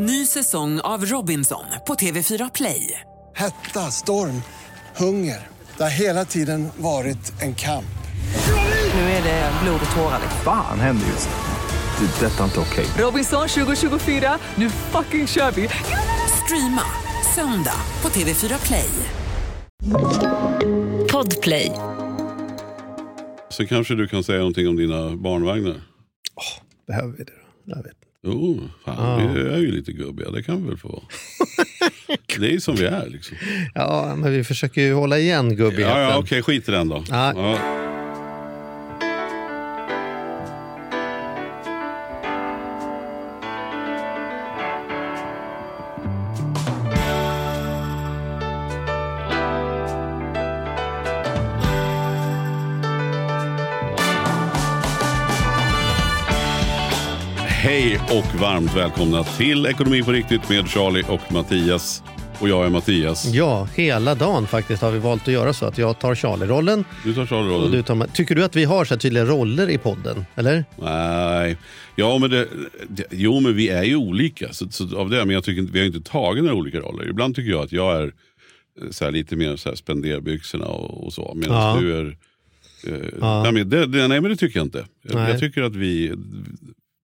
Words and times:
Ny 0.00 0.26
säsong 0.26 0.80
av 0.80 1.04
Robinson 1.04 1.64
på 1.86 1.94
TV4 1.94 2.50
Play. 2.54 3.00
Hetta, 3.34 3.80
storm, 3.80 4.42
hunger. 4.96 5.46
Det 5.76 5.82
har 5.82 5.90
hela 5.90 6.24
tiden 6.24 6.68
varit 6.76 7.42
en 7.42 7.54
kamp. 7.54 7.98
Nu 8.94 9.00
är 9.00 9.22
det 9.22 9.52
blod 9.62 9.80
och 9.90 9.96
tårar. 9.96 10.20
Fan 10.44 10.80
händer 10.80 11.06
just 11.06 11.28
nu. 11.28 12.06
Det. 12.06 12.26
är 12.26 12.30
Detta 12.30 12.40
är 12.40 12.44
inte 12.44 12.60
okej. 12.60 12.86
Robinson 13.04 13.48
2024, 13.48 14.38
nu 14.54 14.70
fucking 14.70 15.26
kör 15.26 15.50
vi! 15.50 15.68
Streama 16.44 16.82
söndag 17.34 17.80
på 18.00 18.08
TV4 18.08 18.66
Play. 18.66 18.90
Podplay. 21.12 21.72
Så 23.48 23.66
kanske 23.66 23.94
du 23.94 24.08
kan 24.08 24.24
säga 24.24 24.38
någonting 24.38 24.68
om 24.68 24.76
dina 24.76 25.16
barnvagnar? 25.16 25.82
Behöver 26.86 27.12
vi 27.12 27.24
det 27.24 27.32
då? 27.32 27.72
Jag 27.76 27.82
vet. 27.82 28.07
Jo, 28.26 28.60
fan, 28.84 29.34
vi 29.34 29.40
är 29.40 29.56
ju 29.58 29.70
lite 29.72 29.92
gubbiga. 29.92 30.30
Det 30.30 30.42
kan 30.42 30.62
vi 30.62 30.68
väl 30.68 30.78
få 30.78 30.88
vara. 30.88 31.02
Det 32.38 32.54
är 32.54 32.58
som 32.58 32.76
vi 32.76 32.84
är. 32.84 33.06
Liksom. 33.06 33.36
Ja, 33.74 34.14
men 34.16 34.32
vi 34.32 34.44
försöker 34.44 34.80
ju 34.80 34.92
hålla 34.94 35.18
igen 35.18 35.56
gubbigheten. 35.56 36.00
Ja, 36.02 36.10
ja, 36.10 36.18
okej, 36.18 36.42
skit 36.42 36.68
i 36.68 36.72
den 36.72 36.88
då. 36.88 37.04
Ja. 37.10 37.32
Ja. 37.36 37.58
Och 58.18 58.40
varmt 58.40 58.76
välkomna 58.76 59.24
till 59.24 59.66
Ekonomi 59.66 60.02
på 60.02 60.12
riktigt 60.12 60.48
med 60.48 60.68
Charlie 60.68 61.04
och 61.08 61.32
Mattias. 61.32 62.02
Och 62.40 62.48
jag 62.48 62.66
är 62.66 62.70
Mattias. 62.70 63.26
Ja, 63.34 63.68
hela 63.74 64.14
dagen 64.14 64.46
faktiskt 64.46 64.82
har 64.82 64.90
vi 64.90 64.98
valt 64.98 65.22
att 65.22 65.34
göra 65.34 65.52
så 65.52 65.66
att 65.66 65.78
jag 65.78 65.98
tar 65.98 66.14
Charlie-rollen. 66.14 66.84
Du 67.04 67.14
tar 67.14 67.26
Charlie-rollen. 67.26 67.70
du 67.72 67.82
tar, 67.82 68.06
tycker 68.14 68.34
du 68.34 68.44
att 68.44 68.56
vi 68.56 68.64
har 68.64 68.84
så 68.84 68.94
här 68.94 68.98
tydliga 68.98 69.24
roller 69.24 69.70
i 69.70 69.78
podden? 69.78 70.24
Eller? 70.34 70.64
Nej, 70.82 71.56
ja 71.96 72.18
men 72.18 72.30
det, 72.30 72.48
det, 72.88 73.04
jo 73.10 73.40
men 73.40 73.54
vi 73.56 73.68
är 73.68 73.82
ju 73.84 73.96
olika. 73.96 74.52
Så, 74.52 74.68
så 74.70 74.98
av 74.98 75.10
det, 75.10 75.24
men 75.24 75.34
jag 75.34 75.44
tycker 75.44 75.62
vi 75.72 75.78
har 75.78 75.86
inte 75.86 76.10
tagit 76.10 76.44
några 76.44 76.56
olika 76.56 76.78
roller. 76.78 77.08
Ibland 77.08 77.34
tycker 77.36 77.50
jag 77.50 77.62
att 77.62 77.72
jag 77.72 77.96
är 78.02 78.06
eh, 78.82 78.90
så 78.90 79.10
lite 79.10 79.36
mer 79.36 79.56
så 79.56 79.68
här, 79.68 79.76
spenderbyxorna 79.76 80.66
och, 80.66 81.06
och 81.06 81.12
så. 81.12 81.32
Medan 81.36 81.56
Ja. 81.56 81.80
du 81.80 81.94
är... 81.98 82.16
Eh, 82.86 83.42
nej, 83.42 83.52
men 83.52 83.68
det, 83.68 83.86
det, 83.86 84.08
nej 84.08 84.20
men 84.20 84.30
det 84.30 84.36
tycker 84.36 84.58
jag 84.58 84.66
inte. 84.66 84.84
Jag, 85.02 85.30
jag 85.30 85.40
tycker 85.40 85.62
att 85.62 85.76
vi... 85.76 86.12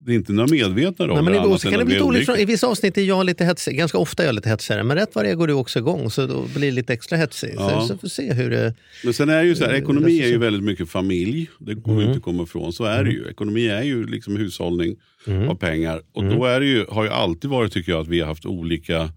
Det 0.07 0.13
är 0.13 0.15
inte 0.15 0.33
några 0.33 0.51
medvetna 0.51 1.05
roller. 1.07 1.15
Nej, 1.15 1.25
men 1.25 1.35
ibland 1.35 1.61
så 1.61 1.71
kan 1.71 1.79
det 1.79 1.85
bli 1.85 2.01
olika. 2.01 2.37
I 2.39 2.45
vissa 2.45 2.67
avsnitt 2.67 2.99
är 2.99 3.03
jag 3.03 3.27
lite 3.27 3.45
hetsig. 3.45 3.77
Ganska 3.79 3.99
ofta 3.99 4.23
är 4.23 4.27
jag 4.27 4.35
lite 4.35 4.49
hetsigare. 4.49 4.83
Men 4.83 4.97
rätt 4.97 5.11
vad 5.15 5.25
det 5.25 5.31
är 5.31 5.35
går 5.35 5.47
du 5.47 5.53
också 5.53 5.79
igång. 5.79 6.11
Så 6.11 6.27
då 6.27 6.43
blir 6.57 6.67
det 6.67 6.75
lite 6.75 6.93
extra 6.93 7.17
hetsig. 7.19 7.55
Ja. 7.57 7.81
Så, 7.81 7.87
så 7.87 7.99
får 7.99 8.09
se 8.09 8.33
hur 8.33 8.51
det... 8.51 8.75
Men 9.05 9.15
sen 9.15 9.29
är 9.29 9.43
ju 9.43 9.55
så 9.55 9.65
här, 9.65 9.75
ekonomi 9.75 10.21
är 10.23 10.29
ju 10.29 10.39
väldigt 10.39 10.63
mycket 10.63 10.89
familj. 10.89 11.51
Det 11.59 11.75
går 11.75 11.93
Mm. 11.93 12.01
ju 12.03 12.07
inte 12.07 12.17
att 12.19 12.25
komma 12.25 12.43
ifrån. 12.43 12.73
Så 12.73 12.85
är 12.85 13.05
det 13.05 13.11
ju. 13.11 13.29
Ekonomi 13.31 13.69
är 13.69 13.83
ju 13.83 14.07
liksom 14.07 14.37
hushållning 14.37 14.97
Mm. 15.27 15.49
av 15.49 15.55
pengar. 15.55 16.01
Och 16.13 16.25
då 16.25 16.45
är 16.45 16.61
det 16.61 16.67
ju, 16.67 16.85
har 16.89 17.05
ju 17.05 17.11
alltid 17.11 17.51
varit 17.51 17.73
tycker 17.73 17.93
jag 17.93 18.01
att 18.01 18.09
vi 18.09 18.21
har 18.21 18.27
haft 18.27 18.47
olika, 18.47 19.11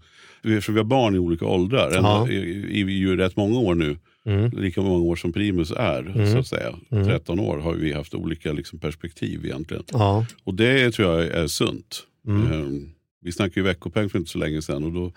eftersom 0.44 0.74
vi 0.74 0.80
har 0.80 0.84
barn 0.84 1.14
i 1.14 1.18
olika 1.18 1.44
åldrar, 1.44 1.90
Ja. 1.94 2.28
i, 2.30 2.34
i, 2.34 2.80
i 2.80 2.98
ju 2.98 3.16
rätt 3.16 3.36
många 3.36 3.58
år 3.58 3.74
nu. 3.74 3.96
Mm. 4.28 4.50
Lika 4.50 4.80
många 4.82 5.04
år 5.04 5.16
som 5.16 5.32
Primus 5.32 5.70
är, 5.70 6.26
så 6.32 6.38
att 6.38 6.46
säga. 6.46 6.78
13 6.90 7.40
år 7.40 7.58
har 7.58 7.74
vi 7.74 7.92
haft 7.92 8.14
olika 8.14 8.52
liksom, 8.52 8.78
perspektiv 8.78 9.44
egentligen. 9.44 9.82
Ja. 9.92 10.26
Och 10.44 10.54
det 10.54 10.90
tror 10.90 11.08
jag 11.08 11.26
är 11.26 11.46
sunt. 11.46 12.02
Mm. 12.26 12.52
Ehm, 12.52 12.90
Vi 13.20 13.32
snackade 13.32 13.60
ju 13.60 13.64
veckopeng 13.66 14.08
för 14.08 14.18
inte 14.18 14.30
så 14.30 14.38
länge 14.38 14.62
sedan 14.62 14.84
och 14.84 14.92
då, 14.92 15.12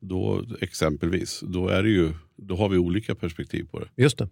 då 0.00 0.44
exempelvis, 0.60 1.40
då, 1.46 1.68
är 1.68 1.82
det 1.82 1.90
ju, 1.90 2.12
då 2.36 2.56
har 2.56 2.68
vi 2.68 2.78
olika 2.78 3.14
perspektiv 3.14 3.66
på 3.70 3.78
det. 3.78 4.02
Just 4.02 4.18
det. 4.18 4.28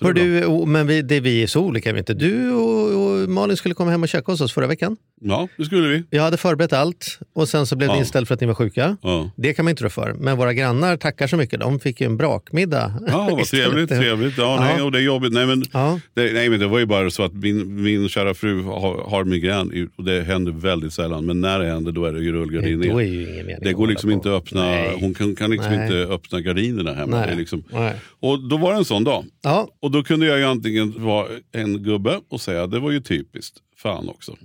Hör 0.00 0.12
det 0.12 0.40
du, 0.40 0.66
men 0.66 0.86
vi, 0.86 1.02
det, 1.02 1.20
vi 1.20 1.42
är 1.42 1.46
så 1.46 1.60
olika 1.60 1.92
vi 1.92 1.98
inte. 1.98 2.14
Du 2.14 2.52
och, 2.52 3.06
och 3.22 3.28
Malin 3.28 3.56
skulle 3.56 3.74
komma 3.74 3.90
hem 3.90 4.02
och 4.02 4.08
käka 4.08 4.32
hos 4.32 4.40
oss 4.40 4.52
förra 4.52 4.66
veckan. 4.66 4.96
Ja, 5.20 5.48
det 5.58 5.64
skulle 5.64 5.88
vi. 5.88 6.04
Jag 6.10 6.22
hade 6.22 6.36
förberett 6.36 6.72
allt 6.72 7.18
och 7.34 7.48
sen 7.48 7.66
så 7.66 7.76
blev 7.76 7.88
det 7.88 7.94
Ja. 7.94 7.98
inställt 7.98 8.28
för 8.28 8.34
att 8.34 8.40
ni 8.40 8.46
var 8.46 8.54
sjuka. 8.54 8.96
Ja. 9.02 9.30
Det 9.36 9.54
kan 9.54 9.64
man 9.64 9.70
inte 9.70 9.84
rå 9.84 9.88
för. 9.88 10.12
Men 10.14 10.36
våra 10.36 10.52
grannar 10.54 10.96
tackar 10.96 11.26
så 11.26 11.36
mycket. 11.36 11.60
De 11.60 11.80
fick 11.80 12.00
ju 12.00 12.06
en 12.06 12.16
brakmiddag. 12.16 12.94
Ja, 13.06 13.28
vad 13.32 13.44
trevligt. 13.46 13.88
trevligt. 13.88 14.38
Ja, 14.38 14.56
nej, 14.60 14.74
Ja. 14.78 14.84
och 14.84 14.92
det 14.92 14.98
är 14.98 15.02
jobbigt. 15.02 15.32
Nej 15.32 15.46
men, 15.46 15.60
det, 16.14 16.32
nej, 16.32 16.48
men 16.48 16.60
det 16.60 16.66
var 16.66 16.78
ju 16.78 16.86
bara 16.86 17.10
så 17.10 17.22
att 17.22 17.32
min, 17.34 17.82
min 17.82 18.08
kära 18.08 18.34
fru 18.34 18.62
har, 18.62 19.10
har 19.10 19.24
migrän 19.24 19.88
och 19.96 20.04
det 20.04 20.22
händer 20.22 20.52
väldigt 20.52 20.92
sällan. 20.92 21.26
Men 21.26 21.40
när 21.40 21.58
det 21.58 21.66
händer 21.66 21.92
då 21.92 22.04
är 22.04 22.12
det 22.12 22.20
ju 22.20 22.32
rullgardin 22.32 22.80
Då 22.80 22.86
är 22.86 22.94
ner. 22.94 23.02
ju 23.12 23.22
ingen 23.32 23.46
mening 23.46 23.56
Det 23.62 23.68
att 23.70 23.74
går 23.76 23.86
liksom 23.86 24.10
inte 24.10 24.28
att 24.36 24.42
öppna, 24.42 24.62
Nej. 24.62 24.98
hon 25.00 25.14
kan, 25.14 25.34
kan 25.36 25.50
liksom 25.50 25.72
Nej. 25.72 25.82
inte 25.82 26.12
öppna 26.14 26.40
gardinerna 26.40 26.94
hemma. 26.94 27.26
Det 27.26 27.34
liksom, 27.34 27.64
och 28.20 28.48
då 28.48 28.56
var 28.56 28.72
det 28.72 28.78
en 28.78 28.84
sån 28.84 29.04
dag. 29.04 29.24
Ja, 29.42 29.65
Och 29.80 29.90
då 29.90 30.02
kunde 30.02 30.26
jag 30.26 30.38
ju 30.38 30.44
antingen 30.44 30.94
vara 31.04 31.26
en 31.52 31.82
gubbe 31.82 32.20
och 32.28 32.40
säga 32.40 32.66
det 32.66 32.78
var 32.80 32.90
ju 32.90 33.00
typiskt. 33.00 33.56
Fan 33.78 34.08
också. 34.08 34.36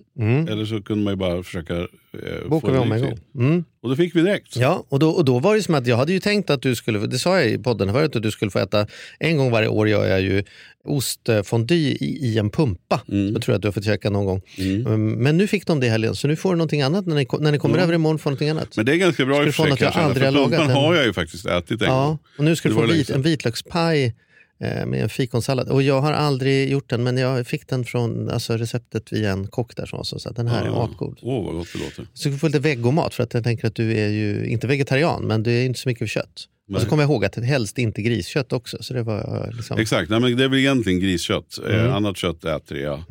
Eller 0.49 0.65
så 0.65 0.81
kunde 0.81 1.03
man 1.03 1.13
ju 1.13 1.17
bara 1.17 1.43
försöka 1.43 1.73
eh, 1.77 1.85
Mm. 2.13 2.49
bokar 2.49 2.67
få 2.67 2.73
vi 2.73 2.79
om 2.79 2.91
en 2.91 3.01
gång. 3.01 3.19
Mm. 3.35 3.63
Och 3.83 3.89
då 3.89 3.95
fick 3.95 4.15
vi 4.15 4.21
direkt. 4.21 4.55
Ja, 4.55 4.85
och 4.89 4.99
då, 4.99 5.09
och 5.09 5.25
då 5.25 5.39
var 5.39 5.55
det 5.55 5.63
som 5.63 5.75
att 5.75 5.87
jag 5.87 5.97
hade 5.97 6.13
ju 6.13 6.19
tänkt 6.19 6.49
att 6.49 6.61
du 6.61 6.75
skulle, 6.75 6.99
det 6.99 7.19
sa 7.19 7.39
jag 7.39 7.49
i 7.49 7.57
podden 7.57 7.93
förut, 7.93 8.15
att 8.15 8.23
du 8.23 8.31
skulle 8.31 8.51
få 8.51 8.59
äta, 8.59 8.87
en 9.19 9.37
gång 9.37 9.51
varje 9.51 9.67
år 9.67 9.89
gör 9.89 10.05
jag 10.07 10.21
ju 10.21 10.43
ostfondy 10.85 11.75
i, 11.75 12.17
i 12.27 12.37
en 12.37 12.49
pumpa. 12.49 13.01
Mm. 13.11 13.33
Jag 13.33 13.41
tror 13.41 13.55
att 13.55 13.61
du 13.61 13.67
har 13.67 13.73
fått 13.73 13.85
käka 13.85 14.09
någon 14.09 14.25
gång. 14.25 14.41
Mm, 14.57 15.11
Men 15.13 15.37
nu 15.37 15.47
fick 15.47 15.67
de 15.67 15.79
det 15.79 15.85
i 15.85 15.89
helgen, 15.89 16.15
så 16.15 16.27
nu 16.27 16.35
får 16.35 16.49
du 16.49 16.57
någonting 16.57 16.81
annat 16.81 17.05
när 17.07 17.15
ni, 17.15 17.27
när 17.39 17.51
ni 17.51 17.57
kommer 17.59 17.77
över 17.77 17.93
imorgon. 17.93 18.19
Får 18.19 18.29
någonting 18.29 18.49
annat. 18.49 18.77
Men 18.77 18.85
det 18.85 18.91
är 18.93 18.97
ganska 18.97 19.25
bra 19.25 19.45
i 19.45 19.49
och 19.49 19.53
för 19.55 19.63
sig 19.63 19.75
jag 19.79 19.93
aldrig 19.95 20.17
För 20.23 20.25
har 20.25 20.49
lagat 20.49 20.71
har 20.71 20.95
jag 20.95 21.05
ju 21.05 21.13
faktiskt 21.13 21.45
ätit 21.45 21.81
en 21.81 21.87
Ja, 21.87 22.05
gång. 22.05 22.19
och 22.37 22.43
nu 22.43 22.55
ska 22.55 22.69
du 22.69 22.75
få 22.75 22.85
vit, 22.85 23.09
en 23.09 23.21
vitlökspaj 23.21 24.15
med 24.61 25.03
en 25.03 25.09
fikonsallad. 25.09 25.69
Och 25.69 25.83
jag 25.83 26.01
har 26.01 26.13
aldrig 26.13 26.69
gjort 26.71 26.89
den, 26.89 27.03
men 27.03 27.17
jag 27.17 27.47
fick 27.47 27.67
den 27.67 27.85
från 27.85 28.29
alltså, 28.29 28.57
receptet 28.57 29.13
via 29.13 29.31
en 29.31 29.47
kock 29.47 29.75
där 29.75 29.85
som 29.85 30.05
sa 30.05 30.29
att 30.29 30.35
den 30.35 30.47
här 30.47 30.65
är 30.65 30.85
asgod. 30.85 31.19
Åh, 31.21 31.45
vad 31.45 31.55
gott 31.55 31.67
det 31.73 31.79
låter. 31.79 32.07
Så 32.13 32.29
du 32.29 32.37
får 32.37 32.47
lite 32.47 32.59
vegomat 32.59 33.13
för 33.13 33.23
att 33.23 33.33
jag 33.33 33.43
tänker 33.43 33.67
att 33.67 33.75
du 33.75 33.97
är 33.97 34.09
ju 34.09 34.45
inte 34.45 34.67
vegetarian 34.67 35.27
men 35.27 35.43
du 35.43 35.51
är 35.51 35.63
inte 35.65 35.79
så 35.79 35.89
mycket 35.89 35.99
för 35.99 36.07
kött. 36.07 36.47
Och 36.69 36.75
så 36.75 36.81
Nej. 36.81 36.89
kommer 36.89 37.03
jag 37.03 37.09
ihåg 37.09 37.25
att 37.25 37.33
det 37.33 37.45
helst 37.45 37.77
inte 37.77 38.01
griskött 38.01 38.53
också. 38.53 38.77
Så 38.83 38.93
det 38.93 39.03
var 39.03 39.45
eh, 39.47 39.55
liksom... 39.55 39.79
Exakt, 39.79 40.09
Nej, 40.09 40.19
men 40.19 40.37
det 40.37 40.43
är 40.43 40.47
väl 40.47 40.59
egentligen 40.59 40.99
griskött. 40.99 41.57
Mm. 41.65 41.85
Eh, 41.85 41.95
annat 41.95 42.17
kött 42.17 42.45
äter 42.45 42.77
jag. 42.77 43.03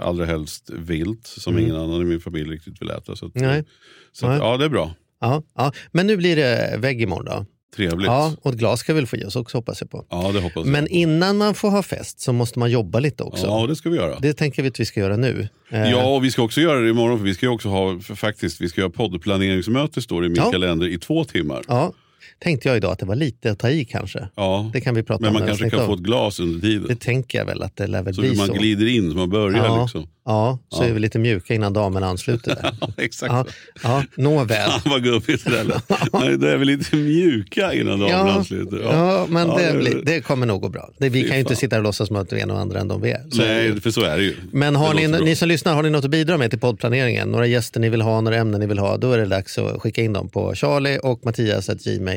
Allra 0.00 0.24
helst 0.24 0.70
vilt 0.70 1.26
som 1.26 1.58
ingen 1.58 1.76
annan 1.76 2.02
i 2.02 2.04
min 2.04 2.20
familj 2.20 2.50
riktigt 2.50 2.82
vill 2.82 2.90
äta. 2.90 3.16
Så, 3.16 3.26
att, 3.26 3.36
Mm. 3.36 3.48
Nej. 3.48 3.64
så 4.12 4.26
att, 4.26 4.32
Nej. 4.32 4.48
ja, 4.48 4.56
det 4.56 4.64
är 4.64 4.68
bra. 4.68 4.94
Ja, 5.20 5.42
ja. 5.54 5.72
Men 5.92 6.06
nu 6.06 6.16
blir 6.16 6.36
det 6.36 6.76
vägg 6.78 7.02
imorgon 7.02 7.24
då. 7.24 7.46
Trevligt. 7.76 8.06
Ja, 8.06 8.30
Ja, 8.30 8.36
och 8.42 8.52
ett 8.52 8.58
glas 8.58 8.80
ska 8.80 8.92
vi 8.94 9.00
väl 9.00 9.06
få 9.06 9.16
i 9.16 9.24
oss 9.24 9.36
också 9.36 9.58
hoppas 9.58 9.80
jag 9.80 9.90
på. 9.90 10.04
det 10.10 10.16
hoppas 10.40 10.52
jag. 10.54 10.66
Men 10.66 10.86
innan 10.88 11.36
man 11.36 11.54
får 11.54 11.70
ha 11.70 11.82
fest 11.82 12.20
så 12.20 12.32
måste 12.32 12.58
man 12.58 12.70
jobba 12.70 13.00
lite 13.00 13.22
också. 13.22 13.46
Ja, 13.46 13.66
det 13.66 13.76
ska 13.76 13.90
vi 13.90 13.96
göra. 13.96 14.18
Det 14.20 14.32
tänker 14.32 14.62
vi 14.62 14.68
att 14.68 14.80
vi 14.80 14.84
ska 14.86 15.00
göra 15.00 15.16
nu. 15.16 15.48
Eh, 15.70 15.90
Ja, 15.90 16.06
och 16.16 16.24
vi 16.24 16.30
ska 16.30 16.42
också 16.42 16.60
göra 16.60 16.80
det 16.80 16.90
imorgon 16.90 17.18
för 17.18 17.24
vi 17.24 17.34
ska 17.34 17.48
också 17.50 17.68
ha, 17.68 18.00
faktiskt, 18.00 18.60
vi 18.60 18.68
ska 18.68 18.80
göra 18.80 18.90
poddplaneringsmöte 18.90 20.02
står 20.02 20.20
det 20.20 20.26
i 20.26 20.30
min 20.30 20.36
Ja. 20.36 20.50
kalender 20.50 20.86
i 20.88 20.98
två 20.98 21.24
timmar. 21.24 21.62
ja. 21.68 21.92
Tänkte 22.38 22.68
jag 22.68 22.76
idag 22.76 22.92
att 22.92 22.98
det 22.98 23.06
var 23.06 23.14
lite 23.16 23.50
att 23.50 23.58
ta 23.58 23.70
i 23.70 23.84
kanske. 23.84 24.28
Ja. 24.34 24.70
Det 24.72 24.80
kan 24.80 24.94
vi 24.94 25.02
prata 25.02 25.20
Men 25.20 25.28
om 25.28 25.34
man 25.34 25.46
kanske 25.48 25.64
vi 25.64 25.70
kan 25.70 25.86
få 25.86 25.94
ett 25.94 26.00
glas 26.00 26.40
under 26.40 26.60
tiden. 26.60 26.86
Det 26.88 27.00
tänker 27.00 27.38
jag 27.38 27.46
väl 27.46 27.62
att 27.62 27.76
det 27.76 27.86
lär 27.86 28.02
väl 28.02 28.14
så 28.14 28.20
bli 28.20 28.36
man 28.36 28.46
så. 28.46 28.52
glider 28.52 28.86
in, 28.86 29.10
så 29.10 29.16
man 29.16 29.30
börjar 29.30 29.64
ja, 29.64 29.82
liksom. 29.82 30.06
ja, 30.24 30.58
så 30.68 30.82
är 30.82 30.92
vi 30.92 31.00
lite 31.00 31.18
mjuka 31.18 31.54
innan 31.54 31.72
damerna 31.72 32.06
ansluter. 32.06 32.54
Där. 32.54 32.70
Ja, 32.80 32.88
exakt. 32.96 33.32
ja, 33.32 33.44
ja, 33.82 34.02
nåväl. 34.16 34.70
Fan 34.70 34.80
vad 34.90 35.04
gubbigt 35.04 35.44
det 35.44 35.50
där 35.50 35.64
lät. 35.64 35.88
Det 36.40 36.50
är 36.52 36.56
väl 36.56 36.66
lite 36.68 36.96
mjuka 36.96 37.72
innan 37.74 38.00
damerna 38.00 38.18
Ja, 38.28 38.32
ansluter. 38.32 38.80
ja, 38.82 39.26
men 39.28 39.48
Ja, 39.48 39.56
det, 39.58 39.72
det- 39.72 39.78
blir, 39.78 40.02
det 40.04 40.20
kommer 40.20 40.46
nog 40.46 40.60
gå 40.60 40.68
bra. 40.68 40.90
Det, 40.98 41.08
vi 41.08 41.22
kan 41.22 41.36
ju 41.36 41.40
inte 41.40 41.56
sitta 41.56 41.76
och 41.76 41.82
låtsas 41.82 42.08
som 42.08 42.16
att 42.16 42.32
vi 42.32 42.40
är 42.40 42.46
några 42.46 42.60
andra 42.60 42.80
än 42.80 42.88
de 42.88 43.00
vi 43.02 43.10
är. 43.10 43.20
Så 43.30 43.42
är. 43.42 43.46
Nej, 43.70 43.80
för 43.80 43.90
så 43.90 44.00
är 44.00 44.16
det 44.16 44.22
ju. 44.22 44.36
Men 44.52 44.76
har 44.76 44.94
ni, 44.94 45.08
bra. 45.08 45.18
ni 45.18 45.36
som 45.36 45.48
lyssnar, 45.48 45.74
har 45.74 45.82
ni 45.82 45.90
något 45.90 46.04
att 46.04 46.10
bidra 46.10 46.38
med 46.38 46.50
till 46.50 46.58
poddplaneringen? 46.60 47.28
Några 47.28 47.46
gäster 47.46 47.80
ni 47.80 47.88
vill 47.88 48.02
ha, 48.02 48.20
några 48.20 48.36
ämnen 48.36 48.60
ni 48.60 48.66
vill 48.66 48.78
ha? 48.78 48.96
Då 48.96 49.12
är 49.12 49.18
det 49.18 49.26
dags 49.26 49.58
att 49.58 49.82
skicka 49.82 50.02
in 50.02 50.12
dem 50.12 50.28
på 50.28 50.54
charlie 50.54 50.98
och 51.02 51.20
mattias.gmail.com. 51.24 52.09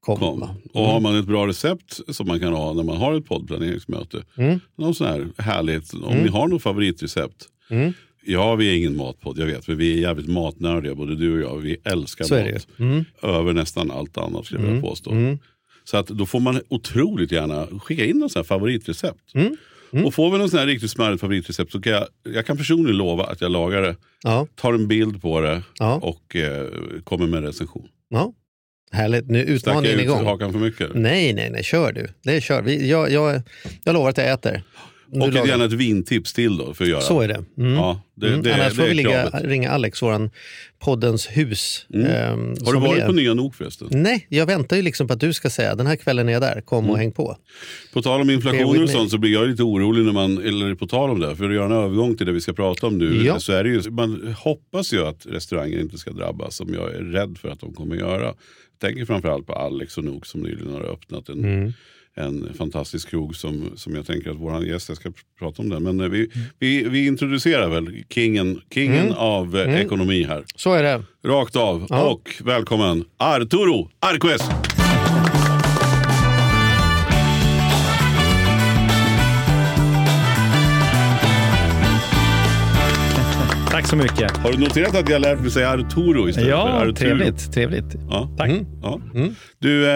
Kom. 0.00 0.42
Och 0.72 0.82
har 0.86 1.00
man 1.00 1.16
ett 1.18 1.26
bra 1.26 1.46
recept 1.46 2.00
som 2.08 2.26
man 2.26 2.40
kan 2.40 2.52
ha 2.52 2.72
när 2.72 2.82
man 2.82 2.96
har 2.96 3.14
ett 3.14 3.26
poddplaneringsmöte. 3.26 4.22
Mm. 4.36 4.60
Någon 4.78 4.94
sån 4.94 5.06
här 5.06 5.26
härligt, 5.38 5.94
om 5.94 6.16
ni 6.16 6.28
har 6.28 6.48
något 6.48 6.62
favoritrecept. 6.62 7.46
Mm. 7.70 7.92
Ja, 8.26 8.54
vi 8.54 8.68
är 8.72 8.76
ingen 8.78 8.96
matpodd, 8.96 9.38
jag 9.38 9.46
vet. 9.46 9.68
Men 9.68 9.76
vi 9.78 9.92
är 9.92 10.00
jävligt 10.00 10.28
matnördiga, 10.28 10.94
både 10.94 11.16
du 11.16 11.32
och 11.44 11.50
jag. 11.52 11.58
Vi 11.60 11.76
älskar 11.84 12.24
Så 12.24 12.34
mat. 12.34 12.66
Mm. 12.78 13.04
Över 13.22 13.52
nästan 13.52 13.90
allt 13.90 14.18
annat 14.18 14.46
skulle 14.46 14.60
jag 14.60 14.66
vilja 14.68 14.82
påstå. 14.82 15.10
Så 15.84 15.96
att 15.96 16.06
då 16.06 16.26
får 16.26 16.40
man 16.40 16.60
otroligt 16.68 17.32
gärna 17.32 17.66
skicka 17.80 18.04
in 18.04 18.18
någon 18.18 18.30
sån 18.30 18.40
här 18.40 18.44
favoritrecept. 18.44 19.34
Mm. 19.34 19.56
Och 20.06 20.14
får 20.14 20.30
vi 20.30 20.38
någon 20.38 20.50
sån 20.50 20.58
här 20.58 20.66
riktigt 20.66 20.90
smarrigt 20.90 21.20
favoritrecept 21.20 21.72
så 21.72 21.80
kan 21.80 21.92
jag, 21.92 22.04
jag 22.34 22.46
kan 22.46 22.56
personligen 22.56 22.96
lova 22.96 23.24
att 23.24 23.40
jag 23.40 23.50
lagar 23.52 23.82
det. 23.82 23.96
Ja, 24.22 24.46
Tar 24.54 24.72
en 24.74 24.88
bild 24.88 25.22
på 25.22 25.40
det 25.40 25.62
Ja. 25.78 25.94
och 26.02 26.36
eh, 26.36 26.68
kommer 27.04 27.26
med 27.26 27.38
en 27.38 27.44
recension. 27.44 27.88
ja. 28.08 28.32
Härligt, 28.94 29.28
nu 29.28 29.38
är 29.38 29.42
Stack 29.42 29.50
jag 29.50 29.56
utmaningen 29.56 29.98
ut 29.98 30.04
igång. 30.04 30.24
hakan 30.26 30.52
för 30.52 30.58
mycket? 30.58 30.90
Nej, 30.94 31.32
nej, 31.32 31.50
nej, 31.50 31.62
kör 31.64 31.92
du. 31.92 32.08
Det 32.22 32.40
kör 32.40 32.62
vi. 32.62 32.90
Jag, 32.90 33.10
jag, 33.10 33.42
jag 33.84 33.92
lovar 33.92 34.10
att 34.10 34.18
jag 34.18 34.30
äter. 34.30 34.62
Och 35.22 35.28
ett, 35.28 35.46
gärna 35.48 35.64
ett 35.64 35.72
vintips 35.72 36.32
till 36.32 36.56
då 36.56 36.74
för 36.74 36.84
att 36.84 36.90
göra. 36.90 37.00
Så 37.00 37.20
är 37.20 37.28
det. 37.28 37.44
Mm. 37.58 37.72
Ja, 37.74 38.00
det, 38.14 38.28
Mm. 38.28 38.42
det, 38.42 38.54
Annars 38.54 38.68
det 38.68 38.74
får 38.74 38.82
vi 38.88 38.94
ligga, 38.94 39.26
ringa 39.28 39.70
Alex, 39.70 40.02
våran 40.02 40.30
poddens 40.84 41.26
hus. 41.26 41.86
ehm, 41.94 42.54
Har 42.64 42.72
du 42.72 42.80
varit 42.80 43.06
på 43.06 43.12
Nya 43.12 43.34
Nok 43.34 43.54
förresten? 43.54 43.88
Nej, 43.90 44.26
jag 44.28 44.46
väntar 44.46 44.76
ju 44.76 44.82
liksom 44.82 45.06
på 45.06 45.12
att 45.12 45.20
du 45.20 45.32
ska 45.32 45.50
säga 45.50 45.74
den 45.74 45.86
här 45.86 45.96
kvällen 45.96 46.28
är 46.28 46.32
jag 46.32 46.42
där, 46.42 46.60
kom 46.60 46.78
Mm. 46.78 46.90
och 46.90 46.98
häng 46.98 47.12
på. 47.12 47.36
På 47.92 48.02
tal 48.02 48.20
om 48.20 48.26
with 48.28 48.46
och 48.82 48.90
sånt 48.90 49.10
så 49.10 49.18
blir 49.18 49.32
jag 49.32 49.48
lite 49.48 49.62
orolig 49.62 50.04
när 50.04 50.12
man, 50.12 50.38
eller 50.38 50.74
på 50.74 50.86
tal 50.86 51.10
om 51.10 51.20
det, 51.20 51.36
för 51.36 51.48
att 51.48 51.54
göra 51.54 51.64
en 51.66 51.72
övergång 51.72 52.16
till 52.16 52.26
det 52.26 52.32
vi 52.32 52.40
ska 52.40 52.52
prata 52.52 52.86
om 52.86 52.98
nu. 52.98 53.24
Ja. 53.26 53.38
Så 53.40 53.52
är 53.52 53.64
det 53.64 53.70
ju, 53.70 53.90
man 53.90 54.34
hoppas 54.38 54.92
ju 54.92 55.06
att 55.06 55.26
restauranger 55.26 55.80
inte 55.80 55.98
ska 55.98 56.10
drabbas 56.10 56.56
som 56.56 56.74
jag 56.74 56.94
är 56.94 57.00
rädd 57.00 57.38
för 57.40 57.48
att 57.48 57.60
de 57.60 57.72
kommer 57.74 57.96
göra. 57.96 58.24
Jag 58.24 58.34
tänker 58.80 59.04
framförallt 59.04 59.46
på 59.46 59.52
Alex 59.52 59.98
och 59.98 60.04
Nok 60.04 60.26
som 60.26 60.40
nyligen 60.40 60.72
har 60.74 60.82
öppnat 60.92 61.28
en, 61.28 61.44
Mm. 61.44 61.72
En 62.16 62.54
fantastisk 62.58 63.08
krog 63.08 63.36
som, 63.36 63.70
som 63.76 63.94
jag 63.94 64.06
tänker 64.06 64.30
att 64.30 64.36
vår 64.36 64.64
gäst 64.66 64.88
jag 64.88 64.96
ska 64.98 65.12
prata 65.38 65.62
om 65.62 65.68
den. 65.68 65.82
Men 65.82 66.00
eh, 66.00 66.08
vi, 66.08 66.18
Mm. 66.34 66.46
vi, 66.58 66.82
vi 66.88 67.06
introducerar 67.06 67.68
väl 67.68 68.02
kingen, 68.10 68.60
kingen 68.74 69.12
av 69.12 69.56
eh, 69.56 69.80
ekonomi 69.80 70.24
här. 70.24 70.44
Så 70.56 70.72
är 70.74 70.82
det. 70.82 71.02
Rakt 71.26 71.56
av. 71.56 71.86
Ja. 71.88 72.02
Och 72.02 72.34
välkommen 72.44 73.04
Arturo 73.18 73.90
Arquez. 74.00 74.42
Tack 83.70 83.86
så 83.86 83.96
mycket. 83.96 84.36
Har 84.36 84.52
du 84.52 84.58
noterat 84.58 84.94
att 84.96 85.08
jag 85.10 85.20
lärt 85.20 85.40
mig 85.40 85.50
säga 85.50 85.70
Arturo 85.70 86.28
istället 86.28 86.50
för 86.50 86.56
Ja, 86.56 86.80
Arturo? 86.80 86.94
trevligt. 86.94 87.52
trevligt. 87.52 87.94
Ja. 88.10 88.28
Tack. 88.38 88.50
Ja. 88.84 89.00
Du, 89.58 89.86
eh, 89.86 89.92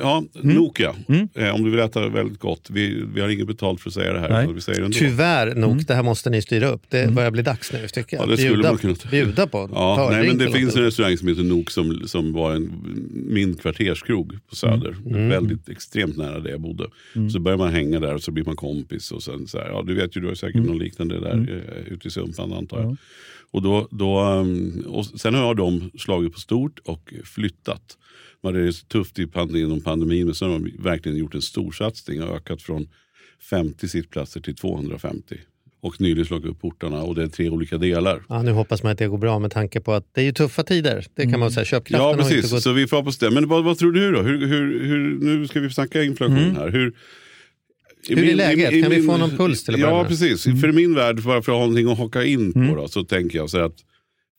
ja, 0.00 0.24
Mm. 0.42 0.56
Nokia. 0.56 0.94
Eh, 1.34 1.54
om 1.54 1.64
du 1.64 1.70
vill 1.70 1.80
äta 1.80 2.08
väldigt 2.08 2.38
gott. 2.38 2.68
Vi, 2.70 3.04
vi 3.14 3.20
har 3.20 3.28
inget 3.28 3.46
betalt 3.46 3.80
för 3.80 3.90
att 3.90 3.94
säga 3.94 4.12
det 4.12 4.20
här. 4.20 4.46
Vi 4.46 4.60
säger 4.60 4.78
det 4.78 4.84
ändå. 4.84 4.96
Tyvärr 4.98 5.54
nog, 5.54 5.86
det 5.86 5.94
här 5.94 6.02
måste 6.02 6.30
ni 6.30 6.42
styra 6.42 6.68
upp. 6.68 6.82
Det 6.88 7.10
börjar 7.12 7.30
bli 7.30 7.42
dags 7.42 7.72
nu 7.72 7.88
tycker 7.88 8.16
jag. 8.16 8.26
Ja, 8.26 8.30
det 8.30 8.36
skulle 8.36 8.54
bjuda, 8.54 8.68
man 8.68 8.78
kunna- 8.78 8.94
bjuda 9.10 9.46
på. 9.46 9.70
Ja, 9.72 10.08
nej, 10.10 10.26
men 10.28 10.38
det 10.38 10.50
finns 10.52 10.76
en 10.76 10.82
restaurang 10.82 11.16
som 11.18 11.28
heter 11.28 11.42
Nok 11.42 11.70
som, 11.70 12.02
som 12.06 12.32
var 12.32 12.54
en, 12.54 12.72
min 13.12 13.54
kvarterskrog 13.56 14.38
på 14.48 14.56
Söder. 14.56 14.96
Mm. 15.06 15.28
Väldigt 15.28 15.68
extremt 15.68 16.16
nära 16.16 16.40
där 16.40 16.50
jag 16.50 16.60
bodde. 16.60 16.84
Så 17.32 17.40
börjar 17.40 17.58
man 17.58 17.72
hänga 17.72 18.00
där 18.00 18.14
och 18.14 18.22
så 18.22 18.30
blir 18.30 18.44
man 18.44 18.56
kompis. 18.56 19.12
Och 19.12 19.22
sen 19.22 19.46
så 19.46 19.58
här, 19.58 19.66
ja, 19.68 19.82
du 19.86 19.94
vet 19.94 20.16
ju, 20.16 20.20
du 20.20 20.26
har 20.28 20.34
säkert 20.34 20.54
Mm. 20.56 20.66
något 20.66 20.82
liknande 20.82 21.20
där 21.20 21.62
eh, 21.86 21.92
ute 21.92 22.08
i 22.08 22.10
Sumpan 22.10 22.52
antar 22.52 22.80
jag. 22.80 22.96
Och, 23.50 23.62
då, 23.62 23.88
då, 23.90 24.20
um, 24.32 24.84
och 24.88 25.06
sen 25.06 25.34
har 25.34 25.54
de 25.54 25.90
slagit 25.98 26.32
på 26.32 26.40
stort 26.40 26.78
och 26.84 27.12
flyttat. 27.24 27.82
Men 28.42 28.54
det 28.54 28.60
är 28.60 28.70
så 28.70 28.86
tufft 28.86 29.18
i 29.18 29.26
pandemin, 29.26 29.64
inom 29.66 29.80
pandemin 29.80 30.24
men 30.26 30.34
sen 30.34 30.48
har 30.50 30.58
de 30.58 30.82
verkligen 30.82 31.18
gjort 31.18 31.34
en 31.34 31.42
stor 31.42 31.72
satsning 31.72 32.22
och 32.22 32.36
ökat 32.36 32.62
från 32.62 32.88
50 33.50 33.88
sittplatser 33.88 34.40
till 34.40 34.56
250. 34.56 35.36
Och 35.80 36.00
nyligen 36.00 36.26
slagit 36.26 36.46
upp 36.46 36.60
portarna 36.60 37.02
och 37.02 37.14
det 37.14 37.22
är 37.22 37.28
tre 37.28 37.50
olika 37.50 37.78
delar. 37.78 38.22
Ja, 38.28 38.42
nu 38.42 38.50
hoppas 38.50 38.82
man 38.82 38.92
att 38.92 38.98
det 38.98 39.06
går 39.06 39.18
bra 39.18 39.38
med 39.38 39.50
tanke 39.50 39.80
på 39.80 39.92
att 39.92 40.04
det 40.14 40.20
är 40.20 40.24
ju 40.24 40.32
tuffa 40.32 40.62
tider. 40.64 41.06
Det 41.14 41.26
kan 41.30 41.40
man 41.40 41.50
säga. 41.52 41.64
Köpkraften 41.64 41.94
Mm. 42.00 42.18
Ja, 42.18 42.22
har 42.24 42.30
inte 42.30 42.34
precis. 42.34 42.52
gått... 42.52 42.62
Så 42.62 42.72
vi 42.72 42.86
får 42.86 42.96
hoppas 42.96 43.18
det. 43.18 43.30
Men 43.30 43.48
vad, 43.48 43.64
vad 43.64 43.78
tror 43.78 43.92
du 43.92 44.12
då? 44.12 44.22
Hur, 44.22 44.46
hur, 44.46 44.84
hur, 44.84 45.18
nu 45.20 45.46
ska 45.48 45.60
vi 45.60 45.70
snacka 45.70 46.02
inflation 46.02 46.56
här. 46.56 46.70
Hur, 46.70 46.94
i 48.08 48.12
Mm. 48.12 48.24
Hur 48.24 48.32
är 48.32 48.36
läget? 48.36 48.82
Kan 48.82 48.90
vi 48.90 49.02
få 49.02 49.16
någon 49.16 49.30
puls 49.30 49.64
till 49.64 49.74
att 49.74 49.80
Ja, 49.80 50.04
precis. 50.08 50.42
För 50.42 50.72
min 50.72 50.94
värld, 50.94 51.22
bara 51.22 51.42
för 51.42 51.52
att 51.52 51.58
ha 51.58 51.66
någonting 51.66 51.90
att 51.92 51.98
haka 51.98 52.24
in 52.24 52.52
på, 52.52 52.74
då, 52.76 52.88
så 52.88 53.04
tänker 53.04 53.38
jag 53.38 53.50
så 53.50 53.58
att 53.58 53.74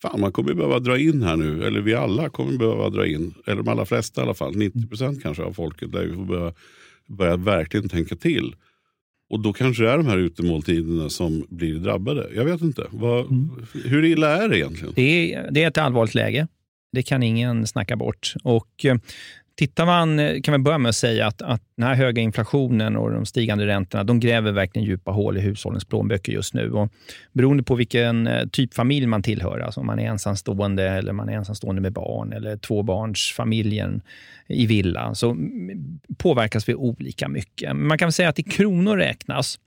fan, 0.01 0.19
man 0.19 0.31
kommer 0.31 0.53
behöva 0.53 0.79
dra 0.79 0.97
in 0.97 1.23
här 1.23 1.35
nu. 1.35 1.63
Eller 1.63 1.81
vi 1.81 1.95
alla 1.95 2.29
kommer 2.29 2.57
behöva 2.57 2.89
dra 2.89 3.07
in. 3.07 3.33
Eller 3.45 3.55
de 3.55 3.67
allra 3.67 3.85
flesta 3.85 4.21
i 4.21 4.23
alla 4.23 4.33
fall. 4.33 4.55
90 4.55 4.87
procent 4.87 5.23
kanske 5.23 5.43
av 5.43 5.53
folket. 5.53 5.91
Där 5.91 6.05
vi 6.05 6.13
får 6.13 6.25
börja, 6.25 6.53
börja 7.07 7.37
verkligen 7.37 7.89
tänka 7.89 8.15
till. 8.15 8.55
Och 9.29 9.39
då 9.39 9.53
kanske 9.53 9.83
det 9.83 9.91
är 9.91 9.97
de 9.97 10.07
här 10.07 10.17
utemåltiderna 10.17 11.09
som 11.09 11.45
blir 11.49 11.75
drabbade. 11.75 12.29
Jag 12.35 12.45
vet 12.45 12.61
inte. 12.61 12.87
Vad, 12.91 13.25
Hur 13.85 14.05
illa 14.05 14.43
är 14.43 14.49
det 14.49 14.57
egentligen? 14.57 14.93
Det 14.95 15.33
är, 15.33 15.51
det 15.51 15.63
är 15.63 15.67
ett 15.67 15.77
allvarligt 15.77 16.15
läge. 16.15 16.47
Det 16.91 17.03
kan 17.03 17.23
ingen 17.23 17.67
snacka 17.67 17.95
bort. 17.95 18.33
Och 18.43 18.85
eh, 18.85 18.95
Tittar 19.59 19.85
man, 19.85 20.19
eh, 20.19 20.41
kan 20.41 20.51
vi 20.51 20.57
börja 20.57 20.77
med 20.77 20.89
att 20.89 20.95
säga 20.95 21.27
att, 21.27 21.41
att 21.41 21.61
den 21.75 21.87
här 21.87 21.95
höga 21.95 22.21
inflationen 22.21 22.95
och 22.95 23.11
de 23.11 23.25
stigande 23.25 23.67
räntorna, 23.67 24.03
de 24.03 24.19
gräver 24.19 24.51
verkligen 24.51 24.87
djupa 24.87 25.11
hål 25.11 25.37
i 25.37 25.41
hushållens 25.41 25.85
plånböcker 25.85 26.31
just 26.31 26.53
nu. 26.53 26.71
Och 26.71 26.89
beroende 27.33 27.63
på 27.63 27.75
vilken 27.75 28.27
eh, 28.27 28.47
typ 28.47 28.73
familj 28.73 29.05
man 29.05 29.23
tillhör, 29.23 29.59
alltså 29.59 29.79
om 29.79 29.85
man 29.85 29.99
är 29.99 30.07
ensamstående 30.07 30.89
eller 30.89 31.13
man 31.13 31.29
är 31.29 31.33
ensamstående 31.33 31.81
med 31.81 31.93
barn 31.93 32.33
eller 32.33 32.57
tvåbarnsfamiljen 32.57 34.01
i 34.47 34.65
villa, 34.65 35.15
så 35.15 35.37
påverkas 36.17 36.69
vi 36.69 36.75
olika 36.75 37.27
mycket. 37.27 37.75
Man 37.75 37.97
kan 37.97 38.05
väl 38.05 38.13
säga 38.13 38.29
att 38.29 38.39
i 38.39 38.43
kronor 38.43 38.97
räknas, 38.97 39.59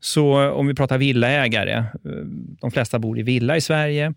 så 0.00 0.42
eh, 0.42 0.48
om 0.48 0.66
vi 0.66 0.74
pratar 0.74 0.98
villaägare, 0.98 1.84
de 2.60 2.70
flesta 2.70 2.98
bor 2.98 3.18
i 3.18 3.22
villa 3.22 3.56
i 3.56 3.60
Sverige, 3.60 4.14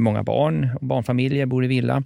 många 0.00 0.22
barn 0.22 0.70
och 0.80 0.86
barnfamiljer 0.86 1.46
bor 1.46 1.64
i 1.64 1.68
villa. 1.68 2.02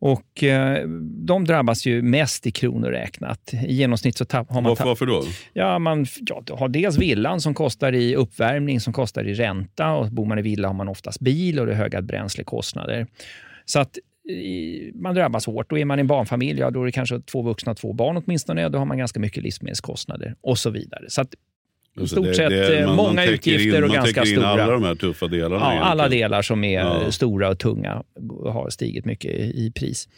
Och 0.00 0.44
eh, 0.44 0.88
De 1.26 1.44
drabbas 1.44 1.86
ju 1.86 2.02
mest 2.02 2.46
i 2.46 2.50
kronor 2.50 2.88
räknat. 2.88 3.54
I 3.66 3.74
genomsnitt 3.74 4.18
så 4.18 4.24
tapp, 4.24 4.48
har 4.50 4.60
man 4.60 4.68
Varför, 4.68 4.84
varför 4.84 5.06
då? 5.06 5.24
Ja, 5.52 5.78
man 5.78 6.06
ja, 6.20 6.42
har 6.50 6.68
dels 6.68 6.98
villan 6.98 7.40
som 7.40 7.54
kostar 7.54 7.92
i 7.92 8.16
uppvärmning, 8.16 8.80
som 8.80 8.92
kostar 8.92 9.24
i 9.24 9.34
ränta. 9.34 9.92
och 9.92 10.10
Bor 10.10 10.26
man 10.26 10.38
i 10.38 10.42
villa 10.42 10.68
har 10.68 10.74
man 10.74 10.88
oftast 10.88 11.20
bil 11.20 11.60
och 11.60 11.66
det 11.66 11.72
är 11.72 11.76
höga 11.76 12.02
bränslekostnader. 12.02 13.06
Så 13.64 13.80
att 13.80 13.98
i, 14.30 14.92
man 14.94 15.14
drabbas 15.14 15.46
hårt. 15.46 15.72
Och 15.72 15.78
är 15.78 15.84
man 15.84 15.98
i 15.98 16.00
en 16.00 16.06
barnfamilj, 16.06 16.60
ja, 16.60 16.70
då 16.70 16.82
är 16.82 16.86
det 16.86 16.92
kanske 16.92 17.20
två 17.20 17.42
vuxna 17.42 17.72
och 17.72 17.78
två 17.78 17.92
barn 17.92 18.22
åtminstone. 18.26 18.68
Då 18.68 18.78
har 18.78 18.86
man 18.86 18.98
ganska 18.98 19.20
mycket 19.20 19.42
livsmedelskostnader 19.42 20.34
och 20.40 20.58
så 20.58 20.70
vidare. 20.70 21.04
Så 21.08 21.24
i 21.96 22.00
Alltså, 22.00 22.14
stort 22.16 22.26
det- 22.26 22.34
sett 22.34 22.50
det- 22.50 22.78
eh, 22.78 22.86
man- 22.86 22.96
många 22.96 23.12
man 23.12 23.28
utgifter 23.28 23.68
in, 23.68 23.74
och 23.74 23.88
man 23.88 23.90
ganska 23.96 24.20
täcker 24.20 24.32
in 24.34 24.40
stora. 24.40 24.48
alla 24.62 24.66
de 24.72 24.82
här 24.82 24.94
tuffa 24.94 25.26
delarna. 25.26 25.54
Ja, 25.54 25.60
egentligen. 25.70 25.82
alla 25.82 26.08
delar 26.08 26.42
som 26.42 26.64
är 26.64 26.80
Ja. 26.80 27.10
stora 27.12 27.48
och 27.48 27.58
tunga 27.58 28.02
har 28.44 28.70
stigit 28.70 29.04
mycket 29.04 29.30
i 29.34 29.72
pris. 29.74 30.08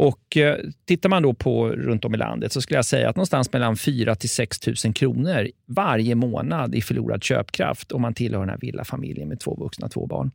Och 0.00 0.36
eh, 0.36 0.56
Tittar 0.86 1.08
man 1.08 1.22
då 1.22 1.34
på 1.34 1.68
runt 1.68 2.04
om 2.04 2.14
i 2.14 2.16
landet 2.16 2.52
så 2.52 2.60
skulle 2.60 2.78
jag 2.78 2.84
säga 2.84 3.08
att 3.08 3.16
någonstans 3.16 3.52
mellan 3.52 3.76
4 3.76 4.14
till 4.14 4.28
6 4.28 4.66
000 4.84 4.94
kronor 4.94 5.48
varje 5.66 6.14
månad 6.14 6.74
i 6.74 6.80
förlorad 6.80 7.24
köpkraft 7.24 7.92
om 7.92 8.02
man 8.02 8.14
tillhör 8.14 8.40
den 8.40 8.48
här 8.48 8.58
villafamiljen 8.58 9.28
med 9.28 9.40
två 9.40 9.54
vuxna 9.54 9.88
två 9.88 10.06
barn. 10.06 10.30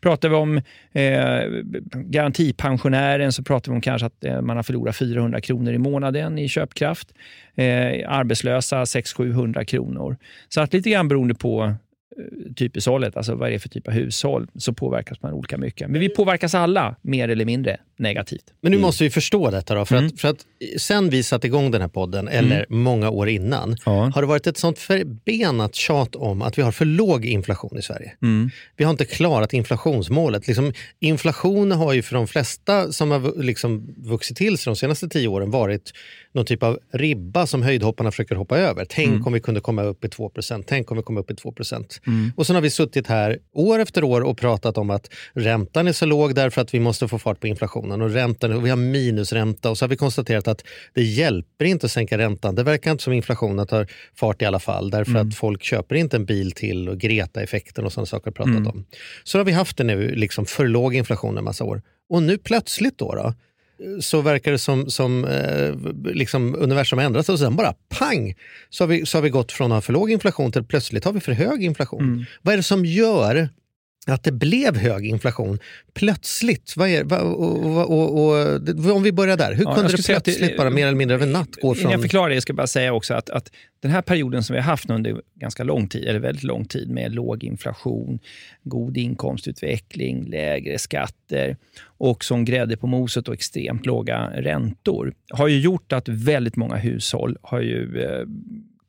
Pratar 0.00 0.28
vi 0.28 0.34
om 0.34 0.56
eh, 0.92 1.48
garantipensionären 1.92 3.32
så 3.32 3.42
pratar 3.42 3.72
vi 3.72 3.76
om 3.76 3.80
kanske 3.80 4.06
att 4.06 4.24
eh, 4.24 4.40
man 4.40 4.56
har 4.56 4.62
förlorat 4.62 4.96
400 4.96 5.40
kronor 5.40 5.72
i 5.72 5.78
månaden 5.78 6.38
i 6.38 6.48
köpkraft. 6.48 7.08
Eh, 7.54 7.64
arbetslösa 8.08 8.84
600-700 8.84 9.64
kronor. 9.64 10.16
Så 10.48 10.60
att 10.60 10.72
lite 10.72 10.90
grann 10.90 11.08
beroende 11.08 11.34
på 11.34 11.64
eh, 11.64 12.52
typhushållet, 12.56 13.16
alltså 13.16 13.34
vad 13.34 13.50
det 13.50 13.54
är 13.54 13.58
för 13.58 13.68
typ 13.68 13.88
av 13.88 13.94
hushåll, 13.94 14.46
så 14.56 14.72
påverkas 14.72 15.22
man 15.22 15.32
olika 15.32 15.58
mycket. 15.58 15.90
Men 15.90 16.00
vi 16.00 16.08
påverkas 16.08 16.54
alla 16.54 16.96
mer 17.02 17.28
eller 17.28 17.44
mindre 17.44 17.76
negativt. 17.96 18.44
Men 18.60 18.72
Mm. 18.72 18.80
nu 18.80 18.86
måste 18.86 19.04
vi 19.04 19.10
förstå 19.10 19.50
detta 19.50 19.74
då. 19.74 19.84
För, 19.84 19.96
Mm. 19.96 20.06
att, 20.06 20.20
för 20.20 20.28
att 20.28 20.46
sen 20.78 21.10
vi 21.10 21.22
satte 21.22 21.46
igång 21.46 21.70
den 21.70 21.80
här 21.80 21.88
podden, 21.88 22.28
eller 22.28 22.66
många 22.68 23.10
år 23.10 23.28
innan, 23.28 23.76
Ja. 23.86 24.10
har 24.14 24.22
det 24.22 24.28
varit 24.28 24.46
ett 24.46 24.56
sånt 24.58 24.78
förbenat 24.78 25.74
tjat 25.74 26.16
om 26.16 26.42
att 26.42 26.58
vi 26.58 26.62
har 26.62 26.72
för 26.72 26.84
låg 26.84 27.24
inflation 27.24 27.78
i 27.78 27.82
Sverige. 27.82 28.12
Mm. 28.22 28.50
Vi 28.76 28.84
har 28.84 28.90
inte 28.90 29.04
klarat 29.04 29.52
inflationsmålet. 29.52 30.46
Liksom, 30.46 30.72
inflation 31.00 31.72
har 31.72 31.92
ju 31.92 32.02
för 32.02 32.14
de 32.14 32.26
flesta 32.26 32.92
som 32.92 33.10
har 33.10 33.42
liksom 33.42 33.94
vuxit 33.98 34.36
till 34.36 34.58
sig 34.58 34.70
de 34.70 34.76
senaste 34.76 35.08
tio 35.08 35.28
åren 35.28 35.50
varit 35.50 35.92
någon 36.32 36.44
typ 36.44 36.62
av 36.62 36.78
ribba 36.92 37.46
som 37.46 37.62
höjdhopparna 37.62 38.10
försöker 38.10 38.34
hoppa 38.34 38.58
över. 38.58 38.86
Tänk 38.88 39.08
Mm. 39.08 39.26
om 39.26 39.32
vi 39.32 39.40
kunde 39.40 39.60
komma 39.60 39.82
upp 39.82 40.04
i 40.04 40.08
2% 40.08 40.64
tänk 40.68 40.90
om 40.90 40.96
vi 40.96 41.02
kom 41.02 41.16
upp 41.18 41.30
i 41.30 41.34
2% 41.34 42.00
Och 42.36 42.46
sen 42.46 42.54
har 42.54 42.60
vi 42.62 42.70
suttit 42.70 43.06
här 43.06 43.38
år 43.52 43.78
efter 43.78 44.04
år 44.04 44.20
och 44.20 44.38
pratat 44.38 44.78
om 44.78 44.90
att 44.90 45.10
räntan 45.34 45.88
är 45.88 45.92
så 45.92 46.06
låg 46.06 46.34
därför 46.34 46.60
att 46.60 46.74
vi 46.74 46.80
måste 46.80 47.08
få 47.08 47.18
fart 47.18 47.40
på 47.40 47.46
inflationen 47.46 47.83
och 47.92 48.10
räntan, 48.10 48.52
och 48.52 48.66
vi 48.66 48.70
har 48.70 48.76
minusränta 48.76 49.70
och 49.70 49.78
så 49.78 49.84
har 49.84 49.88
vi 49.88 49.96
konstaterat 49.96 50.48
att 50.48 50.64
det 50.94 51.02
hjälper 51.02 51.64
inte 51.64 51.86
att 51.86 51.92
sänka 51.92 52.18
räntan. 52.18 52.54
Det 52.54 52.62
verkar 52.62 52.90
inte 52.90 53.04
som 53.04 53.12
inflationen 53.12 53.66
tar 53.66 53.86
fart 54.14 54.42
i 54.42 54.44
alla 54.44 54.60
fall 54.60 54.90
därför 54.90 55.12
att 55.18 55.34
folk 55.34 55.62
köper 55.62 55.94
inte 55.94 56.16
en 56.16 56.24
bil 56.24 56.52
till 56.52 56.88
och 56.88 56.98
Greta-effekten 56.98 57.84
och 57.84 57.92
sådana 57.92 58.06
saker 58.06 58.26
har 58.26 58.32
pratat 58.32 58.54
om. 58.74 58.84
Så 59.24 59.38
har 59.38 59.44
vi 59.44 59.52
haft 59.52 59.76
det 59.76 59.84
nu, 59.84 60.14
liksom 60.14 60.46
för 60.46 60.66
låg 60.66 60.94
inflation 60.94 61.38
en 61.38 61.44
massa 61.44 61.64
år. 61.64 61.82
Och 62.08 62.22
nu 62.22 62.38
plötsligt 62.38 62.98
då, 62.98 63.14
då 63.14 63.34
så 64.00 64.20
verkar 64.20 64.52
det 64.52 64.58
som, 64.58 64.90
som 64.90 65.24
eh, 65.24 65.74
liksom 66.12 66.54
universum 66.58 66.98
har 66.98 67.06
ändrat 67.06 67.26
sig 67.26 67.32
och 67.32 67.38
sen 67.38 67.56
bara 67.56 67.74
pang 67.98 68.34
så 68.70 68.84
har, 68.84 68.88
vi, 68.88 69.06
så 69.06 69.18
har 69.18 69.22
vi 69.22 69.30
gått 69.30 69.52
från 69.52 69.72
att 69.72 69.76
ha 69.76 69.80
för 69.80 69.92
låg 69.92 70.10
inflation 70.10 70.52
till 70.52 70.64
plötsligt 70.64 71.04
har 71.04 71.12
vi 71.12 71.20
för 71.20 71.32
hög 71.32 71.64
inflation. 71.64 72.00
Vad 72.42 72.52
är 72.52 72.56
det 72.56 72.62
som 72.62 72.84
gör 72.84 73.48
att 74.12 74.22
det 74.24 74.32
blev 74.32 74.76
hög 74.76 75.06
inflation 75.06 75.58
plötsligt? 75.94 76.76
Vad 76.76 76.88
är, 76.88 77.04
vad, 77.04 77.20
och, 77.20 77.90
och, 77.90 78.24
och, 78.24 78.96
om 78.96 79.02
vi 79.02 79.12
börjar 79.12 79.36
där, 79.36 79.54
hur 79.54 79.64
Ja, 79.64 79.74
kunde 79.74 79.92
det 79.92 80.16
att 80.16 80.24
det- 80.24 80.32
plötsligt 80.32 80.56
bara 80.56 80.70
mer 80.70 80.86
eller 80.86 80.96
mindre 80.96 81.14
över 81.14 81.26
en 81.26 81.32
natt 81.32 81.54
gå 81.62 81.74
Innan 81.74 81.82
jag 81.82 81.92
från... 81.92 82.02
förklarar 82.02 82.28
det, 82.28 82.34
jag 82.34 82.42
ska 82.42 82.52
bara 82.52 82.66
säga 82.66 82.92
också 82.92 83.14
att, 83.14 83.30
att 83.30 83.50
den 83.80 83.90
här 83.90 84.02
perioden 84.02 84.42
som 84.42 84.54
vi 84.54 84.60
har 84.60 84.66
haft 84.70 84.90
under 84.90 85.20
ganska 85.34 85.64
lång 85.64 85.88
tid, 85.88 86.04
eller 86.04 86.20
väldigt 86.20 86.44
lång 86.44 86.64
tid, 86.64 86.90
med 86.90 87.14
låg 87.14 87.44
inflation, 87.44 88.18
god 88.62 88.96
inkomstutveckling, 88.96 90.24
lägre 90.24 90.78
skatter 90.78 91.56
och 91.82 92.24
som 92.24 92.44
grädde 92.44 92.76
på 92.76 92.86
moset 92.86 93.28
och 93.28 93.34
extremt 93.34 93.86
låga 93.86 94.30
räntor, 94.34 95.14
har 95.30 95.48
ju 95.48 95.60
gjort 95.60 95.92
att 95.92 96.08
väldigt 96.08 96.56
många 96.56 96.76
hushåll 96.76 97.36
har 97.42 97.60
ju 97.60 98.02
eh, 98.02 98.26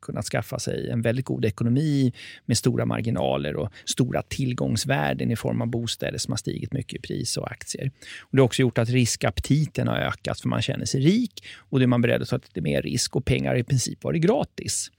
kunnat 0.06 0.24
skaffa 0.24 0.58
sig 0.58 0.90
en 0.90 1.02
väldigt 1.02 1.24
god 1.24 1.44
ekonomi 1.44 2.12
med 2.46 2.58
stora 2.58 2.86
marginaler 2.86 3.56
och 3.56 3.72
stora 3.84 4.22
tillgångsvärden 4.22 5.30
i 5.30 5.36
form 5.36 5.62
av 5.62 5.68
bostäder 5.68 6.18
som 6.18 6.32
har 6.32 6.36
stigit 6.36 6.72
mycket 6.72 6.98
i 6.98 7.00
pris 7.00 7.36
och 7.36 7.50
aktier. 7.50 7.90
Och 8.20 8.36
det 8.36 8.42
har 8.42 8.46
också 8.46 8.62
gjort 8.62 8.78
att 8.78 8.88
riskaptiten 8.88 9.88
har 9.88 9.96
ökat 9.96 10.40
för 10.40 10.48
man 10.48 10.62
känner 10.62 10.84
sig 10.84 11.00
rik 11.00 11.44
och 11.56 11.78
då 11.78 11.82
är 11.82 11.86
man 11.86 12.02
beredd 12.02 12.22
att 12.22 12.28
ta 12.28 12.36
lite 12.36 12.60
mer 12.60 12.82
risk 12.82 13.16
och 13.16 13.24
pengar 13.24 13.50
har 13.50 13.58
i 13.58 13.64
princip 13.64 14.04
varit 14.04 14.22
gratis. 14.22 14.90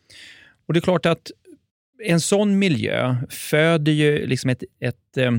Och 0.68 0.74
det 0.74 0.80
är 0.80 0.82
klart 0.82 1.06
att 1.06 1.32
en 2.04 2.22
sån 2.22 2.60
miljö 2.60 3.16
föder 3.30 3.92
ju 3.92 4.28
liksom 4.28 4.50
ett, 4.50 4.64
ett, 4.80 5.18
eh, 5.18 5.32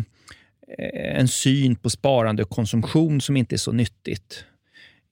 en 1.19 1.29
syn 1.29 1.77
på 1.77 1.91
sparande 1.91 2.43
och 2.43 2.51
konsumtion 2.51 3.21
som 3.21 3.37
inte 3.37 3.55
är 3.55 3.59
så 3.59 3.73
nyttigt. 3.73 4.45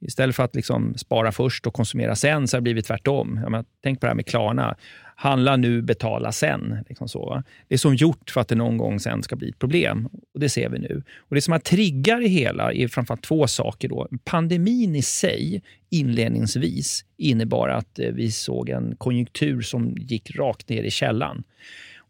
Istället 0.01 0.37
för 0.37 0.43
att 0.43 0.55
liksom 0.55 0.95
spara 0.95 1.33
först 1.33 1.67
och 1.67 1.75
konsumera 1.75 2.17
sen 2.17 2.49
så 2.49 2.57
har 2.57 2.61
det 2.61 2.63
blivit 2.63 2.87
tvärtom. 2.87 3.35
Menar, 3.35 3.65
tänk 3.83 4.01
på 4.01 4.07
det 4.07 4.11
här 4.11 4.15
med 4.15 4.27
Klarna. 4.27 4.77
Handla 5.17 5.57
nu, 5.57 5.83
betala 5.83 6.33
sen. 6.33 6.85
Liksom 6.89 7.09
så. 7.09 7.43
Det 7.69 7.75
är 7.75 7.79
som 7.79 7.95
gjort 7.95 8.31
för 8.31 8.41
att 8.41 8.49
det 8.49 8.55
någon 8.55 8.77
gång 8.77 9.01
sen 9.01 9.23
ska 9.23 9.37
bli 9.37 9.49
ett 9.49 9.59
problem. 9.59 10.09
Och 10.35 10.41
Det 10.41 10.49
ser 10.49 10.69
vi 10.69 10.79
nu. 10.79 11.03
Och 11.19 11.35
Det 11.35 11.41
som 11.41 11.53
har 11.53 11.59
triggar 11.59 12.21
det 12.21 12.29
hela 12.29 12.73
är 12.73 12.89
framförallt 12.89 13.23
två 13.23 13.47
saker. 13.47 13.89
Då. 13.89 14.09
Pandemin 14.25 14.97
i 14.97 15.03
sig, 15.03 15.63
inledningsvis, 15.91 17.05
innebar 17.17 17.69
att 17.69 17.99
eh, 17.99 18.11
vi 18.11 18.31
såg 18.31 18.69
en 18.69 18.97
konjunktur 18.97 19.63
som 19.63 19.97
gick 19.99 20.37
rakt 20.37 20.69
ner 20.69 20.83
i 20.83 20.91
källan. 20.91 21.45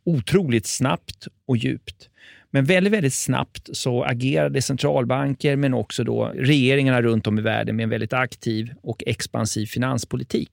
Otroligt 0.05 0.67
snabbt 0.67 1.29
och 1.47 1.57
djupt. 1.57 2.11
Men 2.51 2.65
väldigt, 2.65 2.93
väldigt 2.93 3.15
snabbt 3.15 3.69
så 3.73 4.05
agerade 4.05 4.63
centralbanker 4.63 5.57
men 5.57 5.75
också 5.75 6.05
då 6.05 6.33
regeringarna 6.35 7.03
runt 7.03 7.27
om 7.27 7.39
i 7.39 7.43
världen 7.43 7.77
med 7.77 7.85
en 7.85 7.91
väldigt 7.91 8.13
aktiv 8.13 8.71
och 8.83 9.03
expansiv 9.07 9.67
finanspolitik. 9.67 10.51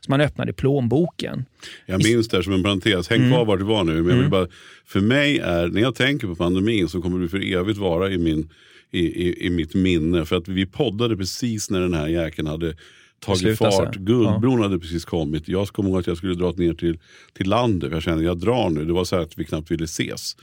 Så 0.00 0.10
man 0.10 0.20
öppnade 0.20 0.52
plånboken. 0.52 1.44
Jag 1.86 2.04
minns 2.04 2.28
det 2.28 2.36
här 2.36 2.42
som 2.42 2.52
en 2.52 2.62
parentes. 2.62 3.08
Häng 3.08 3.30
kvar 3.30 3.44
vart 3.44 3.58
du 3.58 3.64
var 3.64 3.84
nu. 3.84 4.02
Men 4.02 4.16
jag 4.16 4.22
vill 4.22 4.30
bara, 4.30 4.46
för 4.86 5.00
mig 5.00 5.38
är, 5.38 5.68
när 5.68 5.80
jag 5.80 5.94
tänker 5.94 6.26
på 6.26 6.34
pandemin 6.34 6.88
så 6.88 7.02
kommer 7.02 7.18
du 7.18 7.28
för 7.28 7.52
evigt 7.52 7.78
vara 7.78 8.10
i, 8.10 8.18
min, 8.18 8.48
i, 8.90 9.00
i, 9.00 9.46
i 9.46 9.50
mitt 9.50 9.74
minne. 9.74 10.24
För 10.24 10.36
att 10.36 10.48
vi 10.48 10.66
poddade 10.66 11.16
precis 11.16 11.70
när 11.70 11.80
den 11.80 11.94
här 11.94 12.08
jäkeln 12.08 12.48
hade 12.48 12.76
tagit 13.24 13.58
fart. 13.58 13.94
Guldbron 13.96 14.62
hade 14.62 14.78
precis 14.78 15.04
kommit. 15.04 15.48
Jag 15.48 15.68
kom 15.68 15.86
ihåg 15.86 15.98
att 15.98 16.06
jag 16.06 16.16
skulle 16.16 16.34
dra 16.34 16.52
ner 16.52 16.74
till, 16.74 16.98
till 17.32 17.48
landet. 17.48 17.92
Jag 17.92 18.02
kände 18.02 18.24
jag 18.24 18.38
drar 18.38 18.70
nu. 18.70 18.84
Det 18.84 18.92
var 18.92 19.04
så 19.04 19.16
här 19.16 19.22
att 19.22 19.38
vi 19.38 19.44
knappt 19.44 19.70
ville 19.70 19.84
ses. 19.84 20.36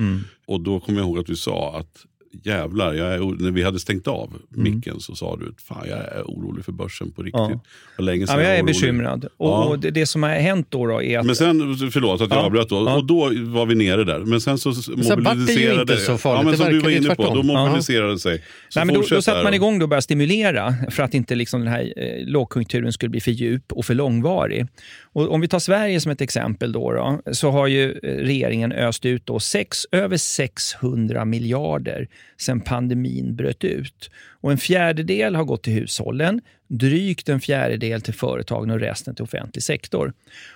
Och 0.46 0.62
då 0.62 0.80
kom 0.80 0.96
jag 0.96 1.04
ihåg 1.06 1.20
att 1.20 1.26
du 1.26 1.36
sa 1.36 1.78
att 1.78 2.06
jävlar, 2.44 2.94
jag 2.94 3.14
är, 3.14 3.20
när 3.44 3.52
vi 3.52 3.64
hade 3.64 3.80
stängt 3.80 4.08
av 4.08 4.34
micken 4.50 5.00
så 5.00 5.16
sa 5.16 5.36
du 5.36 5.54
fan 5.68 5.86
jag 5.90 5.98
är 6.00 6.24
orolig 6.26 6.66
för 6.66 6.72
börsen 6.72 7.12
på 7.12 7.22
riktigt. 7.24 7.40
Ja. 7.40 7.60
Vad 7.98 8.06
länge 8.06 8.22
Ja, 8.22 8.28
sedan 8.28 8.36
men 8.38 8.46
jag 8.46 8.56
är 8.56 8.62
orolig. 8.64 8.76
bekymrad. 8.76 9.26
Och, 9.38 9.50
Ja. 9.50 9.64
och 9.66 9.80
det, 9.80 9.92
det 9.92 10.06
som 10.06 10.24
har 10.24 10.30
hänt 10.30 10.68
då, 10.70 10.86
då 10.88 11.02
är 11.02 11.20
att... 11.20 11.26
Men 11.26 11.36
sen, 11.36 11.78
förlåt 11.92 12.22
att 12.22 12.30
jag 12.30 12.40
Ja. 12.40 12.44
avbröt 12.46 12.70
då, 12.70 12.76
Ja. 12.76 12.96
och 12.96 13.06
då 13.06 13.32
var 13.52 13.66
vi 13.66 13.76
nere 13.76 14.04
där. 14.04 14.20
Men 14.20 14.42
sen 14.42 14.58
så 14.58 14.74
så 14.74 14.92
vart 14.92 14.98
det 15.08 15.14
ju 15.14 15.22
mobiliserade... 15.22 15.82
inte 15.82 15.98
så 15.98 16.18
farligt. 16.18 16.38
Ja, 16.40 16.44
men 16.44 16.52
Det 16.52 16.58
som 16.58 16.70
du 16.74 16.80
var 16.80 16.90
inne 16.90 17.16
på, 17.16 17.36
då 17.36 17.44
mobiliserade 17.44 18.12
det 18.12 18.20
sig. 18.20 18.44
Så 18.70 18.80
Nej, 18.80 18.86
men 18.86 18.96
då, 18.96 19.02
då 19.10 19.22
satte 19.22 19.44
man 19.44 19.54
igång 19.54 19.80
då 19.80 19.84
och 19.86 19.90
började 19.90 20.02
stimulera 20.02 20.74
för 20.92 21.04
att 21.04 21.14
inte 21.14 21.36
liksom 21.36 21.60
den 21.60 21.70
här 21.74 21.94
eh, 21.98 22.26
lågkonjunkturen 22.28 22.94
skulle 22.94 23.10
bli 23.10 23.22
för 23.22 23.32
djup 23.32 23.74
och 23.74 23.86
för 23.86 23.94
långvarig. 23.94 24.68
Och 25.14 25.32
om 25.34 25.42
vi 25.42 25.48
tar 25.48 25.60
Sverige 25.60 26.02
som 26.02 26.12
ett 26.12 26.22
exempel 26.22 26.72
då, 26.72 26.92
då 26.92 27.22
så 27.34 27.50
har 27.52 27.68
ju 27.68 27.92
eh, 27.92 27.98
regeringen 28.02 28.72
öst 28.72 29.06
ut 29.06 29.26
då 29.26 29.40
sex, 29.40 29.78
över 29.92 30.18
600 30.18 31.26
miljarder 31.26 32.08
sen 32.38 32.62
pandemin 32.62 33.36
bröt 33.36 33.64
ut. 33.64 34.12
Och 34.42 34.52
en 34.52 34.58
fjärdedel 34.58 35.36
har 35.36 35.44
gått 35.44 35.64
till 35.64 35.74
hushållen, 35.74 36.42
drygt 36.68 37.30
en 37.30 37.40
fjärdedel 37.40 38.02
till 38.02 38.14
företagen 38.14 38.70
och 38.70 38.80
resten 38.80 39.16
till 39.16 39.24
offentlig 39.24 39.64
sektor. 39.64 40.14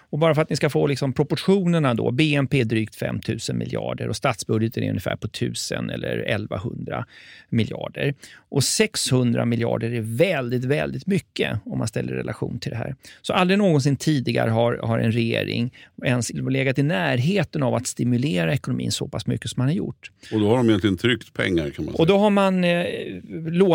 Och 0.10 0.20
bara 0.20 0.36
för 0.36 0.42
att 0.42 0.50
ni 0.50 0.56
ska 0.56 0.70
få 0.70 0.88
liksom 0.88 1.14
proportionerna 1.14 1.94
då, 1.94 2.12
BNP 2.12 2.62
är 2.62 2.66
drygt 2.66 2.96
5 2.96 3.20
000 3.50 3.58
miljarder 3.58 4.08
och 4.08 4.16
statsbudgeten 4.16 4.84
är 4.84 4.90
ungefär 4.90 5.16
på 5.16 5.28
1000 5.28 5.90
eller 5.90 6.18
1100 6.18 7.06
miljarder. 7.50 8.14
Och 8.50 8.64
600 8.64 9.46
miljarder 9.46 9.92
är 9.92 10.02
väldigt, 10.02 10.66
väldigt 10.66 11.08
mycket 11.08 11.60
om 11.66 11.78
man 11.78 11.88
ställer 11.88 12.14
relation 12.14 12.60
till 12.60 12.72
det 12.72 12.78
här. 12.78 12.96
Så 13.22 13.34
aldrig 13.34 13.58
någonsin 13.58 13.96
tidigare 13.96 14.50
har, 14.50 14.80
har 14.84 15.00
en 15.00 15.12
regering 15.12 15.74
ens 16.04 16.34
legat 16.34 16.80
i 16.80 16.84
närheten 16.84 17.64
av 17.64 17.76
att 17.76 17.88
stimulera 17.88 18.54
ekonomin 18.54 18.92
så 18.92 19.08
pass 19.08 19.28
mycket 19.28 19.50
som 19.50 19.62
man 19.62 19.68
har 19.68 19.76
gjort. 19.76 20.12
Och 20.32 20.40
då 20.40 20.50
har 20.50 20.58
de 20.58 20.70
egentligen 20.70 20.98
tryckt 20.98 21.34
pengar 21.34 21.70
kan 21.70 21.86
man 21.86 21.94
säga. 21.94 22.02
Och 22.02 22.08
då 22.08 22.18
har 22.18 22.30
man 22.30 22.64
eh, 22.64 22.86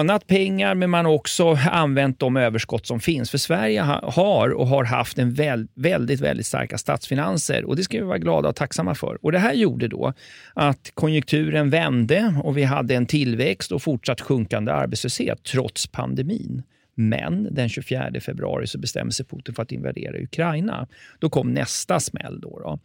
lånat 0.01 0.27
pengar, 0.27 0.75
men 0.75 0.91
man 0.91 1.05
har 1.05 1.13
också 1.13 1.59
använt 1.71 2.19
de 2.19 2.37
överskott 2.37 2.87
som 2.87 3.01
finns. 3.01 3.31
För 3.31 3.39
Sverige 3.39 3.81
har 4.03 4.51
och 4.51 4.67
har 4.67 4.85
haft 4.85 5.19
en 5.19 5.35
väl, 5.35 5.69
väldigt, 5.75 6.21
väldigt 6.21 6.47
starka 6.47 6.79
statsfinanser 6.79 7.65
och 7.65 7.77
det 7.77 7.83
ska 7.83 7.99
vi 7.99 8.05
vara 8.05 8.19
glada 8.19 8.49
och 8.49 8.57
tacksamma 8.57 8.95
för. 8.95 9.19
Och 9.23 9.33
Det 9.33 9.39
här 9.39 9.53
gjorde 9.53 9.89
då 9.89 10.13
att 10.55 10.91
konjunkturen 10.95 11.71
vände 11.71 12.35
och 12.45 12.57
vi 12.57 12.63
hade 12.63 12.95
en 12.95 13.07
tillväxt 13.07 13.73
och 13.73 13.83
fortsatt 13.83 14.21
sjunkande 14.21 14.73
arbetslöshet 14.73 15.43
trots 15.43 15.87
pandemin. 15.87 16.63
Men 16.95 17.55
den 17.55 17.69
24 17.69 18.11
februari 18.21 18.67
så 18.67 18.79
bestämde 18.79 19.13
sig 19.13 19.27
Putin 19.27 19.55
för 19.55 19.63
att 19.63 19.73
invadera 19.73 20.19
Ukraina. 20.23 20.87
Då 21.19 21.31
kom 21.31 21.53
nästa 21.55 22.01
smäll. 22.01 22.41
Då, 22.41 22.59
då. 22.59 22.79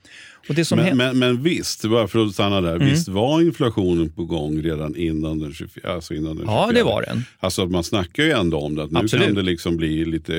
Och 0.50 0.56
det 0.56 0.66
som 0.66 0.80
men, 0.80 0.98
men, 0.98 1.20
men 1.20 1.44
visst, 1.44 1.86
bara 1.86 2.08
för 2.08 2.26
att 2.26 2.34
stanna 2.34 2.62
där. 2.62 2.76
Mm. 2.76 2.88
Visst 2.88 3.08
var 3.08 3.42
inflationen 3.42 4.10
på 4.12 4.26
gång 4.26 4.62
redan 4.62 4.96
innan 4.96 5.40
den 5.40 5.54
24? 5.54 5.94
Alltså 5.94 6.14
innan 6.14 6.36
den 6.36 6.46
24. 6.46 6.54
Ja, 6.56 6.72
det 6.74 6.84
var 6.84 7.02
den. 7.02 7.24
Alltså 7.40 7.66
man 7.66 7.84
snackar 7.84 8.24
ju 8.24 8.32
ändå 8.32 8.60
om 8.60 8.76
det. 8.76 8.84
Att 8.84 8.92
nu 8.92 9.00
Absolut. 9.00 9.26
kan 9.26 9.36
det 9.36 9.42
liksom 9.42 9.78
bli 9.78 10.06
lite 10.06 10.34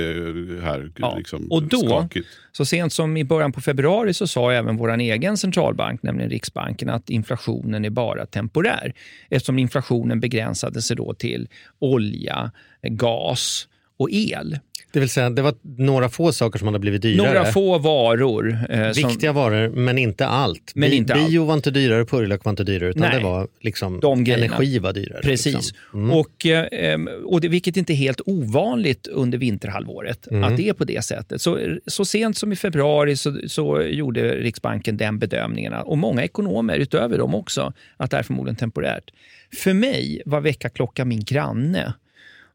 här 0.63 0.91
Ja, 0.97 1.17
liksom 1.19 1.53
och 1.53 1.63
då- 1.63 1.79
skakigt. 1.81 2.29
Så 2.53 2.65
sent 2.65 2.93
som 2.93 3.17
i 3.17 3.25
början 3.25 3.53
på 3.53 3.61
februari 3.61 4.15
så 4.15 4.27
sa 4.27 4.53
även 4.53 4.77
vår 4.77 5.01
egen 5.01 5.37
centralbank, 5.37 6.03
nämligen 6.03 6.31
Riksbanken, 6.31 6.89
att 6.89 7.11
inflationen 7.11 7.85
är 7.85 7.91
bara 7.91 8.27
temporär. 8.27 8.93
Eftersom 9.31 9.59
inflationen 9.59 10.21
begränsade 10.21 10.83
sig 10.83 10.97
då 10.97 11.15
till 11.15 11.49
olja, 11.79 12.51
gas 12.89 13.69
och 13.97 14.09
el. 14.13 14.59
Det 14.93 15.01
vill 15.01 15.09
säga, 15.09 15.31
det 15.31 15.43
var 15.43 15.55
några 15.79 16.09
få 16.09 16.33
saker 16.33 16.59
som 16.59 16.69
hade 16.69 16.79
blivit 16.79 17.03
dyrare. 17.03 17.27
Några 17.27 17.45
få 17.45 17.79
varor. 17.79 18.59
Eh, 18.71 18.93
som, 18.93 19.09
Viktiga 19.09 19.33
varor, 19.33 19.69
men 19.69 19.99
inte 19.99 20.27
allt. 20.27 20.73
Men 20.75 20.91
Bi- 20.91 20.97
inte 20.97 21.15
allt. 21.15 21.29
Bio 21.29 21.45
var 21.45 21.55
inte 21.55 21.71
dyrare, 21.71 22.05
purjolök 22.05 22.45
var 22.45 22.51
inte 22.51 22.65
dyrare, 22.65 22.91
utan 22.91 23.01
Nej. 23.03 23.19
det 23.19 23.25
var 23.25 23.49
liksom 23.61 24.01
De 24.01 24.25
grejerna. 24.25 24.45
energi 24.57 24.79
var 24.79 24.93
dyrare. 24.93 25.23
Precis. 25.23 25.55
Liksom. 25.55 26.11
Och, 26.11 26.47
eh, 26.47 27.01
och 27.25 27.41
det, 27.41 27.49
vilket 27.49 27.77
inte 27.77 27.93
är 27.93 27.95
helt 27.95 28.21
ovanligt 28.27 29.07
under 29.07 29.39
vinterhalvåret, 29.39 30.29
att 30.45 30.57
det 30.57 30.69
är 30.69 30.73
på 30.73 30.85
det 30.85 31.05
sättet. 31.05 31.43
Så, 31.43 31.77
så 31.87 32.05
sent 32.05 32.37
som 32.37 32.53
i 32.53 32.57
februari 32.57 33.17
så, 33.17 33.39
så 33.47 33.83
gjorde 33.83 34.35
Riksbanken 34.37 34.97
den 34.97 35.19
bedömningen, 35.19 35.73
och 35.73 35.99
många 35.99 36.25
ekonomer 36.25 36.77
utöver 36.79 37.19
dem 37.19 37.35
också, 37.35 37.73
att 37.97 38.11
det 38.11 38.17
är 38.17 38.23
förmodligen 38.23 38.57
temporärt. 38.57 39.11
För 39.57 39.73
mig 39.73 40.23
var 40.27 40.41
väckarklockan 40.41 41.09
min 41.09 41.25
granne 41.25 41.93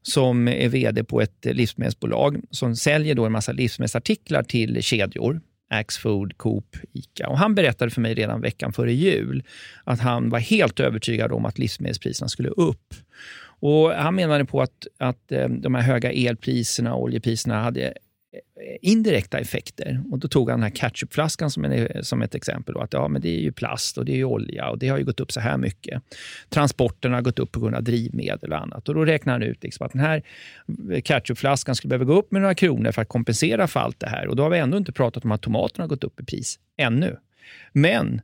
som 0.02 0.48
är 0.48 0.70
vd 0.70 1.04
på 1.04 1.22
ett 1.22 1.46
livsmedelsbolag 1.46 2.42
som 2.52 2.76
säljer 2.76 3.16
då 3.16 3.26
en 3.26 3.32
massa 3.32 3.52
livsmedelsartiklar 3.52 4.44
till 4.44 4.84
kedjor. 4.84 5.42
Axfood, 5.70 6.38
Coop, 6.38 6.78
Ica. 6.94 7.28
Och 7.28 7.38
han 7.38 7.56
berättade 7.56 7.92
för 7.92 8.02
mig 8.02 8.14
redan 8.14 8.42
veckan 8.42 8.74
före 8.74 8.94
jul 8.94 9.44
att 9.84 10.00
han 10.00 10.30
var 10.30 10.40
helt 10.40 10.80
övertygad 10.80 11.32
om 11.32 11.46
att 11.46 11.60
livsmedelspriserna 11.60 12.30
skulle 12.30 12.50
upp. 12.50 12.94
Och 13.62 13.92
Han 13.92 14.16
menade 14.16 14.46
på 14.46 14.62
att, 14.62 14.88
att 15.00 15.32
eh, 15.32 15.50
de 15.50 15.76
här 15.76 15.82
höga 15.82 16.12
elpriserna 16.12 16.94
och 16.94 17.04
oljepriserna 17.04 17.64
hade 17.64 17.94
indirekta 18.82 19.40
effekter. 19.40 20.04
Och 20.12 20.20
Då 20.20 20.28
tog 20.28 20.50
han 20.50 20.60
den 20.60 20.64
här 20.64 20.76
ketchupflaskan 20.76 21.52
som, 21.52 21.66
en, 21.66 22.04
som 22.04 22.22
ett 22.22 22.36
exempel. 22.36 22.74
Då, 22.74 22.80
att 22.80 22.94
ja, 22.94 23.08
men 23.08 23.22
Det 23.22 23.30
är 23.30 23.40
ju 23.40 23.52
plast 23.52 23.98
och 23.98 24.06
det 24.06 24.12
är 24.12 24.16
ju 24.16 24.26
olja 24.26 24.70
och 24.70 24.78
det 24.78 24.88
har 24.88 24.98
ju 24.98 25.04
gått 25.04 25.20
upp 25.20 25.32
så 25.32 25.40
här 25.40 25.58
mycket. 25.58 26.02
Transporterna 26.50 27.16
har 27.16 27.22
gått 27.22 27.40
upp 27.40 27.52
på 27.52 27.60
grund 27.60 27.76
av 27.76 27.84
drivmedel 27.84 28.52
och 28.52 28.62
annat. 28.62 28.90
Och 28.90 28.96
Då 28.96 29.06
räknar 29.06 29.34
han 29.34 29.44
ut 29.44 29.64
liksom 29.64 29.86
att 29.86 29.92
den 29.92 30.02
här 30.02 30.24
ketchupflaskan 31.04 31.76
skulle 31.76 31.90
behöva 31.90 32.06
gå 32.06 32.20
upp 32.20 32.32
med 32.32 32.42
några 32.42 32.56
kronor 32.56 32.92
för 32.92 33.02
att 33.02 33.10
kompensera 33.10 33.68
för 33.68 33.80
allt 33.80 34.00
det 34.00 34.10
här. 34.10 34.28
Och 34.28 34.36
Då 34.36 34.44
har 34.44 34.50
vi 34.50 34.58
ändå 34.58 34.78
inte 34.78 34.92
pratat 34.92 35.26
om 35.26 35.32
att 35.32 35.42
tomaterna 35.42 35.84
har 35.84 35.90
gått 35.90 36.04
upp 36.04 36.20
i 36.20 36.26
pris 36.26 36.60
ännu. 36.78 37.18
Men 37.74 38.22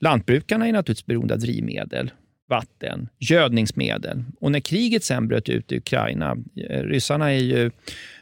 lantbrukarna 0.00 0.68
är 0.68 0.72
naturligtvis 0.72 1.06
beroende 1.06 1.34
av 1.34 1.40
drivmedel 1.40 2.10
vatten, 2.48 3.08
gödningsmedel. 3.18 4.24
Och 4.40 4.52
när 4.52 4.60
kriget 4.60 5.04
sen 5.04 5.28
bröt 5.28 5.48
ut 5.48 5.72
i 5.72 5.76
Ukraina, 5.76 6.36
eh, 6.70 6.82
ryssarna 6.82 7.32
är 7.32 7.38
ju 7.38 7.70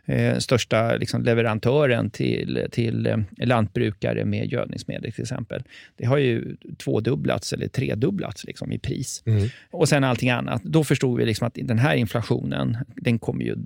eh, 0.06 0.38
största 0.38 0.96
liksom, 0.96 1.22
leverantören 1.22 2.10
till, 2.10 2.66
till 2.70 3.06
eh, 3.06 3.16
lantbrukare 3.36 4.24
med 4.24 4.52
gödningsmedel 4.52 5.12
till 5.12 5.22
exempel. 5.22 5.62
Det 5.96 6.04
har 6.04 6.18
ju 6.18 6.56
tvådubblats 6.78 7.52
eller 7.52 7.68
tredubblats 7.68 8.44
liksom, 8.44 8.72
i 8.72 8.78
pris. 8.78 9.22
Och 9.70 9.88
sen 9.88 10.04
allting 10.04 10.30
annat. 10.30 10.62
Då 10.64 10.84
förstod 10.84 11.18
vi 11.18 11.26
liksom 11.26 11.46
att 11.46 11.54
den 11.54 11.78
här 11.78 11.94
inflationen, 11.94 12.78
den 12.96 13.18
kommer 13.18 13.44
ju 13.44 13.56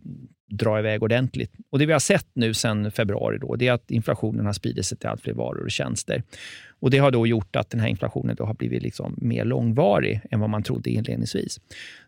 dra 0.49 0.78
iväg 0.78 1.02
ordentligt. 1.02 1.52
Och 1.71 1.78
Det 1.78 1.87
vi 1.87 1.93
har 1.93 2.00
sett 2.00 2.26
nu 2.33 2.55
sen 2.55 2.90
februari 2.90 3.38
då, 3.38 3.57
det 3.57 3.69
är 3.69 3.73
att 3.73 3.90
inflationen 3.90 4.47
har 4.47 4.52
spridit 4.52 4.87
sig 4.87 4.99
till 4.99 5.09
allt 5.09 5.23
fler 5.23 5.33
varor 5.33 5.64
och 5.64 5.71
tjänster. 5.71 6.23
Och 6.80 6.90
Det 6.90 6.99
har 6.99 7.11
då 7.11 7.26
gjort 7.26 7.56
att 7.56 7.71
den 7.71 7.80
här 7.80 7.88
inflationen 7.88 8.37
då 8.37 8.45
har 8.45 8.54
blivit 8.54 8.83
liksom 8.83 9.14
mer 9.18 9.45
långvarig 9.45 10.21
än 10.30 10.40
vad 10.40 10.50
man 10.50 10.62
trodde 10.62 10.90
inledningsvis. 10.90 11.61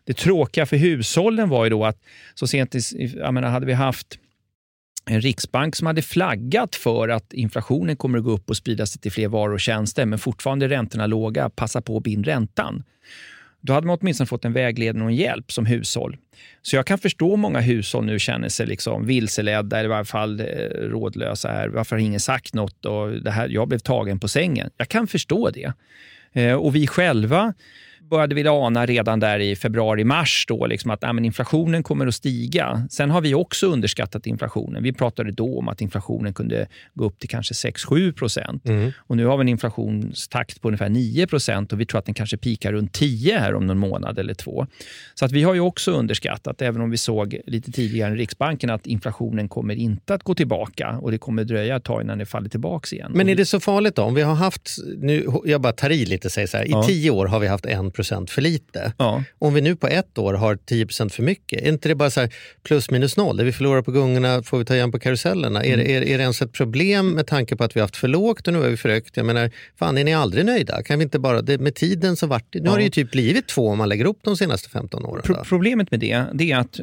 Det 0.03 0.13
tråkiga 0.13 0.65
för 0.65 0.77
hushållen 0.77 1.49
var 1.49 1.63
ju 1.63 1.69
då 1.69 1.85
att 1.85 2.01
så 2.35 2.47
sent 2.47 2.75
i, 2.75 2.79
jag 3.17 3.33
menar, 3.33 3.49
hade 3.49 3.65
vi 3.65 3.73
haft 3.73 4.19
en 5.05 5.21
riksbank 5.21 5.75
som 5.75 5.87
hade 5.87 6.01
flaggat 6.01 6.75
för 6.75 7.09
att 7.09 7.33
inflationen 7.33 7.95
kommer 7.95 8.17
att 8.17 8.23
gå 8.23 8.31
upp 8.31 8.49
och 8.49 8.57
sprida 8.57 8.85
sig 8.85 9.01
till 9.01 9.11
fler 9.11 9.27
varor 9.27 9.53
och 9.53 9.59
tjänster, 9.59 10.05
men 10.05 10.19
fortfarande 10.19 10.65
är 10.65 10.69
räntorna 10.69 11.07
låga, 11.07 11.49
passa 11.49 11.81
på 11.81 11.97
att 11.97 12.03
binda 12.03 12.31
räntan. 12.31 12.83
Då 13.61 13.73
hade 13.73 13.87
man 13.87 13.97
åtminstone 14.01 14.27
fått 14.27 14.45
en 14.45 14.53
vägledning 14.53 15.03
och 15.03 15.09
en 15.09 15.15
hjälp 15.15 15.51
som 15.51 15.65
hushåll. 15.65 16.17
Så 16.61 16.75
jag 16.75 16.85
kan 16.85 16.97
förstå 16.97 17.35
många 17.35 17.59
hushåll 17.59 18.05
nu 18.05 18.19
känner 18.19 18.49
sig 18.49 18.67
liksom 18.67 19.05
vilseledda 19.05 19.79
eller 19.79 19.89
i 19.89 19.91
varje 19.91 20.05
fall 20.05 20.39
eh, 20.39 20.45
rådlösa. 20.71 21.49
Här. 21.49 21.67
Varför 21.67 21.95
har 21.95 22.03
ingen 22.03 22.19
sagt 22.19 22.53
något? 22.53 22.85
Och 22.85 23.11
det 23.11 23.31
här, 23.31 23.49
jag 23.49 23.67
blev 23.67 23.79
tagen 23.79 24.19
på 24.19 24.27
sängen. 24.27 24.69
Jag 24.77 24.87
kan 24.89 25.07
förstå 25.07 25.49
det. 25.49 25.73
Eh, 26.33 26.53
och 26.53 26.75
vi 26.75 26.87
själva 26.87 27.53
började 28.09 28.35
vi 28.35 28.47
ana 28.47 28.85
redan 28.85 29.19
där 29.19 29.39
i 29.39 29.55
februari-mars 29.55 30.45
då 30.47 30.67
liksom 30.67 30.91
att 30.91 31.03
äh, 31.03 31.09
inflationen 31.09 31.83
kommer 31.83 32.07
att 32.07 32.15
stiga. 32.15 32.87
Sen 32.89 33.11
har 33.11 33.21
vi 33.21 33.33
också 33.33 33.67
underskattat 33.67 34.27
inflationen. 34.27 34.83
Vi 34.83 34.93
pratade 34.93 35.31
då 35.31 35.59
om 35.59 35.67
att 35.67 35.81
inflationen 35.81 36.33
kunde 36.33 36.67
gå 36.93 37.05
upp 37.05 37.19
till 37.19 37.29
kanske 37.29 37.53
6-7 37.53 38.11
procent. 38.11 38.67
Mm. 38.67 38.91
Och 38.97 39.17
nu 39.17 39.25
har 39.25 39.37
vi 39.37 39.41
en 39.41 39.47
inflationstakt 39.47 40.61
på 40.61 40.67
ungefär 40.67 40.89
9 40.89 41.27
procent 41.27 41.73
och 41.73 41.79
vi 41.79 41.85
tror 41.85 41.99
att 41.99 42.05
den 42.05 42.15
kanske 42.15 42.37
pikar 42.37 42.71
runt 42.71 42.93
10 42.93 43.39
här 43.39 43.55
om 43.55 43.67
någon 43.67 43.77
månad 43.77 44.19
eller 44.19 44.33
två. 44.33 44.67
Så 45.13 45.25
att 45.25 45.31
vi 45.31 45.43
har 45.43 45.53
ju 45.53 45.59
också 45.59 45.91
underskattat, 45.91 46.61
även 46.61 46.81
om 46.81 46.91
vi 46.91 46.97
såg 46.97 47.37
lite 47.45 47.71
tidigare 47.71 48.13
i 48.13 48.17
Riksbanken 48.17 48.69
att 48.69 48.87
inflationen 48.87 49.49
kommer 49.49 49.75
inte 49.75 50.13
att 50.13 50.23
gå 50.23 50.35
tillbaka 50.35 50.99
och 51.01 51.11
det 51.11 51.17
kommer 51.17 51.43
dröja 51.43 51.75
ett 51.75 51.83
tag 51.83 52.01
innan 52.01 52.17
det 52.17 52.25
faller 52.25 52.49
tillbaka 52.49 52.95
igen. 52.95 53.11
Men 53.15 53.29
är 53.29 53.35
det 53.35 53.45
så 53.45 53.59
farligt 53.59 53.95
då? 53.95 54.03
Om 54.03 54.13
vi 54.13 54.21
har 54.21 54.35
haft, 54.35 54.69
nu, 54.97 55.27
jag 55.45 55.61
bara 55.61 55.73
tar 55.73 55.89
i 55.89 56.05
lite, 56.05 56.29
säger 56.29 56.47
så 56.47 56.57
här, 56.57 56.65
i 56.65 56.71
ja. 56.71 56.83
tio 56.83 57.11
år 57.11 57.25
har 57.25 57.39
vi 57.39 57.47
haft 57.47 57.65
1 57.65 57.93
procent 57.99 58.29
för 58.29 58.41
lite. 58.41 58.93
Ja. 58.97 59.23
Om 59.39 59.53
vi 59.53 59.61
nu 59.61 59.75
på 59.75 59.87
ett 59.87 60.17
år 60.17 60.33
har 60.33 60.55
10 60.55 60.85
procent 60.85 61.13
för 61.13 61.23
mycket, 61.23 61.61
är 61.61 61.69
inte 61.69 61.89
det 61.89 61.95
bara 61.95 62.09
så 62.09 62.27
plus 62.63 62.91
minus 62.91 63.17
noll? 63.17 63.37
Det 63.37 63.43
vi 63.43 63.51
förlorar 63.51 63.81
på 63.81 63.91
gungorna 63.91 64.43
får 64.43 64.57
vi 64.57 64.65
ta 64.65 64.75
igen 64.75 64.91
på 64.91 64.99
karusellerna. 64.99 65.63
Mm. 65.63 65.79
Är, 65.79 65.83
är, 65.83 66.01
är 66.01 66.17
det 66.17 66.23
ens 66.23 66.41
ett 66.41 66.51
problem 66.51 67.09
med 67.09 67.27
tanke 67.27 67.55
på 67.55 67.63
att 67.63 67.75
vi 67.75 67.79
har 67.79 67.83
haft 67.83 67.95
för 67.95 68.07
lågt 68.07 68.47
och 68.47 68.53
nu 68.53 68.59
har 68.59 68.69
vi 68.69 68.77
för 68.77 68.89
högt? 68.89 69.17
Jag 69.17 69.25
menar, 69.25 69.51
fan 69.79 69.97
är 69.97 70.03
ni 70.03 70.13
aldrig 70.13 70.45
nöjda? 70.45 70.83
Kan 70.83 70.99
vi 70.99 71.03
inte 71.03 71.19
bara, 71.19 71.41
det, 71.41 71.57
med 71.57 71.75
tiden 71.75 72.15
så 72.15 72.27
vart 72.27 72.45
det, 72.49 72.59
nu 72.59 72.65
ja. 72.65 72.71
har 72.71 72.77
det 72.77 72.83
ju 72.83 72.89
typ 72.89 73.11
blivit 73.11 73.47
två 73.47 73.67
om 73.67 73.77
man 73.77 73.89
lägger 73.89 74.05
upp 74.05 74.19
de 74.23 74.37
senaste 74.37 74.69
15 74.69 75.05
åren. 75.05 75.23
Pro 75.25 75.35
problemet 75.43 75.91
med 75.91 75.99
det, 75.99 76.25
det 76.33 76.51
är 76.51 76.57
att 76.57 76.79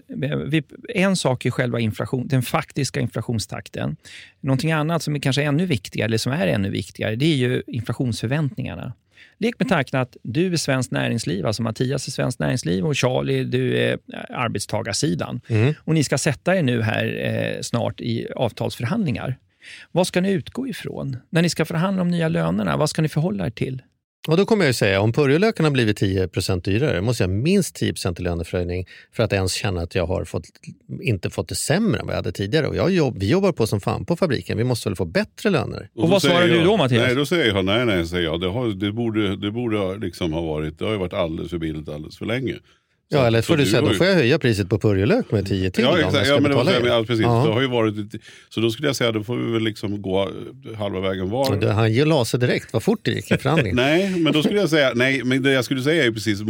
vi, 0.46 0.62
en 0.94 1.16
sak 1.16 1.46
är 1.46 1.50
själva 1.50 1.80
inflation, 1.80 2.28
den 2.28 2.42
faktiska 2.42 3.00
inflationstakten. 3.00 3.96
Någonting 4.40 4.72
annat 4.72 5.02
som 5.02 5.14
är 5.14 5.20
kanske 5.20 5.42
ännu 5.42 5.66
viktigare, 5.66 6.06
eller 6.06 6.18
som 6.18 6.32
är 6.32 6.46
ännu 6.46 6.70
viktigare, 6.70 7.16
det 7.16 7.26
är 7.26 7.36
ju 7.36 7.62
inflationsförväntningarna. 7.66 8.92
Lek 9.38 9.54
med 9.58 9.68
tanken 9.68 10.00
att 10.00 10.16
du 10.22 10.52
är 10.52 10.56
Svenskt 10.56 10.92
Näringsliv, 10.92 11.46
alltså 11.46 11.62
Mattias 11.62 12.06
är 12.06 12.12
Svenskt 12.12 12.40
Näringsliv 12.40 12.86
och 12.86 12.96
Charlie, 12.96 13.44
du 13.44 13.78
är 13.78 13.98
arbetstagarsidan. 14.30 15.40
Mm. 15.48 15.74
Och 15.78 15.94
ni 15.94 16.04
ska 16.04 16.18
sätta 16.18 16.56
er 16.56 16.62
nu 16.62 16.82
här 16.82 17.18
eh, 17.24 17.60
snart 17.60 18.00
i 18.00 18.28
avtalsförhandlingar. 18.36 19.36
Vad 19.92 20.06
ska 20.06 20.20
ni 20.20 20.32
utgå 20.32 20.68
ifrån? 20.68 21.16
När 21.30 21.42
ni 21.42 21.48
ska 21.48 21.64
förhandla 21.64 22.02
om 22.02 22.08
nya 22.08 22.28
lönerna, 22.28 22.76
vad 22.76 22.90
ska 22.90 23.02
ni 23.02 23.08
förhålla 23.08 23.46
er 23.46 23.50
till? 23.50 23.82
Och 24.26 24.36
då 24.36 24.46
kommer 24.46 24.64
jag 24.64 24.74
säga, 24.74 25.00
om 25.00 25.12
purjolöken 25.12 25.64
har 25.64 25.72
blivit 25.72 25.96
10 25.96 26.28
dyrare 26.64 27.00
måste 27.00 27.22
jag 27.22 27.28
ha 27.28 27.34
minst 27.36 27.74
10 27.74 27.94
i 28.18 28.22
löneförhöjning 28.22 28.86
för 29.12 29.22
att 29.22 29.32
ens 29.32 29.52
känna 29.52 29.80
att 29.80 29.94
jag 29.94 30.06
har 30.06 30.24
fått, 30.24 30.44
inte 31.00 31.30
fått 31.30 31.48
det 31.48 31.54
sämre 31.54 32.00
än 32.00 32.06
vad 32.06 32.12
jag 32.12 32.18
hade 32.18 32.32
tidigare. 32.32 32.66
Och 32.66 32.76
jag 32.76 32.90
jobb, 32.90 33.16
vi 33.18 33.30
jobbar 33.30 33.52
på 33.52 33.66
som 33.66 33.80
fan 33.80 34.04
på 34.04 34.16
fabriken, 34.16 34.58
vi 34.58 34.64
måste 34.64 34.88
väl 34.88 34.96
få 34.96 35.04
bättre 35.04 35.50
löner. 35.50 35.88
Och, 35.94 36.04
och 36.04 36.10
vad 36.10 36.22
svarar 36.22 36.48
du 36.48 36.64
då 36.64 36.76
Mattias? 36.76 37.02
Nej, 37.06 37.14
då 37.14 37.26
säger 37.26 37.54
jag 37.54 37.64
nej, 37.64 37.86
nej, 37.86 38.06
säger 38.06 38.24
jag. 38.24 38.40
Det, 38.40 38.48
har, 38.48 38.68
det 38.68 38.92
borde, 38.92 39.36
det 39.36 39.50
borde 39.50 39.98
liksom 39.98 40.32
ha 40.32 40.42
varit, 40.42 40.78
det 40.78 40.84
har 40.84 40.92
ju 40.92 40.98
varit 40.98 41.12
alldeles 41.12 41.50
för 41.50 41.58
billigt 41.58 41.88
alldeles 41.88 42.18
för 42.18 42.26
länge. 42.26 42.54
Ja, 43.08 43.26
eller 43.26 43.42
får 43.42 43.56
du 43.56 43.66
säga, 43.66 43.82
då 43.82 43.94
får 43.94 44.06
jag 44.06 44.14
höja 44.14 44.38
priset 44.38 44.68
på 44.68 44.78
purjolök 44.78 45.30
med 45.30 45.46
10 45.46 45.70
till. 45.70 45.84
Ja, 45.84 45.98
exakt. 45.98 46.28
Ja, 46.28 46.40
men 46.40 46.50
det 46.50 46.56
var, 46.56 46.86
ja, 46.86 47.04
precis. 47.06 47.24
Det 47.24 47.26
har 47.26 47.60
ju 47.60 47.66
varit, 47.66 47.94
så 48.48 48.60
då 48.60 48.70
skulle 48.70 48.88
jag 48.88 48.96
säga, 48.96 49.12
då 49.12 49.24
får 49.24 49.36
vi 49.36 49.52
väl 49.52 49.62
liksom 49.62 50.02
gå 50.02 50.30
halva 50.78 51.00
vägen 51.00 51.30
var. 51.30 51.56
Du, 51.56 51.68
han 51.68 51.94
la 51.94 52.24
sig 52.24 52.40
direkt, 52.40 52.72
vad 52.72 52.82
fort 52.82 53.00
det 53.02 53.10
gick 53.10 53.30
i 53.30 53.36
förhandlingen. 53.36 53.76
nej, 53.86 54.20
men 54.20 54.32
då 54.32 54.42
skulle 54.42 54.60
jag 54.60 54.70
säga, 54.70 54.92
nej, 54.94 55.24
men 55.24 55.42
det 55.42 55.52
jag 55.52 55.64
skulle 55.64 55.82
säga 55.82 56.04
är 56.04 56.10
precis 56.10 56.40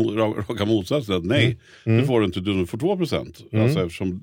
raka 0.49 0.65
motsatsen. 0.65 1.15
Att 1.15 1.25
nej, 1.25 1.45
mm. 1.45 1.59
mm. 1.85 2.01
du 2.01 2.07
får 2.07 2.25
inte, 2.25 2.41
du 2.41 2.67
får 2.67 2.79
2 2.79 2.97
procent. 2.97 3.45
Mm. 3.53 3.65
Alltså, 3.65 3.81
eftersom 3.81 4.23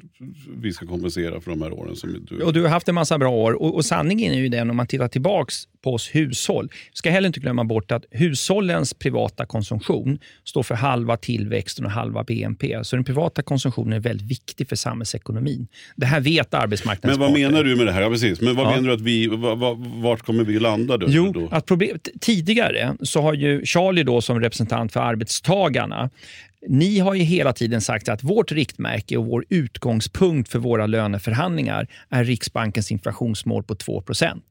vi 0.58 0.74
ska 0.74 0.86
kompensera 0.86 1.42
för 1.42 1.52
de 1.52 1.62
här 1.62 1.74
åren. 1.74 1.96
Som 1.96 2.26
du... 2.30 2.42
Och 2.44 2.54
du 2.54 2.62
har 2.62 2.70
haft 2.70 2.88
en 2.88 2.96
massa 2.96 3.18
bra 3.18 3.30
år 3.30 3.62
och, 3.62 3.76
och 3.76 3.86
sanningen 3.86 4.34
är 4.34 4.38
ju 4.38 4.50
den 4.50 4.70
om 4.70 4.78
man 4.78 4.88
tittar 4.88 5.08
tillbaks 5.08 5.68
på 5.84 5.94
oss 5.94 6.10
hushåll. 6.16 6.70
Ska 6.94 7.10
heller 7.10 7.28
inte 7.28 7.40
glömma 7.40 7.64
bort 7.64 7.92
att 7.92 8.06
hushållens 8.12 8.94
privata 8.94 9.46
konsumtion 9.46 10.20
står 10.44 10.64
för 10.64 10.76
halva 10.76 11.18
tillväxten 11.18 11.86
och 11.86 11.92
halva 11.92 12.23
BNP. 12.24 12.80
Så 12.84 12.96
den 12.96 13.06
privata 13.06 13.42
konsumtionen 13.42 13.94
är 13.94 14.00
väldigt 14.00 14.28
viktig 14.28 14.70
för 14.70 14.76
samhällsekonomin. 14.76 15.68
Det 15.96 16.06
här 16.06 16.20
vet 16.20 16.54
arbetsmarknadens 16.54 17.20
Men 17.20 17.28
vad 17.28 17.30
parter. 17.30 17.50
menar 17.50 17.64
du 17.64 17.76
med 17.76 17.86
det 17.86 17.92
här? 17.92 18.02
Ja, 18.02 18.10
precis. 18.10 18.42
Men 18.42 18.56
vad 18.56 18.66
ja. 18.66 18.72
menar 18.72 18.88
du 18.88 18.94
att 18.94 19.02
vi, 19.02 19.28
vart 20.02 20.22
kommer 20.22 20.44
vi 20.44 20.60
landa? 20.60 20.98
Då? 20.98 21.06
Jo? 21.10 21.48
Att 21.52 21.66
problem, 21.66 21.98
tidigare 22.20 22.96
så 23.02 23.22
har 23.22 23.34
ju 23.34 23.66
Charlie 23.66 24.04
då 24.04 24.22
som 24.22 24.40
representant 24.40 24.94
för 24.94 25.00
arbetstagarna 25.00 26.10
ni 26.68 27.00
har 27.00 27.14
ju 27.14 27.24
hela 27.24 27.54
tiden 27.54 27.82
sagt 27.82 28.10
att 28.10 28.24
vårt 28.24 28.52
riktmärke 28.52 29.18
och 29.18 29.26
vår 29.26 29.46
utgångspunkt 29.50 30.52
för 30.52 30.60
våra 30.60 30.86
löneförhandlingar 30.86 31.88
är 32.10 32.24
Riksbankens 32.24 32.92
inflationsmål 32.92 33.64
på 33.64 33.76
2% 33.76 34.42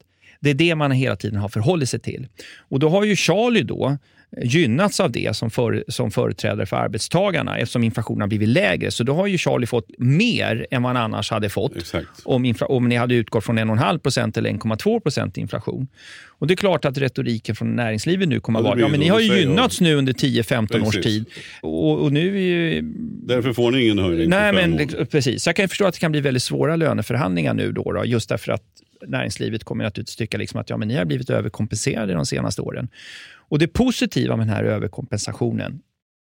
det 0.43 0.49
är 0.49 0.53
det 0.53 0.75
man 0.75 0.91
hela 0.91 1.15
tiden 1.15 1.39
har 1.39 1.49
förhållit 1.49 1.89
sig 1.89 1.99
till. 1.99 2.27
Och 2.69 2.79
då 2.79 2.89
har 2.89 3.03
ju 3.03 3.15
Charlie 3.15 3.63
då 3.63 3.97
gynnats 4.41 4.99
av 4.99 5.11
det 5.11 5.35
som, 5.35 5.49
för, 5.49 5.83
som 5.87 6.11
företrädare 6.11 6.65
för 6.65 6.77
arbetstagarna 6.77 7.57
eftersom 7.57 7.83
inflationen 7.83 8.21
har 8.21 8.27
blivit 8.27 8.49
lägre. 8.49 8.91
Så 8.91 9.03
då 9.03 9.13
har 9.13 9.27
ju 9.27 9.37
Charlie 9.37 9.67
fått 9.67 9.87
mer 9.97 10.67
än 10.71 10.83
vad 10.83 10.95
han 10.95 11.03
annars 11.03 11.31
hade 11.31 11.49
fått 11.49 11.93
om, 12.23 12.45
infla, 12.45 12.67
om 12.67 12.89
ni 12.89 12.95
hade 12.95 13.15
utgått 13.15 13.45
från 13.45 13.59
1,5 13.59 14.37
eller 14.37 14.49
1,2% 14.49 15.39
inflation. 15.39 15.87
Och 16.27 16.47
Det 16.47 16.53
är 16.53 16.55
klart 16.55 16.85
att 16.85 16.97
retoriken 16.97 17.55
från 17.55 17.75
näringslivet 17.75 18.27
nu 18.29 18.39
kommer 18.39 18.59
att 18.59 18.65
vara 18.65 18.79
ja, 18.79 18.87
men 18.87 18.99
ni 18.99 19.07
har 19.07 19.19
ju 19.19 19.39
gynnats 19.39 19.81
nu 19.81 19.95
under 19.95 20.13
10-15 20.13 20.87
års 20.87 20.95
tid. 20.95 21.25
Och, 21.61 22.01
och, 22.01 22.13
nu 22.13 22.39
ju... 22.39 22.81
Därför 23.27 23.53
får 23.53 23.71
ni 23.71 23.83
ingen 23.83 23.99
höjning 23.99 24.29
Nej, 24.29 24.53
men, 24.53 24.87
Precis. 25.11 25.45
Jag 25.45 25.55
kan 25.55 25.69
förstå 25.69 25.85
att 25.85 25.93
det 25.93 25.99
kan 25.99 26.11
bli 26.11 26.21
väldigt 26.21 26.43
svåra 26.43 26.75
löneförhandlingar 26.75 27.53
nu 27.53 27.71
då, 27.71 27.91
då 27.91 28.05
just 28.05 28.29
därför 28.29 28.51
att 28.51 28.63
näringslivet 29.07 29.63
kommer 29.63 29.83
naturligtvis 29.83 30.15
tycka 30.15 30.37
liksom 30.37 30.59
att 30.59 30.69
ja, 30.69 30.77
men 30.77 30.87
ni 30.87 30.95
har 30.95 31.05
blivit 31.05 31.29
överkompenserade 31.29 32.13
de 32.13 32.25
senaste 32.25 32.61
åren. 32.61 32.89
Och 33.35 33.59
Det 33.59 33.67
positiva 33.67 34.37
med 34.37 34.47
den 34.47 34.55
här 34.55 34.63
överkompensationen 34.63 35.81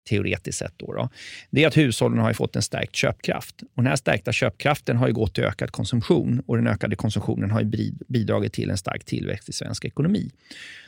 teoretiskt 0.10 0.58
sett, 0.58 0.74
då, 0.78 0.94
då, 0.94 1.10
det 1.50 1.64
är 1.64 1.68
att 1.68 1.78
hushållen 1.78 2.20
har 2.20 2.34
fått 2.34 2.56
en 2.56 2.62
stärkt 2.62 2.96
köpkraft. 2.96 3.62
Och 3.62 3.84
den 3.84 3.88
här 3.88 3.96
stärkta 3.96 4.32
köpkraften 4.32 4.98
har 4.98 5.10
gått 5.10 5.36
till 5.36 5.44
ökad 5.44 5.72
konsumtion 5.72 6.44
och 6.46 6.58
den 6.58 6.68
ökade 6.68 6.96
konsumtionen 6.96 7.52
har 7.52 7.64
bidragit 8.08 8.54
till 8.54 8.70
en 8.70 8.78
stark 8.78 9.06
tillväxt 9.06 9.50
i 9.50 9.54
svensk 9.54 9.86
ekonomi. 9.86 10.32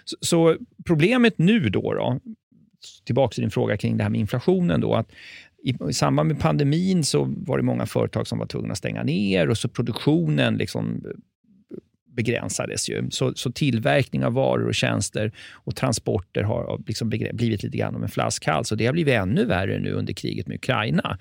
Så, 0.05 0.17
så 0.21 0.57
problemet 0.85 1.37
nu 1.37 1.69
då, 1.69 1.93
då 1.93 2.19
tillbaka 3.05 3.33
till 3.33 3.41
din 3.41 3.51
fråga 3.51 3.77
kring 3.77 3.97
det 3.97 4.03
här 4.03 4.09
med 4.09 4.19
inflationen, 4.19 4.81
då, 4.81 4.95
att 4.95 5.11
i, 5.63 5.75
i, 5.89 5.93
samband 5.93 6.27
med 6.27 6.39
pandemin 6.39 7.03
så 7.03 7.33
var 7.37 7.57
det 7.57 7.63
många 7.63 7.85
företag 7.85 8.27
som 8.27 8.39
var 8.39 8.45
tvungna 8.45 8.71
att 8.71 8.77
stänga 8.77 9.03
ner 9.03 9.49
och 9.49 9.57
så 9.57 9.67
produktionen 9.67 10.57
liksom 10.57 11.03
begränsades 12.15 12.89
ju. 12.89 13.09
Så, 13.11 13.33
så 13.35 13.51
tillverkning 13.51 14.25
av 14.25 14.33
varor 14.33 14.67
och 14.67 14.75
tjänster 14.75 15.31
och 15.51 15.75
transporter 15.75 16.43
har 16.43 16.81
liksom 16.87 17.09
blivit 17.09 17.63
lite 17.63 17.77
grann 17.77 17.95
av 17.95 18.03
en 18.03 18.09
flaskhals. 18.09 18.71
Och 18.71 18.77
det 18.77 18.85
har 18.85 18.93
blivit 18.93 19.13
ännu 19.13 19.45
värre 19.45 19.79
nu 19.79 19.91
under 19.91 20.13
kriget 20.13 20.47
med 20.47 20.55
Ukraina. 20.55 21.17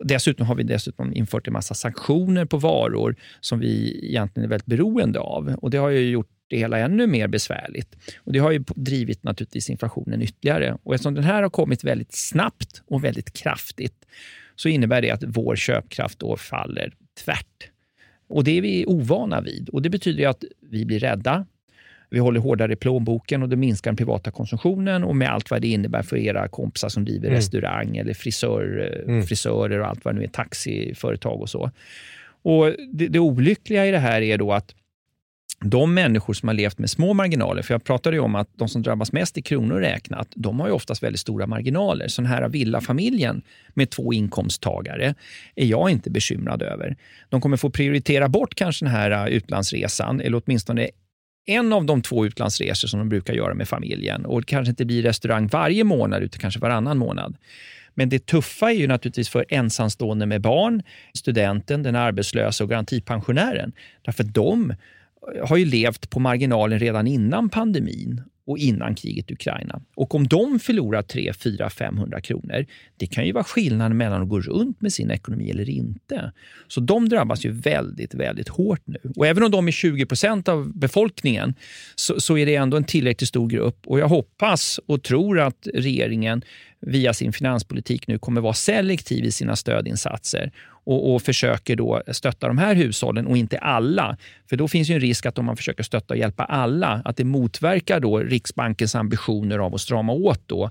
Dessutom 0.00 0.46
har 0.46 0.54
vi 0.54 0.62
dessutom 0.62 1.14
infört 1.14 1.46
en 1.46 1.52
massa 1.52 1.74
sanktioner 1.74 2.44
på 2.44 2.56
varor 2.56 3.16
som 3.40 3.60
vi 3.60 4.00
egentligen 4.08 4.44
är 4.44 4.50
väldigt 4.50 4.66
beroende 4.66 5.20
av. 5.20 5.56
Och 5.62 5.70
Det 5.70 5.78
har 5.78 5.90
ju 5.90 6.10
gjort 6.10 6.30
det 6.48 6.56
hela 6.56 6.78
ännu 6.78 7.06
mer 7.06 7.28
besvärligt. 7.28 7.96
Och 8.16 8.32
Det 8.32 8.38
har 8.38 8.50
ju 8.50 8.64
drivit 8.76 9.22
naturligtvis 9.22 9.70
inflationen 9.70 10.22
ytterligare. 10.22 10.78
Och 10.82 10.94
Eftersom 10.94 11.14
den 11.14 11.24
här 11.24 11.42
har 11.42 11.50
kommit 11.50 11.84
väldigt 11.84 12.14
snabbt 12.14 12.82
och 12.86 13.04
väldigt 13.04 13.32
kraftigt 13.32 14.06
så 14.56 14.68
innebär 14.68 15.02
det 15.02 15.10
att 15.10 15.24
vår 15.26 15.56
köpkraft 15.56 16.18
då 16.18 16.36
faller 16.36 16.92
tvärt 17.24 17.70
och 18.28 18.44
Det 18.44 18.58
är 18.58 18.62
vi 18.62 18.86
ovana 18.86 19.40
vid 19.40 19.68
och 19.68 19.82
det 19.82 19.90
betyder 19.90 20.28
att 20.28 20.44
vi 20.70 20.84
blir 20.84 20.98
rädda. 20.98 21.46
Vi 22.10 22.18
håller 22.18 22.40
hårdare 22.40 22.72
i 22.72 22.76
plånboken 22.76 23.42
och 23.42 23.48
det 23.48 23.56
minskar 23.56 23.90
den 23.90 23.96
privata 23.96 24.30
konsumtionen 24.30 25.04
och 25.04 25.16
med 25.16 25.28
allt 25.28 25.50
vad 25.50 25.62
det 25.62 25.68
innebär 25.68 26.02
för 26.02 26.16
era 26.16 26.48
kompisar 26.48 26.88
som 26.88 27.04
driver 27.04 27.26
mm. 27.26 27.36
restaurang 27.36 27.96
eller 27.96 28.14
frisör, 28.14 29.02
mm. 29.06 29.22
frisörer 29.22 29.80
och 29.80 29.86
allt 29.86 30.04
vad 30.04 30.14
det 30.14 30.18
nu 30.18 30.24
är, 30.24 30.28
taxiföretag 30.28 31.40
och 31.40 31.50
så. 31.50 31.70
Och 32.42 32.72
det, 32.92 33.08
det 33.08 33.18
olyckliga 33.18 33.86
i 33.86 33.90
det 33.90 33.98
här 33.98 34.22
är 34.22 34.38
då 34.38 34.52
att 34.52 34.74
de 35.60 35.94
människor 35.94 36.34
som 36.34 36.48
har 36.48 36.54
levt 36.54 36.78
med 36.78 36.90
små 36.90 37.14
marginaler, 37.14 37.62
för 37.62 37.74
jag 37.74 37.84
pratade 37.84 38.16
ju 38.16 38.20
om 38.20 38.34
att 38.34 38.48
de 38.56 38.68
som 38.68 38.82
drabbas 38.82 39.12
mest 39.12 39.38
i 39.38 39.42
kronor 39.42 39.80
räknat, 39.80 40.28
de 40.34 40.60
har 40.60 40.66
ju 40.66 40.72
oftast 40.72 41.02
väldigt 41.02 41.20
stora 41.20 41.46
marginaler. 41.46 42.08
Så 42.08 42.22
den 42.22 42.30
här 42.30 42.48
villafamiljen 42.48 43.42
med 43.74 43.90
två 43.90 44.12
inkomsttagare 44.12 45.14
är 45.54 45.66
jag 45.66 45.90
inte 45.90 46.10
bekymrad 46.10 46.62
över. 46.62 46.96
De 47.28 47.40
kommer 47.40 47.56
få 47.56 47.70
prioritera 47.70 48.28
bort 48.28 48.54
kanske 48.54 48.84
den 48.84 48.94
här 48.94 49.10
äh, 49.10 49.34
utlandsresan, 49.34 50.20
eller 50.20 50.42
åtminstone 50.44 50.88
en 51.46 51.72
av 51.72 51.84
de 51.84 52.02
två 52.02 52.26
utlandsresor 52.26 52.88
som 52.88 52.98
de 52.98 53.08
brukar 53.08 53.34
göra 53.34 53.54
med 53.54 53.68
familjen 53.68 54.26
och 54.26 54.40
det 54.40 54.46
kanske 54.46 54.70
inte 54.70 54.84
blir 54.84 55.02
restaurang 55.02 55.46
varje 55.46 55.84
månad 55.84 56.22
utan 56.22 56.40
kanske 56.40 56.60
varannan 56.60 56.98
månad. 56.98 57.36
Men 57.94 58.08
det 58.08 58.26
tuffa 58.26 58.70
är 58.70 58.74
ju 58.74 58.86
naturligtvis 58.86 59.28
för 59.28 59.44
ensamstående 59.48 60.26
med 60.26 60.40
barn, 60.40 60.82
studenten, 61.14 61.82
den 61.82 61.96
arbetslösa 61.96 62.64
och 62.64 62.70
garantipensionären. 62.70 63.72
Därför 64.02 64.24
de 64.24 64.74
har 65.42 65.56
ju 65.56 65.64
levt 65.64 66.10
på 66.10 66.20
marginalen 66.20 66.78
redan 66.78 67.06
innan 67.06 67.48
pandemin 67.48 68.22
och 68.46 68.58
innan 68.58 68.94
kriget 68.94 69.30
i 69.30 69.34
Ukraina. 69.34 69.80
Och 69.94 70.14
om 70.14 70.26
de 70.26 70.58
förlorar 70.58 71.02
3, 71.02 71.32
4, 71.32 71.70
500 71.70 72.20
kronor, 72.20 72.66
det 72.96 73.06
kan 73.06 73.26
ju 73.26 73.32
vara 73.32 73.44
skillnaden 73.44 73.96
mellan 73.96 74.22
att 74.22 74.28
gå 74.28 74.40
runt 74.40 74.80
med 74.80 74.92
sin 74.92 75.10
ekonomi 75.10 75.50
eller 75.50 75.70
inte. 75.70 76.32
Så 76.68 76.80
de 76.80 77.08
drabbas 77.08 77.44
ju 77.44 77.50
väldigt, 77.50 78.14
väldigt 78.14 78.48
hårt 78.48 78.82
nu. 78.84 78.98
Och 79.16 79.26
även 79.26 79.42
om 79.42 79.50
de 79.50 79.68
är 79.68 79.72
20 79.72 80.06
procent 80.06 80.48
av 80.48 80.78
befolkningen 80.78 81.54
så, 81.94 82.20
så, 82.20 82.38
är 82.38 82.46
det 82.46 82.54
ändå 82.54 82.76
en 82.76 82.84
tillräckligt 82.84 83.28
stor 83.28 83.48
grupp. 83.48 83.86
Och 83.86 83.98
jag 83.98 84.08
hoppas 84.08 84.80
och 84.86 85.02
tror 85.02 85.40
att 85.40 85.68
regeringen 85.74 86.42
via 86.80 87.14
sin 87.14 87.32
finanspolitik 87.32 88.06
nu 88.06 88.18
kommer 88.18 88.40
vara 88.40 88.54
selektiv 88.54 89.24
i 89.24 89.30
sina 89.30 89.56
stödinsatser 89.56 90.52
och, 90.84 91.14
och, 91.14 91.22
försöker 91.22 91.76
då 91.76 92.02
stötta 92.08 92.48
de 92.48 92.58
här 92.58 92.74
hushållen 92.74 93.26
och 93.26 93.36
inte 93.36 93.58
alla. 93.58 94.16
För 94.48 94.56
då 94.56 94.68
finns 94.68 94.90
ju 94.90 94.94
en 94.94 95.00
risk 95.00 95.26
att 95.26 95.38
om 95.38 95.44
man 95.44 95.56
försöker 95.56 95.82
stötta 95.82 96.14
och 96.14 96.18
hjälpa 96.18 96.44
alla, 96.44 97.02
att 97.04 97.16
det 97.16 97.24
motverkar 97.24 98.00
då 98.00 98.18
Riksbankens 98.18 98.94
ambitioner 98.94 99.58
av 99.58 99.74
att 99.74 99.80
strama 99.80 100.12
åt 100.12 100.42
då 100.46 100.70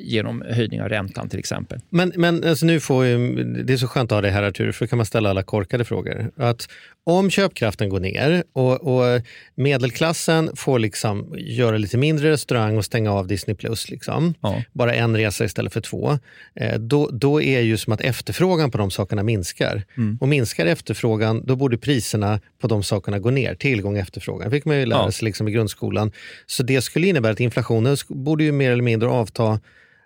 genom 0.00 0.44
höjning 0.48 0.82
av 0.82 0.88
räntan 0.88 1.28
till 1.28 1.38
exempel. 1.38 1.80
Men, 1.90 2.12
men 2.16 2.44
alltså 2.44 2.66
nu 2.66 2.80
får 2.80 3.04
ju, 3.04 3.44
det 3.44 3.72
är 3.72 3.76
så 3.76 3.86
skönt 3.86 4.12
att 4.12 4.16
ha 4.16 4.22
dig 4.22 4.30
här 4.30 4.42
Artur, 4.42 4.72
för 4.72 4.84
då 4.84 4.88
kan 4.88 4.96
man 4.96 5.06
ställa 5.06 5.30
alla 5.30 5.42
korkade 5.42 5.84
frågor. 5.84 6.30
Att 6.36 6.68
om 7.04 7.30
köpkraften 7.30 7.88
går 7.88 8.00
ner 8.00 8.44
och, 8.52 8.80
och 8.80 9.22
medelklassen 9.54 10.50
får 10.56 10.78
liksom 10.78 11.34
göra 11.38 11.78
lite 11.78 11.98
mindre 11.98 12.30
restaurang 12.30 12.76
och 12.76 12.84
stänga 12.84 13.12
av 13.12 13.26
Disney 13.26 13.56
Plus, 13.56 13.90
liksom, 13.90 14.34
ja. 14.40 14.62
bara 14.72 14.94
en 14.94 15.16
resa 15.16 15.44
istället 15.44 15.72
för 15.72 15.80
två, 15.80 16.18
eh, 16.54 16.78
då, 16.78 17.10
då 17.12 17.42
är 17.42 17.60
ju 17.60 17.76
som 17.76 17.92
att 17.92 18.00
efterfrågan 18.00 18.70
på 18.70 18.78
de 18.78 18.90
sakerna 18.90 19.22
minskar. 19.22 19.82
Mm. 19.96 20.18
Och 20.20 20.28
minskar 20.28 20.66
efterfrågan, 20.66 21.46
då 21.46 21.56
borde 21.56 21.78
priserna 21.78 22.40
på 22.60 22.68
de 22.68 22.82
sakerna 22.82 23.18
gå 23.18 23.30
ner. 23.30 23.54
Tillgång 23.54 23.94
och 23.94 24.00
efterfrågan. 24.00 24.50
Fick 24.50 24.64
man 24.64 24.76
ju 24.76 24.86
lära 24.86 25.12
sig 25.12 25.24
liksom 25.24 25.48
i 25.48 25.50
grundskolan. 25.50 26.12
Så 26.46 26.62
det 26.62 26.82
skulle 26.82 27.06
innebära 27.06 27.32
att 27.32 27.40
inflationen 27.40 27.96
borde 28.08 28.44
ju 28.44 28.52
mer 28.52 28.70
eller 28.70 28.82
mindre 28.82 29.08
avta 29.08 29.60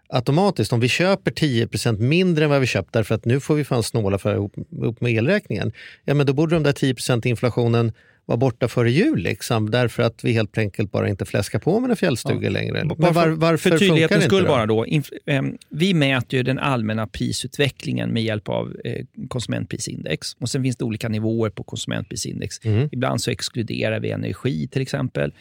automatiskt, 0.09 0.73
om 0.73 0.81
vi 0.81 0.89
köper 0.89 1.31
10% 1.31 1.99
mindre 1.99 2.45
än 2.45 2.51
vad 2.51 2.61
vi 2.61 2.67
köpt 2.67 2.93
därför 2.93 3.15
att 3.15 3.25
nu 3.25 3.41
får 3.41 3.55
vi 3.55 3.65
fan 3.65 3.83
snåla 3.83 4.19
för 4.19 4.35
ihop 4.35 5.01
med 5.01 5.13
elräkningen, 5.13 5.73
ja 6.05 6.15
men 6.15 6.27
då 6.27 6.33
borde 6.33 6.57
de 6.57 6.63
där 6.63 6.73
10% 6.73 7.27
inflationen 7.27 7.93
vara 8.27 8.37
borta 8.37 8.69
före 8.69 8.91
jul 8.91 9.19
liksom, 9.19 9.71
därför 9.71 10.03
att 10.03 10.25
vi 10.25 10.33
helt 10.33 10.59
enkelt 10.59 10.93
bara 10.93 11.09
inte 11.09 11.25
fläskar 11.25 11.59
på 11.59 11.81
med 11.81 11.91
en 11.91 11.97
fjällstuga 11.97 12.49
ja. 12.49 12.51
längre. 12.51 12.85
Men 12.85 13.13
var, 13.13 13.29
varför 13.29 13.71
för 13.71 13.79
tydlighetens 13.79 14.25
skull 14.25 14.43
då? 14.43 14.49
bara 14.49 14.67
då. 14.67 14.85
Eh, 14.85 15.43
vi 15.69 15.95
mäter 15.95 16.37
ju 16.37 16.43
den 16.43 16.59
allmänna 16.59 17.07
prisutvecklingen 17.07 18.13
med 18.13 18.23
hjälp 18.23 18.49
av 18.49 18.77
eh, 18.85 19.05
konsumentprisindex. 19.29 20.37
Och 20.41 20.51
Sen 20.51 20.63
finns 20.63 20.77
det 20.77 20.85
olika 20.85 21.09
nivåer 21.09 21.51
på 21.51 21.63
konsumentprisindex. 21.63 22.65
Mm. 22.65 22.89
Ibland 22.93 23.21
så 23.21 23.31
exkluderar 23.31 24.01
vi 24.01 24.11
energi 24.11 24.69
till 24.69 24.83
exempel 24.83 25.33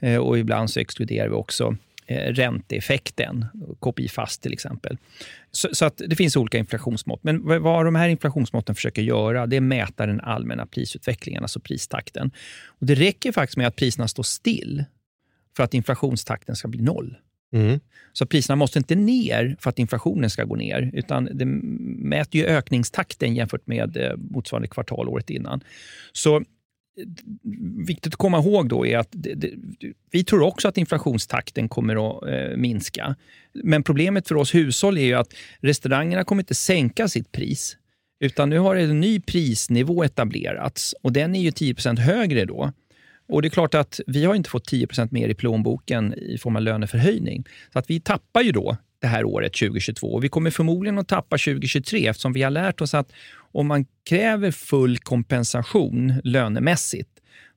eh, 0.00 0.16
och 0.16 0.38
ibland 0.38 0.70
så 0.70 0.80
exkluderar 0.80 1.28
vi 1.28 1.34
också 1.34 1.76
ränteeffekten, 2.06 3.46
KPI 3.80 4.08
fast 4.08 4.42
till 4.42 4.52
exempel. 4.52 4.98
Så, 5.50 5.68
så, 5.72 5.84
att 5.84 6.02
det 6.06 6.16
finns 6.16 6.36
olika 6.36 6.58
inflationsmått. 6.58 7.24
Men 7.24 7.62
vad 7.62 7.84
de 7.84 7.94
här 7.94 8.08
inflationsmåtten 8.08 8.74
försöker 8.74 9.02
göra, 9.02 9.46
det 9.46 9.56
är 9.56 9.60
mäta 9.60 10.06
den 10.06 10.20
allmänna 10.20 10.66
prisutvecklingen, 10.66 11.42
alltså 11.42 11.60
pristakten. 11.60 12.30
Och 12.66 12.86
det 12.86 12.94
räcker 12.94 13.32
faktiskt 13.32 13.56
med 13.56 13.66
att 13.66 13.76
priserna 13.76 14.08
står 14.08 14.22
still 14.22 14.84
för 15.56 15.62
att 15.62 15.74
inflationstakten 15.74 16.56
ska 16.56 16.68
bli 16.68 16.82
noll. 16.82 17.16
Mm. 17.52 17.80
Så 18.12 18.26
priserna 18.26 18.56
måste 18.56 18.78
inte 18.78 18.94
ner 18.94 19.56
för 19.60 19.70
att 19.70 19.78
inflationen 19.78 20.30
ska 20.30 20.44
gå 20.44 20.56
ner, 20.56 20.90
utan 20.94 21.28
det 21.32 21.44
mäter 21.44 22.40
ju 22.40 22.46
ökningstakten 22.46 23.34
jämfört 23.34 23.66
med 23.66 23.96
eh, 23.96 24.16
motsvarande 24.16 24.68
kvartal 24.68 25.08
året 25.08 25.30
innan. 25.30 25.60
Så 26.12 26.42
viktigt 27.86 28.06
att 28.06 28.16
komma 28.16 28.38
ihåg 28.38 28.68
då 28.68 28.86
är 28.86 28.98
att 28.98 29.08
det, 29.10 29.34
det, 29.34 29.50
vi 30.10 30.24
tror 30.24 30.42
också 30.42 30.68
att 30.68 30.78
inflationstakten 30.78 31.68
kommer 31.68 32.08
att 32.08 32.28
eh, 32.28 32.56
minska. 32.56 33.16
Men 33.52 33.82
problemet 33.82 34.28
för 34.28 34.34
oss 34.34 34.54
hushåll 34.54 34.98
är 34.98 35.04
ju 35.04 35.14
att 35.14 35.34
restaurangerna 35.60 36.24
kommer 36.24 36.42
inte 36.42 36.54
sänka 36.54 37.08
sitt 37.08 37.32
pris. 37.32 37.76
Utan 38.20 38.50
nu 38.50 38.58
har 38.58 38.76
en 38.76 39.00
ny 39.00 39.20
prisnivå 39.20 40.04
etablerats 40.04 40.94
och 41.02 41.12
den 41.12 41.34
är 41.34 41.40
ju 41.40 41.50
10% 41.50 41.98
högre 41.98 42.44
då. 42.44 42.72
Och 43.28 43.42
det 43.42 43.48
är 43.48 43.50
klart 43.50 43.74
att 43.74 44.00
vi 44.06 44.24
har 44.24 44.34
inte 44.34 44.50
fått 44.50 44.72
10% 44.72 45.08
mer 45.10 45.28
i 45.28 45.34
plånboken 45.34 46.14
i 46.14 46.38
form 46.38 46.56
av 46.56 46.62
löneförhöjning. 46.62 47.44
Så 47.72 47.78
att 47.78 47.90
vi 47.90 48.00
tappar 48.00 48.42
ju 48.42 48.52
då 48.52 48.76
det 48.98 49.06
här 49.06 49.24
året 49.24 49.52
2022. 49.52 50.06
Och 50.06 50.24
vi 50.24 50.28
kommer 50.28 50.50
förmodligen 50.50 50.98
att 50.98 51.08
tappa 51.08 51.38
2023 51.38 52.06
eftersom 52.06 52.32
vi 52.32 52.42
har 52.42 52.50
lärt 52.50 52.80
oss 52.80 52.94
att 52.94 53.12
om 53.54 53.66
man 53.66 53.86
kräver 54.08 54.50
full 54.50 54.98
kompensation 54.98 56.14
lönemässigt 56.24 57.10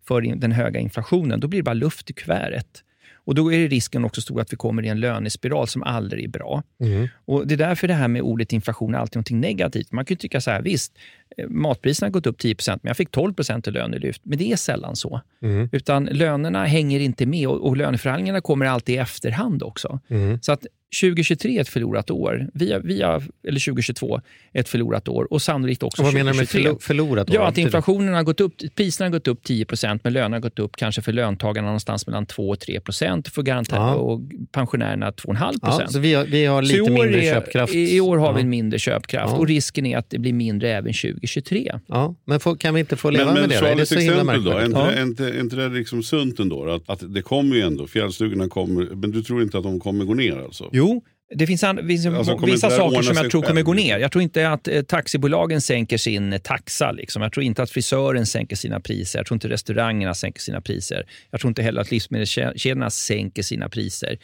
för 0.07 0.21
den 0.21 0.51
höga 0.51 0.79
inflationen, 0.79 1.39
då 1.39 1.47
blir 1.47 1.59
det 1.59 1.63
bara 1.63 1.73
luft 1.73 2.09
i 2.09 2.13
kuvertet. 2.13 2.83
Och 3.27 3.35
Då 3.35 3.53
är 3.53 3.69
risken 3.69 4.05
också 4.05 4.21
stor 4.21 4.41
att 4.41 4.53
vi 4.53 4.57
kommer 4.57 4.85
i 4.85 4.87
en 4.87 4.99
lönespiral 4.99 5.67
som 5.67 5.83
aldrig 5.83 6.23
är 6.23 6.29
bra. 6.29 6.63
Mm. 6.79 7.07
Och 7.25 7.47
Det 7.47 7.55
är 7.55 7.57
därför 7.57 7.87
det 7.87 7.93
här 7.93 8.07
med 8.07 8.21
ordet 8.21 8.53
inflation 8.53 8.95
är 8.95 8.99
alltid 8.99 9.17
något 9.19 9.29
negativt. 9.29 9.91
Man 9.91 10.05
kan 10.05 10.17
tycka 10.17 10.41
så 10.41 10.51
här, 10.51 10.61
visst, 10.61 10.97
eh, 11.37 11.47
matpriserna 11.49 12.05
har 12.05 12.11
gått 12.11 12.27
upp 12.27 12.37
10% 12.37 12.79
men 12.83 12.89
jag 12.89 12.97
fick 12.97 13.11
12% 13.11 13.67
i 13.67 13.71
lönelyft. 13.71 14.21
Men 14.25 14.37
det 14.37 14.51
är 14.51 14.55
sällan 14.55 14.95
så. 14.95 15.21
Mm. 15.41 15.69
Utan 15.71 16.05
lönerna 16.05 16.65
hänger 16.65 16.99
inte 16.99 17.25
med 17.25 17.47
och, 17.47 17.67
och 17.67 17.77
löneförhandlingarna 17.77 18.41
kommer 18.41 18.65
alltid 18.65 18.95
i 18.95 18.97
efterhand 18.97 19.63
också. 19.63 19.99
Mm. 20.07 20.39
Så 20.41 20.51
att 20.51 20.65
2023 21.01 21.57
är 21.57 21.61
ett 21.61 21.69
förlorat 21.69 22.09
år. 22.09 22.47
Via, 22.53 22.79
via, 22.79 23.21
eller 23.47 23.59
2022 23.59 24.21
är 24.53 24.59
ett 24.59 24.69
förlorat 24.69 25.07
år 25.07 25.33
och 25.33 25.41
sannolikt 25.41 25.83
också 25.83 26.01
och 26.01 26.05
vad 26.05 26.13
2023. 26.13 26.59
menar 26.59 26.69
du 26.69 26.73
med 26.73 26.81
förlorat 26.81 27.29
år? 27.29 27.35
Ja, 27.35 27.47
att 27.47 27.57
inflationen 27.57 28.13
har 28.13 28.23
gått 28.23 28.41
upp, 28.41 28.53
priserna 28.75 29.05
har 29.05 29.11
gått 29.11 29.27
upp 29.27 29.45
10% 29.45 29.99
men 30.03 30.13
lönerna 30.13 30.35
har 30.35 30.41
gått 30.41 30.59
upp 30.59 30.75
kanske 30.75 31.01
för 31.01 31.13
löntagarna 31.13 31.67
någonstans 31.67 32.07
mellan 32.07 32.25
2 32.25 32.49
och 32.49 32.55
3% 32.55 33.29
för 33.29 33.41
garanterna 33.41 33.95
och 33.95 34.21
pensionärerna 34.51 35.11
2,5 35.11 35.59
ja, 35.61 35.87
Så 35.87 35.99
vi 35.99 36.13
har, 36.13 36.25
vi 36.25 36.45
har 36.45 36.61
lite 36.61 36.91
mindre 36.91 37.23
är, 37.23 37.33
köpkraft? 37.33 37.73
I 37.75 38.01
år 38.01 38.17
har 38.17 38.27
ja. 38.27 38.31
vi 38.31 38.41
en 38.41 38.49
mindre 38.49 38.79
köpkraft 38.79 39.33
ja. 39.33 39.39
och 39.39 39.47
risken 39.47 39.85
är 39.85 39.97
att 39.97 40.09
det 40.09 40.19
blir 40.19 40.33
mindre 40.33 40.69
även 40.71 40.93
2023. 40.93 41.79
Ja, 41.87 42.15
men 42.25 42.39
får, 42.39 42.55
kan 42.55 42.73
vi 42.73 42.79
inte 42.79 42.95
få 42.95 43.09
leva 43.09 43.25
men, 43.25 43.33
med 43.33 43.41
men, 43.41 43.49
det? 43.49 43.61
Men 43.61 43.79
ett 43.79 43.91
exempel 43.91 44.43
då, 44.43 44.51
är 44.51 44.65
inte, 44.65 44.79
ja. 44.79 44.91
är 44.91 45.03
inte, 45.03 45.25
är 45.25 45.39
inte 45.39 45.55
det 45.55 45.69
liksom 45.69 46.03
sunt 46.03 46.39
ändå? 46.39 46.69
Att, 46.69 46.89
att 46.89 47.13
det 47.13 47.21
kommer 47.21 47.55
ju 47.55 47.61
ändå, 47.61 47.87
fjällstugorna 47.87 48.49
kommer, 48.49 48.83
men 48.95 49.11
du 49.11 49.23
tror 49.23 49.41
inte 49.41 49.57
att 49.57 49.63
de 49.63 49.79
kommer 49.79 50.05
gå 50.05 50.13
ner 50.13 50.43
alltså? 50.43 50.69
Jo, 50.77 51.01
det 51.29 51.47
finns, 51.47 51.63
an, 51.63 51.87
finns 51.87 52.05
alltså, 52.05 52.45
vissa 52.45 52.69
saker 52.69 53.01
som 53.01 53.17
jag 53.17 53.31
tror 53.31 53.41
kommer 53.41 53.61
gå 53.61 53.73
ner. 53.73 53.97
Jag 53.97 54.11
tror 54.11 54.21
inte 54.21 54.49
att 54.49 54.67
eh, 54.67 54.81
taxibolagen 54.81 55.61
sänker 55.61 55.97
sin 55.97 56.33
eh, 56.33 56.39
taxa. 56.39 56.91
Liksom. 56.91 57.21
Jag 57.21 57.33
tror 57.33 57.43
inte 57.43 57.63
att 57.63 57.69
frisören 57.69 58.25
sänker 58.25 58.55
sina 58.55 58.79
priser. 58.79 59.19
Jag 59.19 59.25
tror 59.25 59.35
inte 59.35 59.49
restaurangerna 59.49 60.13
sänker 60.13 60.41
sina 60.41 60.61
priser. 60.61 61.05
Jag 61.31 61.41
tror 61.41 61.49
inte 61.49 61.61
heller 61.61 61.81
att 61.81 61.91
livsmedelskedjorna 61.91 62.89
sänker 62.89 63.43
sina 63.43 63.69
priser. 63.69 64.17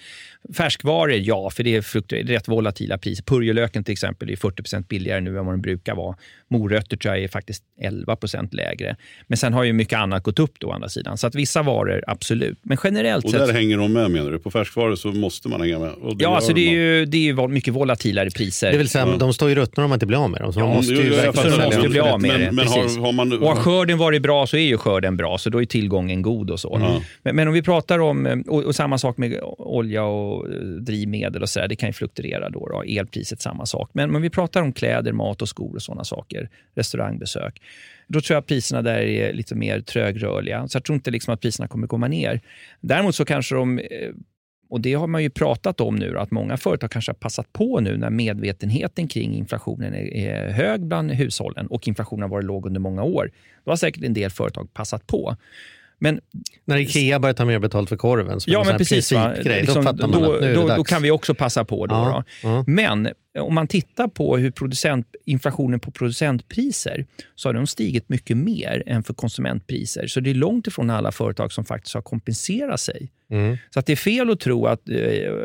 Färskvaror, 0.57 1.11
ja, 1.13 1.49
för 1.49 1.63
det 1.63 1.75
är, 1.75 2.01
det 2.07 2.19
är 2.19 2.23
rätt 2.23 2.47
volatila 2.47 2.97
priser. 2.97 3.23
Purjolöken 3.23 3.83
till 3.83 3.91
exempel 3.91 4.29
är 4.29 4.35
40% 4.35 4.87
billigare 4.87 5.21
nu 5.21 5.37
än 5.39 5.45
vad 5.45 5.53
den 5.53 5.61
brukar 5.61 5.95
vara. 5.95 6.15
Morötter 6.47 6.97
tror 6.97 7.15
jag 7.15 7.23
är 7.23 7.27
faktiskt 7.27 7.63
11% 7.81 8.55
lägre. 8.55 8.95
Men 9.27 9.37
sen 9.37 9.53
har 9.53 9.63
ju 9.63 9.73
mycket 9.73 9.99
annat 9.99 10.23
gått 10.23 10.39
upp 10.39 10.59
då, 10.59 10.67
å 10.67 10.71
andra 10.71 10.89
sidan. 10.89 11.17
Så 11.17 11.27
att 11.27 11.35
vissa 11.35 11.63
varor, 11.63 12.03
absolut. 12.07 12.59
Men 12.61 12.77
generellt 12.83 13.25
Och 13.25 13.31
sett... 13.31 13.47
där 13.47 13.53
hänger 13.53 13.77
de 13.77 13.93
med 13.93 14.11
menar 14.11 14.31
du? 14.31 14.39
På 14.39 14.51
färskvaror 14.51 14.95
så 14.95 15.07
måste 15.07 15.47
man 15.47 15.61
hänga 15.61 15.79
med? 15.79 15.93
ja, 16.19 16.35
alltså 16.35 16.53
det 16.53 16.67
är 16.67 16.71
ju 16.71 16.92
det 17.05 17.17
är 17.17 17.21
ju 17.21 17.47
mycket 17.47 17.73
volatilare 17.73 18.29
priser. 18.29 18.71
Det 18.71 18.77
vill 18.77 18.89
säga, 18.89 19.07
ja. 19.07 19.17
de 19.17 19.33
står 19.33 19.49
ju 19.49 19.55
ruttna 19.55 19.83
om 19.83 19.89
man 19.89 19.95
inte 19.95 20.05
blir 20.05 20.23
av 20.23 20.29
med 20.29 20.41
dem. 20.41 20.53
Så 20.53 20.59
ja, 20.59 20.65
man 20.65 20.75
måste 20.75 20.93
ju 20.93 21.09
måste 21.65 21.89
bli 21.89 21.99
av 21.99 22.21
med 22.21 22.31
men, 22.31 22.39
det. 22.41 22.51
Men 22.51 22.67
har, 22.67 23.01
har 23.01 23.11
man, 23.11 23.43
och 23.43 23.47
har 23.47 23.55
skörden 23.55 23.97
varit 23.97 24.21
bra 24.21 24.47
så 24.47 24.57
är 24.57 24.61
ju 24.61 24.77
skörden 24.77 25.17
bra, 25.17 25.37
så 25.37 25.49
då 25.49 25.61
är 25.61 25.65
tillgången 25.65 26.21
god 26.21 26.51
och 26.51 26.59
så. 26.59 26.75
Mm. 26.75 27.01
Men, 27.23 27.35
men, 27.35 27.47
om 27.47 27.53
vi 27.53 27.61
pratar 27.61 27.99
om, 27.99 28.43
och, 28.47 28.63
och, 28.63 28.75
samma 28.75 28.97
sak 28.97 29.17
med 29.17 29.39
olja 29.57 30.03
och 30.03 30.49
eh, 30.49 30.59
drivmedel 30.61 31.41
och 31.41 31.49
så 31.49 31.59
där, 31.59 31.67
det 31.67 31.75
kan 31.75 31.89
ju 31.89 31.93
fluktuera 31.93 32.49
då, 32.49 32.67
då. 32.67 32.83
Elpriset 32.83 33.41
samma 33.41 33.65
sak. 33.65 33.89
Men 33.93 34.15
om 34.15 34.21
vi 34.21 34.29
pratar 34.29 34.61
om 34.61 34.73
kläder, 34.73 35.11
mat 35.11 35.41
och 35.41 35.49
skor 35.49 35.75
och 35.75 35.81
sådana 35.81 36.03
saker, 36.03 36.49
restaurangbesök, 36.75 37.61
då 38.07 38.21
tror 38.21 38.35
jag 38.35 38.41
att 38.41 38.47
priserna 38.47 38.81
där 38.81 38.99
är 38.99 39.33
lite 39.33 39.55
mer 39.55 39.81
trögrörliga. 39.81 40.67
Så 40.67 40.75
jag 40.75 40.83
tror 40.83 40.95
inte 40.95 41.11
liksom 41.11 41.33
att 41.33 41.41
priserna 41.41 41.67
kommer 41.67 41.87
komma 41.87 42.07
ner. 42.07 42.41
Däremot 42.81 43.15
så 43.15 43.25
kanske 43.25 43.55
de 43.55 43.79
eh, 43.79 43.85
och 44.73 44.81
Det 44.81 44.93
har 44.93 45.07
man 45.07 45.23
ju 45.23 45.29
pratat 45.29 45.81
om 45.81 45.95
nu, 45.95 46.19
att 46.19 46.31
många 46.31 46.57
företag 46.57 46.91
kanske 46.91 47.11
har 47.11 47.15
passat 47.15 47.53
på 47.53 47.79
nu 47.79 47.97
när 47.97 48.09
medvetenheten 48.09 49.07
kring 49.07 49.35
inflationen 49.35 49.95
är 49.95 50.49
hög 50.49 50.81
bland 50.81 51.11
hushållen 51.11 51.67
och 51.67 51.87
inflationen 51.87 52.21
har 52.21 52.29
varit 52.29 52.45
låg 52.45 52.65
under 52.65 52.79
många 52.79 53.03
år. 53.03 53.31
Då 53.63 53.71
har 53.71 53.75
säkert 53.75 54.03
en 54.03 54.13
del 54.13 54.29
företag 54.29 54.73
passat 54.73 55.07
på. 55.07 55.35
Men 56.03 56.19
När 56.65 56.77
Ikea 56.77 57.19
börjar 57.19 57.33
ta 57.33 57.45
mer 57.45 57.59
betalt 57.59 57.89
för 57.89 57.95
korven, 57.97 58.39
som 58.39 58.53
Ja, 58.53 58.61
en 58.61 58.67
men 58.67 58.77
precis. 58.77 59.09
Principgrej, 59.09 59.61
Liksom, 59.61 59.83
då 59.85 59.91
fattar 59.91 60.07
man 60.07 60.21
då, 60.21 60.33
att 60.33 60.41
nu 60.41 60.47
är 60.47 60.49
det 60.49 60.55
då, 60.61 60.67
dags. 60.67 60.77
då 60.77 60.83
kan 60.83 61.01
vi 61.01 61.11
också 61.11 61.33
passa 61.35 61.65
på. 61.65 61.85
Då, 61.85 61.95
Ja, 61.95 62.23
då. 62.43 62.49
ja. 62.49 62.63
Men 62.67 63.09
om 63.39 63.53
man 63.55 63.67
tittar 63.67 64.07
på 64.07 64.37
hur 64.37 64.51
producent, 64.51 65.07
inflationen 65.25 65.79
på 65.79 65.91
producentpriser 65.91 67.05
så 67.35 67.49
har 67.49 67.53
de 67.53 67.67
stigit 67.67 68.09
mycket 68.09 68.37
mer 68.37 68.83
än 68.87 69.03
för 69.03 69.13
konsumentpriser. 69.13 70.07
Så 70.07 70.19
det 70.19 70.29
är 70.29 70.33
långt 70.33 70.67
ifrån 70.67 70.89
alla 70.89 71.11
företag 71.11 71.51
som 71.51 71.65
faktiskt 71.65 71.95
har 71.95 72.01
kompenserat 72.01 72.79
sig. 72.79 73.11
Mm. 73.31 73.57
Så 73.69 73.79
att 73.79 73.85
det 73.85 73.91
är 73.91 73.97
fel 73.97 74.29
att 74.29 74.39
tro 74.39 74.65
att 74.65 74.89
eh, 74.89 74.95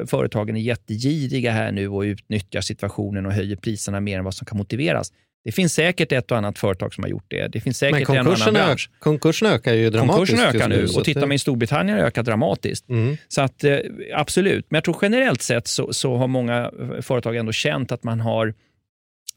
företagen 0.07 0.57
är 0.57 0.61
jättegiriga 0.61 1.53
här 1.53 1.73
nu 1.73 1.89
och 1.89 2.01
utnyttjar 2.03 2.61
situationen 2.61 3.27
och 3.27 3.33
höjer 3.33 3.57
priserna 3.57 4.01
mer 4.01 4.19
än 4.19 4.25
vad 4.25 4.35
som 4.35 4.47
kan 4.47 4.59
motiveras. 4.59 5.13
Det 5.49 5.53
finns 5.53 5.75
säkert 5.75 6.13
ett 6.13 6.31
och 6.31 6.39
annat 6.39 6.59
företag 6.59 6.95
som 6.95 7.05
har 7.05 7.09
gjort 7.09 7.25
det. 7.29 7.49
Det 7.49 7.61
finns 7.61 7.79
säkert 7.79 8.09
en 8.09 8.27
och 8.27 8.35
annan 8.35 8.55
bransch. 8.55 8.91
konkurserna 8.99 9.51
ökar 9.51 9.75
ju 9.75 9.91
dramatiskt 9.91 10.17
Konkurserna 10.17 10.49
ökar 10.49 10.69
nu 10.69 10.87
och 10.97 11.05
tittar 11.05 11.21
man 11.21 11.33
i 11.33 11.39
Storbritannien 11.39 11.97
har 11.97 12.03
det 12.03 12.09
ökat 12.09 12.27
dramatiskt. 12.27 12.89
Mm. 12.89 13.17
Så 13.29 13.41
att, 13.41 13.65
eh, 13.65 13.79
absolut, 14.15 14.67
men 14.69 14.77
jag 14.77 14.85
tror 14.85 14.97
generellt 15.03 15.43
sett 15.43 15.67
så, 15.67 15.93
så 15.93 16.17
har 16.17 16.27
många 16.27 16.71
företag 17.03 17.37
ändå 17.37 17.53
känt 17.53 17.93
att 17.93 18.05
man 18.05 18.21
har 18.21 18.55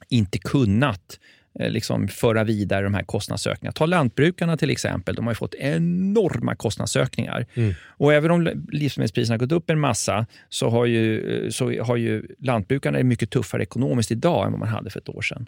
inte 0.10 0.40
kunnat 0.40 1.20
liksom 1.60 2.08
föra 2.08 2.44
vidare 2.44 2.84
de 2.84 2.94
här 2.94 3.04
kostnadsökningarna. 3.04 3.74
Ta 3.74 3.86
lantbrukarna 3.86 4.58
till 4.58 4.70
exempel. 4.70 5.16
De 5.16 5.28
har 5.28 5.34
fått 5.34 5.54
enorma 5.56 6.56
kostnadsökningar. 6.56 7.46
Mm. 7.54 7.74
Och 7.88 8.14
även 8.14 8.32
om 8.32 8.66
livsmedelspriserna 8.72 9.34
har 9.34 9.40
gått 9.40 9.52
upp 9.52 9.70
en 9.70 9.80
massa 9.80 10.26
så 10.50 10.70
har 10.70 10.86
ju, 10.86 11.36
eh, 11.46 11.50
så 11.50 11.84
har 11.84 11.96
ju 11.96 12.26
lantbrukarna 12.40 12.98
det 12.98 13.04
mycket 13.04 13.30
tuffare 13.30 13.64
ekonomiskt 13.64 14.12
idag 14.12 14.46
än 14.46 14.52
vad 14.52 14.60
man 14.60 14.70
hade 14.70 14.90
för 14.90 15.00
ett 15.00 15.10
år 15.10 15.22
sedan. 15.22 15.48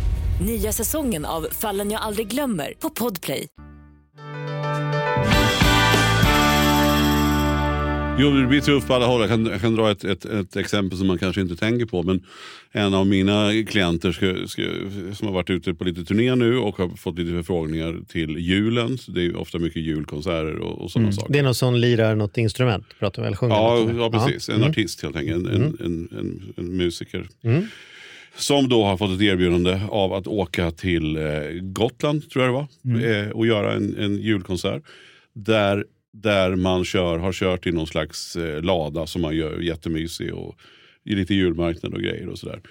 Nya 0.39 0.71
säsongen 0.71 1.25
av 1.25 1.47
Fallen 1.51 1.91
jag 1.91 2.01
aldrig 2.01 2.27
glömmer 2.27 2.73
på 2.79 2.89
Podplay. 2.89 3.47
Jo, 8.19 8.29
det 8.31 8.47
blir 8.47 8.61
tufft 8.61 8.87
på 8.87 8.93
alla 8.93 9.05
håll. 9.05 9.21
Jag 9.21 9.29
kan, 9.29 9.45
jag 9.45 9.61
kan 9.61 9.75
dra 9.75 9.91
ett, 9.91 10.03
ett, 10.03 10.25
ett 10.25 10.55
exempel 10.55 10.97
som 10.97 11.07
man 11.07 11.17
kanske 11.17 11.41
inte 11.41 11.55
tänker 11.55 11.85
på. 11.85 12.03
Men 12.03 12.23
en 12.71 12.93
av 12.93 13.07
mina 13.07 13.49
klienter 13.67 14.11
ska, 14.11 14.47
ska, 14.47 14.61
som 15.13 15.27
har 15.27 15.31
varit 15.33 15.49
ute 15.49 15.73
på 15.73 15.83
lite 15.83 16.03
turné 16.05 16.35
nu 16.35 16.57
och 16.57 16.77
har 16.77 16.89
fått 16.89 17.17
lite 17.19 17.31
förfrågningar 17.31 17.99
till 18.07 18.37
julen. 18.37 18.97
Så 18.97 19.11
det 19.11 19.25
är 19.25 19.35
ofta 19.35 19.59
mycket 19.59 19.81
julkonserter 19.81 20.55
och, 20.59 20.81
och 20.81 20.91
sådana 20.91 21.11
saker. 21.11 21.33
Det 21.33 21.39
är 21.39 21.43
någon 21.43 21.55
som 21.55 21.75
lirar 21.75 22.15
något 22.15 22.37
instrument, 22.37 22.85
pratar 22.99 23.23
eller 23.23 23.37
sjunger 23.37 23.55
Ja, 23.55 23.89
ja, 23.97 24.11
precis. 24.11 24.49
En 24.49 24.55
Mm. 24.55 24.69
artist 24.69 25.03
helt 25.03 25.15
enkelt. 25.15 25.47
En, 25.47 25.55
en, 25.55 25.77
en, 25.85 26.09
en, 26.19 26.53
en 26.57 26.77
musiker. 26.77 27.27
Mm. 28.31 28.39
Som 28.39 28.69
då 28.69 28.83
har 28.83 28.97
fått 28.97 29.11
ett 29.11 29.21
erbjudande 29.21 29.79
av 29.89 30.13
att 30.13 30.27
åka 30.27 30.71
till 30.71 31.17
eh, 31.17 31.23
Gotland, 31.61 32.29
tror 32.29 32.45
jag 32.45 32.53
det 32.53 32.57
var. 32.57 33.23
Eh, 33.23 33.29
och 33.29 33.47
göra 33.47 33.73
en, 33.73 33.97
en 33.97 34.17
julkonsert. 34.17 34.83
Där, 35.33 35.85
där 36.13 36.55
man 36.55 36.85
kör, 36.85 37.17
har 37.17 37.33
kört 37.33 37.67
i 37.67 37.71
någon 37.71 37.87
slags 37.87 38.35
eh, 38.35 38.61
lada 38.61 39.07
som 39.07 39.21
man 39.21 39.35
gör 39.35 39.59
jättemysig. 39.59 40.33
Och 40.33 40.55
i 41.03 41.15
lite 41.15 41.33
julmarknad 41.33 41.93
och 41.93 42.01
grejer 42.01 42.27
och 42.27 42.39
sådär. 42.39 42.61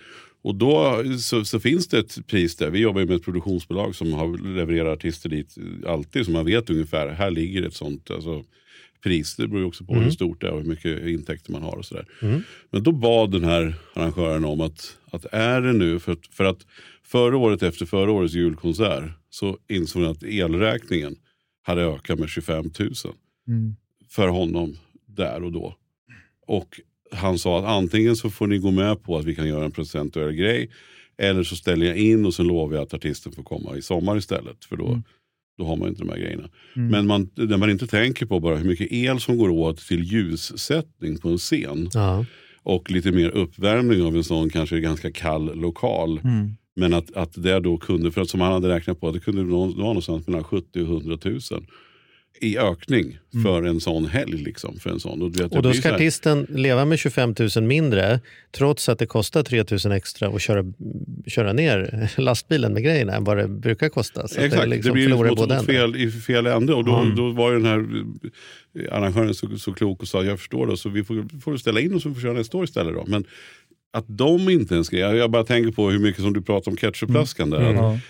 Och 0.43 0.55
då 0.55 1.05
så, 1.19 1.45
så 1.45 1.61
finns 1.61 1.89
det 1.89 1.99
ett 1.99 2.27
pris 2.27 2.57
där. 2.57 2.71
Vi 2.71 2.79
jobbar 2.79 3.05
med 3.05 3.17
ett 3.17 3.25
produktionsbolag 3.25 3.95
som 3.95 4.13
har 4.13 4.55
levererat 4.55 4.99
artister 4.99 5.29
dit 5.29 5.57
alltid. 5.87 6.25
Så 6.25 6.31
man 6.31 6.45
vet 6.45 6.71
ungefär, 6.71 7.09
här 7.09 7.31
ligger 7.31 7.63
ett 7.63 7.75
sånt 7.75 8.11
alltså, 8.11 8.45
pris. 9.03 9.37
Det 9.37 9.49
beror 9.49 9.67
också 9.67 9.85
på 9.85 9.95
hur 9.95 10.11
stort 10.11 10.41
det 10.41 10.47
är 10.47 10.51
och 10.51 10.61
hur 10.61 10.69
mycket 10.69 11.07
intäkter 11.07 11.53
man 11.53 11.63
har 11.63 11.77
och 11.77 11.85
sådär. 11.85 12.07
Men 12.71 12.83
då 12.83 12.93
bad 12.93 13.31
den 13.31 13.45
här 13.45 13.75
arrangören 13.95 14.45
om 14.45 14.61
att, 14.61 14.99
att 15.11 15.25
är 15.33 15.61
det 15.61 15.73
nu, 15.73 16.01
för 16.01 16.13
att, 16.13 16.27
för 16.27 16.45
att 16.45 16.67
förra 17.03 17.37
året 17.37 17.63
efter 17.63 17.87
förra 17.87 18.13
årets 18.13 18.35
julkonsert 18.35 19.05
så 19.31 19.59
insåg 19.69 20.03
han 20.03 20.13
att 20.13 20.23
elräkningen 20.23 21.17
hade 21.63 21.83
ökat 21.83 22.19
med 22.19 22.29
25 22.29 22.65
000 22.79 22.93
för 24.09 24.29
honom 24.29 24.77
där 25.07 25.43
och 25.43 25.53
då. 25.53 25.77
Och 26.47 26.81
han 27.13 27.39
sa 27.39 27.59
att 27.59 27.65
antingen 27.65 28.17
så 28.17 28.31
får 28.31 28.47
ni 28.47 28.59
gå 28.59 28.71
med 28.71 29.03
på 29.03 29.19
att 29.19 29.25
vi 29.25 29.35
kan 29.35 29.49
göra 29.49 29.65
en 29.65 29.71
procentuell 29.71 30.33
grej 30.33 30.71
eller 31.19 31.43
så 31.43 31.57
ställer 31.57 31.87
jag 31.87 31.97
in 31.97 32.27
och 32.27 32.35
så 32.35 32.43
lovar 32.43 32.75
jag 32.75 32.83
att 32.83 32.95
artisten 32.95 33.33
får 33.33 33.43
komma 33.43 33.77
i 33.77 33.83
sommar 33.83 34.17
istället. 34.17 34.65
För 34.65 34.77
då, 34.77 35.03
då 35.61 35.67
har 35.67 35.77
man 35.77 35.89
inte 35.89 36.01
de 36.01 36.09
här 36.09 36.19
grejerna. 36.19 36.49
Men 36.91 37.07
man, 37.07 37.29
när 37.35 37.57
man 37.57 37.71
inte 37.71 37.87
tänker 37.87 38.27
på 38.27 38.41
bara 38.41 38.57
hur 38.57 38.65
mycket 38.69 38.93
el 38.93 39.21
som 39.21 39.39
går 39.39 39.49
åt 39.49 39.79
till 39.79 40.03
ljussättning 40.03 41.19
på 41.19 41.29
en 41.29 41.39
scen 41.39 41.89
Ja. 41.95 42.25
och 42.63 42.91
lite 42.91 43.13
mer 43.13 43.29
uppvärmning 43.31 44.03
av 44.03 44.17
en 44.17 44.25
sån 44.25 44.51
kanske 44.51 44.81
ganska 44.81 45.13
kall 45.13 45.55
lokal. 45.61 46.21
Men 46.77 46.95
att, 46.95 47.17
att 47.17 47.43
det 47.43 47.61
då 47.61 47.77
kunde, 47.79 48.11
för 48.11 48.21
att 48.21 48.29
som 48.29 48.41
han 48.41 48.53
hade 48.53 48.69
räknat 48.69 49.01
på, 49.01 49.09
att 49.09 49.15
det 49.15 49.21
kunde 49.21 49.45
vara 49.45 49.67
någonstans 49.71 50.27
mellan 50.27 50.45
70 50.45 50.81
och 50.81 50.89
100 50.89 51.19
000 51.25 51.41
i 52.41 52.59
ökning 52.59 53.19
för 53.43 53.63
en 53.63 53.81
sån 53.81 54.07
helg. 54.07 54.37
Liksom, 54.37 54.79
för 54.79 54.91
en 54.91 55.01
sån. 55.01 55.23
Och, 55.23 55.29
vet, 55.29 55.51
det 55.51 55.57
Och 55.57 55.63
då 55.63 55.71
blir 55.71 55.81
ska 55.81 55.95
artisten 55.95 56.47
leva 56.49 56.85
med 56.85 56.99
25 56.99 57.35
000 57.57 57.65
mindre 57.65 58.21
trots 58.51 58.89
att 58.89 58.99
det 58.99 59.07
kostar 59.07 59.43
3 59.43 59.65
000 59.85 59.93
extra 59.93 60.29
att 60.29 60.43
köra, 60.43 60.65
köra 61.27 61.53
ner 61.53 62.11
lastbilen 62.21 62.73
med 62.73 62.83
grejerna 62.83 63.15
än 63.15 63.25
vad 63.25 63.37
det 63.37 63.49
brukar 63.49 63.89
kosta. 63.89 64.29
Så 64.29 64.41
Exakt, 64.41 64.53
det, 64.53 64.61
det, 64.61 64.67
liksom 64.67 64.93
blir 64.93 65.13
åt, 65.13 65.19
både 65.19 65.31
åt 65.31 65.41
ändar. 65.41 65.65
fel, 65.65 65.97
i 65.97 66.11
fel 66.11 66.47
ände. 66.47 66.75
Och 66.75 66.85
då, 66.85 67.13
då 67.17 67.31
var 67.31 67.53
ju 67.53 67.59
den 67.59 67.67
här 67.67 68.05
eh, 68.85 68.97
arrangören 68.97 69.35
så, 69.35 69.59
så 69.59 69.73
klok 69.73 70.03
och 70.03 70.09
sa, 70.09 70.25
jag 70.25 70.39
förstår 70.39 70.67
det, 70.67 70.77
så 70.77 70.89
vi 70.89 71.05
får, 71.05 71.41
får 71.41 71.57
ställa 71.57 71.81
in 71.81 71.95
och 71.95 72.03
så 72.03 72.15
får 72.15 72.21
köra 72.21 72.33
nästa 72.33 72.59
år 72.59 72.65
istället. 72.65 72.95
Då. 72.95 73.05
Men 73.07 73.25
att 73.93 74.05
de 74.09 74.49
inte 74.49 74.75
ens 74.75 74.89
grejer, 74.89 75.15
jag 75.15 75.31
bara 75.31 75.45
tänker 75.45 75.73
på 75.73 75.91
hur 75.91 75.99
mycket 75.99 76.23
som 76.23 76.33
du 76.33 76.43
pratar 76.43 76.71
om 76.71 76.77
ketchupflaskan 76.77 77.51
där. 77.51 77.61
Att 77.61 78.01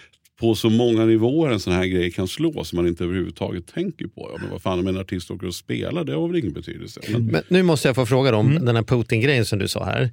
på 0.40 0.55
så 0.55 0.70
många 0.70 1.05
nivåer 1.05 1.50
en 1.50 1.61
sån 1.61 1.72
här 1.72 1.87
grej 1.87 2.11
kan 2.11 2.29
slå 2.29 2.64
som 2.64 2.76
man 2.76 2.87
inte 2.87 3.05
överhuvudtaget 3.05 3.66
tänker 3.74 4.07
på. 4.07 4.31
Ja, 4.35 4.38
men 4.40 4.50
vad 4.50 4.62
fan 4.62 4.79
om 4.79 4.87
en 4.87 4.98
artist 4.98 5.31
åker 5.31 5.46
och 5.46 5.55
spelar, 5.55 6.05
det 6.05 6.12
har 6.14 6.29
väl 6.29 6.37
ingen 6.38 6.53
betydelse. 6.53 7.00
Men, 7.09 7.26
Men 7.26 7.42
nu 7.48 7.62
måste 7.62 7.88
jag 7.88 7.94
få 7.94 8.07
fråga 8.07 8.37
om 8.37 8.50
Mm. 8.50 8.64
den 8.64 8.76
här 8.76 8.83
Putin-grejen 8.83 9.44
som 9.44 9.59
du 9.59 9.68
sa 9.68 9.85
här. 9.85 10.11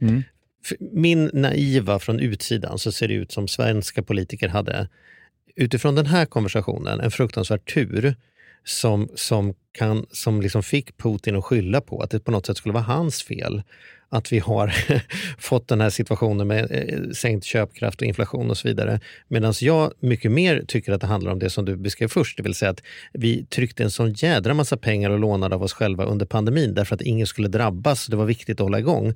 För 0.66 0.78
Min 0.80 1.30
naiva 1.34 2.00
från 2.00 2.20
utsidan 2.20 2.80
så 2.80 2.92
ser 2.92 3.08
det 3.08 3.13
ut 3.13 3.32
som 3.32 3.48
svenska 3.48 4.04
politiker 4.04 4.48
hade 4.48 4.90
utifrån 5.56 5.96
den 5.96 6.06
här 6.06 6.26
konversationen 6.26 7.00
en 7.00 7.12
fruktansvärd 7.12 7.74
tur 7.74 8.16
som, 8.63 9.10
som, 9.16 9.54
kan, 9.72 10.06
som 10.12 10.42
liksom 10.42 10.63
fick 10.63 10.98
Putin 10.98 11.36
att 11.36 11.44
skylla 11.46 11.82
på 11.82 12.02
att 12.02 12.10
det 12.12 12.20
på 12.20 12.32
något 12.32 12.46
sätt 12.46 12.58
skulle 12.58 12.74
vara 12.74 12.84
hans 12.84 13.24
fel 13.24 13.62
att 14.10 14.32
vi 14.32 14.39
har 14.39 14.74
fått 15.38 15.67
den 15.67 15.82
här 15.82 15.89
situationen 15.89 16.48
med 16.48 16.72
eh, 16.72 17.10
sänkt 17.12 17.46
köpkraft 17.46 18.02
och 18.02 18.08
inflation 18.08 18.50
och 18.50 18.58
så 18.58 18.67
vidare. 18.67 19.00
Medan 19.28 19.54
jag 19.62 19.93
mycket 20.00 20.32
mer 20.32 20.63
tycker 20.67 20.91
att 20.91 21.02
det 21.02 21.08
handlar 21.08 21.32
om 21.32 21.39
det 21.39 21.50
som 21.50 21.65
du 21.65 21.76
beskrev 21.76 22.08
först, 22.08 22.38
det 22.38 22.43
vill 22.43 22.56
säga 22.56 22.72
att 22.72 22.84
vi 23.13 23.46
tryckte 23.46 23.84
en 23.84 23.91
sån 23.91 24.13
jädra 24.13 24.54
massa 24.54 24.78
pengar 24.78 25.10
och 25.10 25.20
lånade 25.20 25.56
av 25.56 25.63
oss 25.63 25.74
själva 25.74 26.06
under 26.06 26.26
pandemin 26.26 26.74
därför 26.74 26.96
att 26.96 27.02
ingen 27.02 27.28
skulle 27.28 27.48
drabbas. 27.48 28.08
Det 28.08 28.15
var 28.15 28.26
viktigt 28.26 28.60
att 28.60 28.63
hålla 28.63 28.80
igång. 28.80 29.13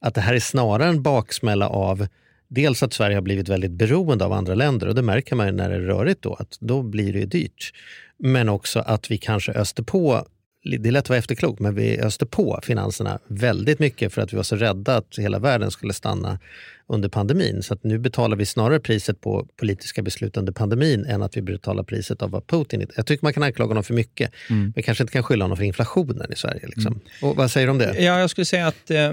Att 0.00 0.14
det 0.14 0.20
här 0.20 0.34
är 0.34 0.40
snarare 0.40 0.88
en 0.88 1.02
baksmälla 1.02 1.68
av 1.68 2.06
dels 2.48 2.82
att 2.82 2.92
Sverige 2.92 3.16
har 3.16 3.22
blivit 3.22 3.48
väldigt 3.48 3.70
beroende 3.70 4.24
av 4.24 4.32
andra 4.32 4.54
länder 4.54 4.88
och 4.88 4.94
det 4.94 5.02
märker 5.02 5.36
man 5.36 5.46
ju 5.46 5.52
när 5.52 5.70
det 5.70 5.74
är 5.74 5.80
rörigt 5.80 6.22
då, 6.22 6.34
att 6.34 6.56
då 6.60 6.82
blir 6.82 7.12
det 7.12 7.24
dyrt. 7.24 7.72
Men 8.18 8.48
också 8.48 8.80
att 8.80 9.10
vi 9.10 9.18
kanske 9.18 9.52
öste 9.52 9.82
på 9.82 10.26
det 10.64 10.88
är 10.88 10.92
lätt 10.92 11.04
att 11.04 11.08
vara 11.08 11.18
efterklok, 11.18 11.58
men 11.58 11.74
vi 11.74 11.98
öste 11.98 12.26
på 12.26 12.60
finanserna 12.62 13.18
väldigt 13.26 13.78
mycket 13.78 14.12
för 14.12 14.22
att 14.22 14.32
vi 14.32 14.36
var 14.36 14.44
så 14.44 14.56
rädda 14.56 14.96
att 14.96 15.18
hela 15.18 15.38
världen 15.38 15.70
skulle 15.70 15.92
stanna 15.92 16.38
under 16.86 17.08
pandemin. 17.08 17.62
Så 17.62 17.74
att 17.74 17.84
nu 17.84 17.98
betalar 17.98 18.36
vi 18.36 18.46
snarare 18.46 18.80
priset 18.80 19.20
på 19.20 19.46
politiska 19.56 20.02
beslut 20.02 20.36
under 20.36 20.52
pandemin 20.52 21.04
än 21.04 21.22
att 21.22 21.36
vi 21.36 21.42
betalar 21.42 21.82
priset 21.82 22.22
av 22.22 22.30
vad 22.30 22.46
Putin... 22.46 22.86
Jag 22.96 23.06
tycker 23.06 23.24
man 23.24 23.32
kan 23.32 23.42
anklaga 23.42 23.68
honom 23.70 23.84
för 23.84 23.94
mycket, 23.94 24.32
Mm. 24.50 24.72
men 24.74 24.82
kanske 24.82 25.04
inte 25.04 25.12
kan 25.12 25.22
skylla 25.22 25.44
honom 25.44 25.56
för 25.56 25.64
inflationen 25.64 26.32
i 26.32 26.36
Sverige. 26.36 26.66
Liksom. 26.66 27.00
Och 27.22 27.36
vad 27.36 27.50
säger 27.50 27.66
du 27.66 27.70
om 27.70 27.78
det? 27.78 27.94
Ja, 27.98 28.20
jag 28.20 28.30
skulle 28.30 28.44
säga 28.44 28.66
att 28.66 28.90
eh, 28.90 29.12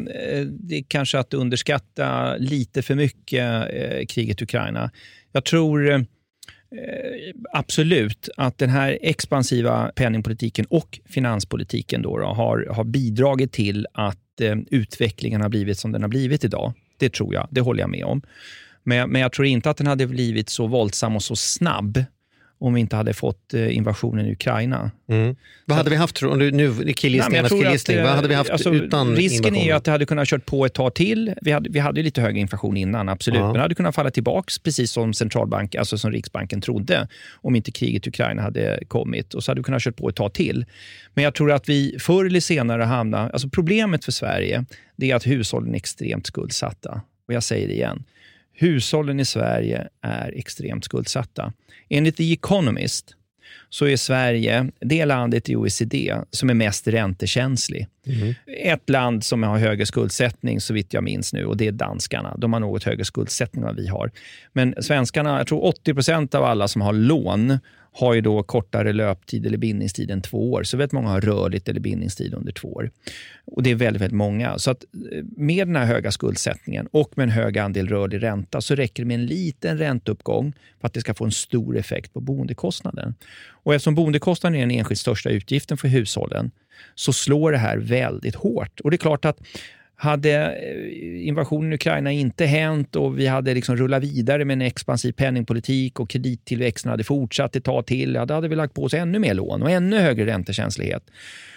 det 0.49 0.75
är 0.75 0.83
kanske 0.87 1.19
att 1.19 1.33
underskatta 1.33 2.35
lite 2.37 2.81
för 2.81 2.95
mycket 2.95 3.67
eh, 3.73 4.05
kriget 4.05 4.41
i 4.41 4.43
Ukraina. 4.43 4.91
Jag 5.31 5.45
tror 5.45 5.91
eh, 5.91 5.99
Eh, 6.75 7.33
absolut 7.53 8.29
att 8.37 8.57
den 8.57 8.69
här 8.69 8.97
expansiva 9.01 9.91
penningpolitiken 9.95 10.65
och 10.65 10.99
finanspolitiken 11.05 12.01
då, 12.01 12.17
då 12.17 12.25
har, 12.25 12.67
har 12.71 12.83
bidragit 12.83 13.51
till 13.51 13.87
att 13.93 14.41
eh, 14.41 14.55
utvecklingen 14.71 15.41
har 15.41 15.49
blivit 15.49 15.77
som 15.77 15.91
den 15.91 16.01
har 16.01 16.09
blivit 16.09 16.43
idag. 16.43 16.73
Det 16.97 17.13
tror 17.13 17.33
jag, 17.33 17.47
det 17.51 17.61
håller 17.61 17.79
jag 17.79 17.89
med 17.89 18.05
om. 18.05 18.21
Men, 18.83 19.09
men 19.09 19.21
jag 19.21 19.31
tror 19.31 19.47
inte 19.47 19.69
att 19.69 19.77
den 19.77 19.87
hade 19.87 20.07
blivit 20.07 20.49
så 20.49 20.67
våldsam 20.67 21.15
och 21.15 21.23
så 21.23 21.35
snabb 21.35 22.03
om 22.59 22.73
vi 22.73 22.81
inte 22.81 22.95
hade 22.95 23.13
fått 23.13 23.53
eh, 23.53 23.77
invasionen 23.77 24.25
i 24.25 24.31
Ukraina. 24.31 24.91
Mm. 25.09 25.35
Vad 25.65 25.77
hade 25.77 25.89
vi 25.89 25.95
haft, 25.95 26.15
tror 26.15 26.37
du? 26.37 26.51
Nu 26.51 26.93
killgissning. 26.93 27.41
Vad 28.03 28.15
hade 28.15 28.27
vi 28.27 28.33
eh, 28.33 28.37
haft 28.37 28.49
alltså, 28.49 28.69
utan 28.69 29.15
Risken 29.15 29.55
är 29.55 29.65
ju 29.65 29.71
att 29.71 29.83
det 29.83 29.91
hade 29.91 30.05
kunnat 30.05 30.27
kört 30.27 30.45
på 30.45 30.65
ett 30.65 30.73
tag 30.73 30.93
till. 30.93 31.33
Vi 31.41 31.51
hade, 31.51 31.69
vi 31.69 31.79
hade 31.79 32.01
lite 32.01 32.21
hög 32.21 32.37
inflation 32.37 32.77
innan, 32.77 33.09
absolut. 33.09 33.39
Ja. 33.39 33.45
Men 33.45 33.53
det 33.53 33.59
hade 33.59 33.75
kunnat 33.75 33.95
falla 33.95 34.11
tillbaka 34.11 34.53
precis 34.63 34.91
som 34.91 35.13
centralbank, 35.13 35.75
alltså 35.75 35.97
som 35.97 36.11
Riksbanken 36.11 36.61
trodde, 36.61 37.07
om 37.35 37.55
inte 37.55 37.71
kriget 37.71 38.07
i 38.07 38.09
Ukraina 38.09 38.41
hade 38.41 38.79
kommit. 38.87 39.33
Och 39.33 39.43
så 39.43 39.51
hade 39.51 39.59
vi 39.59 39.63
kunnat 39.63 39.81
kört 39.81 39.95
på 39.95 40.09
ett 40.09 40.15
tag 40.15 40.33
till. 40.33 40.65
Men 41.13 41.23
jag 41.23 41.35
tror 41.35 41.51
att 41.51 41.69
vi 41.69 41.97
förr 41.99 42.25
eller 42.25 42.39
senare 42.39 42.83
hamnar... 42.83 43.29
Alltså 43.29 43.49
problemet 43.49 44.05
för 44.05 44.11
Sverige 44.11 44.65
det 44.95 45.11
är 45.11 45.15
att 45.15 45.27
hushållen 45.27 45.73
är 45.73 45.77
extremt 45.77 46.27
skuldsatta. 46.27 47.01
Och 47.27 47.33
jag 47.33 47.43
säger 47.43 47.67
det 47.67 47.73
igen. 47.73 48.03
Hushållen 48.59 49.19
i 49.19 49.25
Sverige 49.25 49.87
är 50.01 50.31
extremt 50.37 50.85
skuldsatta. 50.85 51.53
Enligt 51.89 52.17
The 52.17 52.33
Economist 52.33 53.15
så 53.69 53.85
är 53.85 53.97
Sverige 53.97 54.71
det 54.79 55.05
landet 55.05 55.49
i 55.49 55.55
OECD 55.55 56.15
som 56.31 56.49
är 56.49 56.53
mest 56.53 56.87
räntekänslig. 56.87 57.87
Ett 58.63 58.89
land 58.89 59.23
som 59.23 59.43
har 59.43 59.57
högre 59.57 59.85
skuldsättning, 59.85 60.61
så 60.61 60.73
vitt 60.73 60.93
jag 60.93 61.03
minns 61.03 61.33
nu, 61.33 61.45
och 61.45 61.57
det 61.57 61.67
är 61.67 61.71
danskarna. 61.71 62.35
De 62.37 62.53
har 62.53 62.59
något 62.59 62.83
högre 62.83 63.05
skuldsättning 63.05 63.61
än 63.61 63.67
vad 63.67 63.75
vi 63.75 63.87
har. 63.87 64.11
Men 64.53 64.75
svenskarna, 64.79 65.37
jag 65.37 65.47
tror 65.47 65.65
80 65.65 65.93
procent 65.93 66.35
av 66.35 66.43
alla 66.43 66.67
som 66.67 66.81
har 66.81 66.93
lån 66.93 67.59
har 67.99 68.13
ju 68.13 68.21
då 68.21 68.43
kortare 68.43 68.93
löptid 68.93 69.45
eller 69.45 69.57
bindningstid 69.57 70.11
än 70.11 70.21
två 70.21 70.51
år. 70.51 70.63
Så 70.63 70.77
väldigt 70.77 70.91
många 70.91 71.09
har 71.09 71.21
rörligt 71.21 71.69
eller 71.69 71.79
bindningstid 71.79 72.33
under 72.33 72.51
två 72.51 72.67
år. 72.67 72.91
Och 73.45 73.63
Det 73.63 73.71
är 73.71 73.75
väldigt, 73.75 74.01
väldigt 74.01 74.17
många. 74.17 74.57
Så 74.57 74.71
att 74.71 74.83
eh, 75.11 75.23
med 75.37 75.67
den 75.67 75.75
här 75.75 75.85
höga 75.85 76.11
skuldsättningen 76.11 76.87
och 76.91 77.17
med 77.17 77.23
en 77.23 77.29
hög 77.29 77.57
andel 77.57 77.87
rörlig 77.87 78.23
ränta 78.23 78.61
så 78.61 78.75
räcker 78.75 79.03
det 79.03 79.07
med 79.07 79.15
en 79.15 79.25
liten 79.25 79.77
ränteuppgång 79.77 80.53
för 80.79 80.87
att 80.87 80.93
det 80.93 81.01
ska 81.01 81.13
få 81.13 81.25
en 81.25 81.31
stor 81.31 81.77
effekt 81.77 82.13
på 82.13 82.19
boendekostnaden. 82.19 83.15
Och 83.47 83.75
eftersom 83.75 83.95
boendekostnaden 83.95 84.55
är 84.55 84.61
den 84.61 84.71
enskilt 84.71 84.99
största 84.99 85.29
utgiften 85.29 85.77
för 85.77 85.87
hushållen 85.87 86.51
så 86.95 87.13
slår 87.13 87.51
det 87.51 87.57
här 87.57 87.77
väldigt 87.77 88.35
hårt. 88.35 88.79
Och 88.79 88.91
det 88.91 88.95
är 88.95 88.97
klart 88.97 89.25
att 89.25 89.39
hade 90.01 90.55
eh, 90.55 91.27
invasionen 91.27 91.71
i 91.71 91.75
Ukraina 91.75 92.11
inte 92.11 92.45
hänt 92.45 92.95
och 92.95 93.19
vi 93.19 93.27
hade 93.27 93.53
liksom 93.53 93.77
rullat 93.77 94.03
vidare 94.03 94.45
med 94.45 94.53
en 94.53 94.61
expansiv 94.61 95.11
penningpolitik 95.11 95.99
och 95.99 96.09
kredittillväxten 96.09 96.91
hade 96.91 97.03
fortsatt 97.03 97.55
ett 97.55 97.63
tag 97.63 97.85
till, 97.85 98.13
ja, 98.15 98.25
då 98.25 98.33
hade 98.33 98.47
vi 98.47 98.55
lagt 98.55 98.73
på 98.73 98.83
oss 98.83 98.93
ännu 98.93 99.19
mer 99.19 99.33
lån 99.33 99.63
och 99.63 99.71
ännu 99.71 99.97
högre 99.97 100.25
räntekänslighet. 100.25 101.03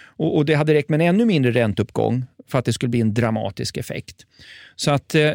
Och, 0.05 0.37
och 0.37 0.45
det 0.45 0.53
hade 0.53 0.73
räckt 0.73 0.89
med 0.89 1.01
en 1.01 1.07
ännu 1.07 1.25
mindre 1.25 1.51
ränteuppgång 1.51 2.25
för 2.47 2.59
att 2.59 2.65
det 2.65 2.73
skulle 2.73 2.89
bli 2.89 3.01
en 3.01 3.13
dramatisk 3.13 3.77
effekt. 3.77 4.25
Så 4.75 4.91
att 4.91 5.15
eh, 5.15 5.31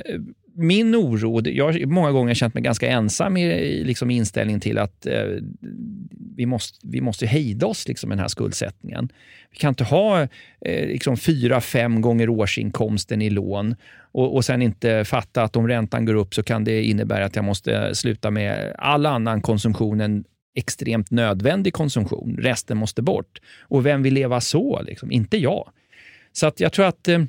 min 0.55 0.97
oro, 0.97 1.49
jag 1.49 1.65
har 1.65 1.87
många 1.87 2.13
gånger 2.13 2.35
känt 2.35 2.55
mig 2.55 2.63
ganska 2.63 2.89
ensam 2.89 3.37
i, 3.37 3.45
i 3.45 3.85
liksom 3.85 4.11
inställningen 4.11 4.61
till 4.61 4.79
att 4.79 5.07
eh, 5.07 5.25
vi, 6.39 6.47
måste, 6.47 6.79
vi 6.83 7.01
måste 7.01 7.27
hejda 7.27 7.67
oss 7.67 7.89
liksom, 7.89 8.09
med 8.09 8.19
den 8.19 8.23
här 8.23 8.29
skuldsättningen. 8.29 9.09
Vi 9.51 9.57
kan 9.57 9.69
inte 9.69 9.85
ha 9.85 10.23
eh, 10.61 10.87
liksom 10.87 11.17
fyra, 11.17 11.61
fem 11.61 12.01
gånger 12.01 12.29
årsinkomsten 12.29 13.23
i 13.23 13.31
lån 13.31 13.77
och, 14.13 14.35
och 14.35 14.45
sen 14.45 14.63
inte 14.63 15.05
fatta 15.05 15.43
att 15.43 15.57
om 15.57 15.69
räntan 15.69 16.05
går 16.05 16.15
upp 16.15 16.35
så 16.35 16.43
kan 16.43 16.65
det 16.65 16.83
innebära 16.83 17.25
att 17.25 17.37
jag 17.37 17.45
måste 17.45 17.95
sluta 17.95 18.31
med 18.31 18.75
all 18.79 19.07
annan 19.07 19.41
konsumtion 19.41 20.01
än 20.01 20.25
extremt 20.55 21.11
nödvändig 21.11 21.73
konsumtion. 21.73 22.37
Resten 22.39 22.77
måste 22.77 23.03
bort. 23.03 23.41
Och 23.61 23.87
vem 23.87 24.03
vill 24.03 24.15
leva 24.15 24.41
så? 24.41 24.83
Liksom? 24.83 25.13
Inte 25.13 25.37
jag. 25.37 25.69
Så 26.33 26.47
att 26.47 26.61
jag 26.61 26.73
tror 26.73 26.87
att 26.87 27.09
eh, 27.09 27.25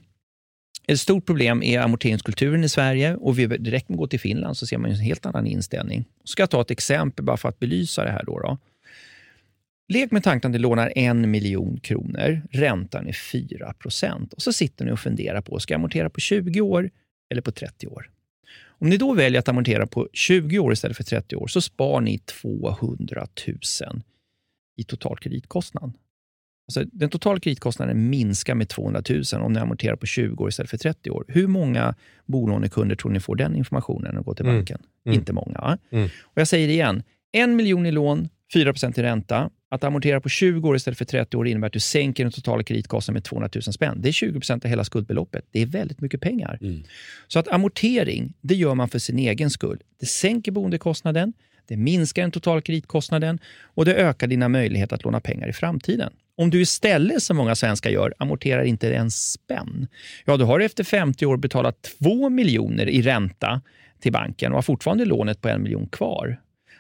ett 0.88 1.00
stort 1.00 1.26
problem 1.26 1.64
är 1.64 1.80
amorteringskulturen 1.80 2.64
i 2.64 2.70
Sverige 2.70 3.16
och 3.16 3.40
vi 3.40 3.48
direkt 3.48 3.90
med 3.90 3.96
att 3.96 4.00
gå 4.00 4.08
till 4.08 4.20
Finland 4.20 4.58
så 4.58 4.66
ser 4.66 4.78
man 4.78 4.92
en 4.92 4.98
helt 5.00 5.26
annan 5.26 5.48
inställning. 5.48 6.06
Ska 6.24 6.42
jag 6.42 6.50
ta 6.50 6.62
ett 6.62 6.72
exempel 6.72 7.26
bara 7.26 7.38
för 7.38 7.50
att 7.50 7.60
belysa 7.60 8.04
det 8.04 8.12
här. 8.12 8.24
Då, 8.24 8.40
då. 8.40 8.58
Lek 9.90 10.12
med 10.12 10.24
tanken 10.24 10.50
att 10.50 10.54
ni 10.54 10.60
lånar 10.60 10.94
en 10.96 11.32
miljon 11.32 11.80
kronor, 11.80 12.42
räntan 12.52 13.08
är 13.08 13.14
4 13.14 13.74
procent 13.74 14.34
och 14.34 14.42
så 14.42 14.54
sitter 14.54 14.86
ni 14.86 14.92
och 14.92 15.00
funderar 15.00 15.42
på, 15.42 15.60
ska 15.60 15.74
jag 15.74 15.80
amortera 15.80 16.10
på 16.10 16.20
20 16.20 16.62
år 16.62 16.90
eller 17.32 17.42
på 17.42 17.52
30 17.52 17.88
år? 17.88 18.10
Om 18.66 18.90
ni 18.90 18.98
då 18.98 19.14
väljer 19.14 19.40
att 19.40 19.48
amortera 19.50 19.88
på 19.88 20.10
20 20.14 20.60
år 20.60 20.74
istället 20.74 20.98
för 20.98 21.04
30 21.04 21.36
år 21.36 21.48
så 21.48 21.62
spar 21.62 22.02
ni 22.02 22.18
200 22.20 23.28
000 23.48 23.58
i 24.78 24.84
total 24.84 25.18
kreditkostnad. 25.18 25.94
Alltså, 26.68 26.84
den 26.92 27.10
totala 27.10 27.40
kreditkostnaden 27.40 28.10
minskar 28.10 28.56
med 28.56 28.70
200 28.70 29.02
000 29.10 29.24
om 29.42 29.54
ni 29.54 29.60
amorterar 29.60 29.96
på 29.96 30.06
20 30.06 30.44
år 30.44 30.50
istället 30.50 30.70
för 30.70 30.78
30 30.78 31.10
år. 31.10 31.26
Hur 31.28 31.48
många 31.48 31.96
bolånekunder 32.26 32.96
tror 32.96 33.12
ni 33.12 33.20
får 33.20 33.36
den 33.36 33.56
informationen 33.56 34.18
och 34.18 34.26
går 34.26 34.34
till 34.34 34.46
Mm. 34.46 34.58
banken? 34.58 34.82
Mm. 35.06 35.20
Inte 35.20 35.34
många. 35.34 35.78
Mm. 35.92 36.10
Och 36.22 36.38
jag 36.42 36.48
säger 36.48 36.68
det 36.68 36.74
igen. 36.74 37.04
En 37.32 37.56
miljon 37.56 37.86
i 37.86 37.92
lån, 37.92 38.30
4% 38.54 39.00
i 39.00 39.04
ränta. 39.04 39.50
Att 39.72 39.84
amortera 39.84 40.22
på 40.22 40.30
20 40.30 40.70
år 40.70 40.76
istället 40.76 40.98
för 40.98 41.06
30 41.06 41.38
år 41.38 41.48
innebär 41.48 41.68
att 41.68 41.74
du 41.74 41.80
sänker 41.80 42.24
den 42.24 42.32
totala 42.32 42.64
kreditkostnaden 42.64 43.14
med 43.14 43.24
200 43.24 43.50
000 43.56 43.62
spänn. 43.64 44.02
Det 44.02 44.10
är 44.10 44.14
20% 44.14 44.66
av 44.66 44.70
hela 44.70 44.84
skuldbeloppet. 44.84 45.46
Det 45.52 45.62
är 45.62 45.66
väldigt 45.66 46.02
mycket 46.02 46.22
pengar. 46.22 46.58
Mm. 46.62 46.84
Så 47.28 47.40
att 47.40 47.48
amortering, 47.48 48.34
det 48.42 48.56
gör 48.56 48.76
man 48.76 48.90
för 48.90 49.00
sin 49.00 49.20
egen 49.20 49.50
skull. 49.50 49.80
Det 50.00 50.06
sänker 50.06 50.52
boendekostnaden, 50.52 51.34
det 51.68 51.78
minskar 51.78 52.22
den 52.22 52.32
totala 52.32 52.62
kreditkostnaden 52.62 53.40
och 53.62 53.86
det 53.86 53.96
ökar 53.96 54.28
dina 54.28 54.50
möjligheter 54.50 54.96
att 54.96 55.04
låna 55.04 55.20
pengar 55.20 55.48
i 55.48 55.54
framtiden. 55.54 56.14
Om 56.36 56.50
du 56.50 56.62
istället, 56.62 57.24
som 57.24 57.38
många 57.38 57.56
svenskar 57.56 57.90
gör, 57.90 58.14
amorterar 58.18 58.64
inte 58.64 58.94
en 58.94 59.12
spänn, 59.12 59.88
ja 60.26 60.38
då 60.38 60.46
har 60.46 60.60
du 60.60 60.66
efter 60.66 60.84
50 60.84 61.26
år 61.26 61.38
betalat 61.38 61.82
2 62.00 62.30
miljoner 62.30 62.90
i 62.90 63.02
ränta 63.02 63.62
till 64.00 64.12
banken 64.12 64.52
och 64.52 64.58
har 64.58 64.62
fortfarande 64.62 65.06
lånet 65.06 65.42
på 65.42 65.50
en 65.50 65.64
miljon 65.64 65.88
kvar. 65.88 66.40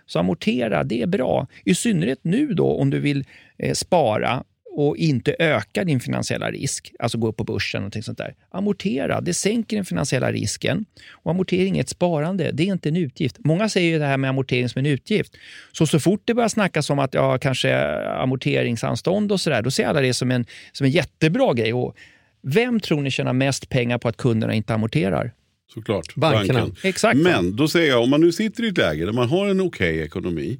Så 0.09 0.19
amortera, 0.19 0.83
det 0.83 1.01
är 1.01 1.07
bra. 1.07 1.47
I 1.65 1.75
synnerhet 1.75 2.19
nu 2.21 2.47
då 2.53 2.67
om 2.67 2.89
du 2.89 2.99
vill 2.99 3.25
eh, 3.57 3.73
spara 3.73 4.43
och 4.71 4.97
inte 4.97 5.35
öka 5.39 5.83
din 5.83 5.99
finansiella 5.99 6.51
risk, 6.51 6.91
alltså 6.99 7.17
gå 7.17 7.27
upp 7.27 7.37
på 7.37 7.43
börsen 7.43 7.83
och 7.83 8.03
sånt 8.03 8.17
där. 8.17 8.35
Amortera, 8.51 9.21
det 9.21 9.33
sänker 9.33 9.75
den 9.75 9.85
finansiella 9.85 10.31
risken. 10.31 10.85
Och 11.09 11.31
amortering 11.31 11.77
är 11.77 11.81
ett 11.81 11.89
sparande, 11.89 12.51
det 12.51 12.63
är 12.63 12.67
inte 12.67 12.89
en 12.89 12.95
utgift. 12.95 13.37
Många 13.39 13.69
säger 13.69 13.91
ju 13.91 13.99
det 13.99 14.05
här 14.05 14.17
med 14.17 14.29
amortering 14.29 14.69
som 14.69 14.79
en 14.79 14.85
utgift. 14.85 15.33
Så 15.71 15.87
så 15.87 15.99
fort 15.99 16.21
det 16.25 16.33
börjar 16.33 16.49
snackas 16.49 16.89
om 16.89 16.99
att 16.99 17.13
ja, 17.13 17.37
kanske 17.37 17.77
amorteringsanstånd 18.07 19.31
och 19.31 19.41
sådär, 19.41 19.61
då 19.61 19.71
ser 19.71 19.85
alla 19.85 20.01
det 20.01 20.13
som 20.13 20.31
en, 20.31 20.45
som 20.71 20.85
en 20.85 20.91
jättebra 20.91 21.53
grej. 21.53 21.73
Och 21.73 21.95
vem 22.41 22.79
tror 22.79 23.01
ni 23.01 23.11
tjänar 23.11 23.33
mest 23.33 23.69
pengar 23.69 23.97
på 23.97 24.07
att 24.07 24.17
kunderna 24.17 24.53
inte 24.53 24.73
amorterar? 24.73 25.31
Såklart. 25.73 26.15
Bankerna. 26.15 26.59
Banken. 26.59 26.75
Exakt. 26.83 27.19
Men 27.19 27.55
då 27.55 27.67
säger 27.67 27.89
jag, 27.89 28.03
om 28.03 28.09
man 28.09 28.21
nu 28.21 28.31
sitter 28.31 28.63
i 28.63 28.67
ett 28.67 28.77
läge 28.77 29.05
där 29.05 29.13
man 29.13 29.29
har 29.29 29.47
en 29.47 29.61
okej 29.61 29.99
ekonomi. 29.99 30.59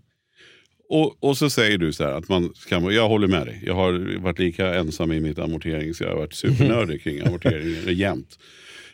Och, 0.89 1.23
och 1.23 1.37
så 1.37 1.49
säger 1.49 1.77
du 1.77 1.93
så 1.93 2.03
här 2.03 2.11
att 2.11 2.29
man 2.29 2.53
kan, 2.69 2.93
jag 2.93 3.09
håller 3.09 3.27
med 3.27 3.45
dig. 3.47 3.63
Jag 3.65 3.75
har 3.75 4.19
varit 4.21 4.39
lika 4.39 4.75
ensam 4.75 5.11
i 5.11 5.19
mitt 5.19 5.39
amortering 5.39 5.93
så 5.93 6.03
jag 6.03 6.09
har 6.09 6.17
varit 6.17 6.33
supernördig 6.33 7.03
kring 7.03 7.21
amorteringen 7.27 7.97
jämt. 7.97 8.39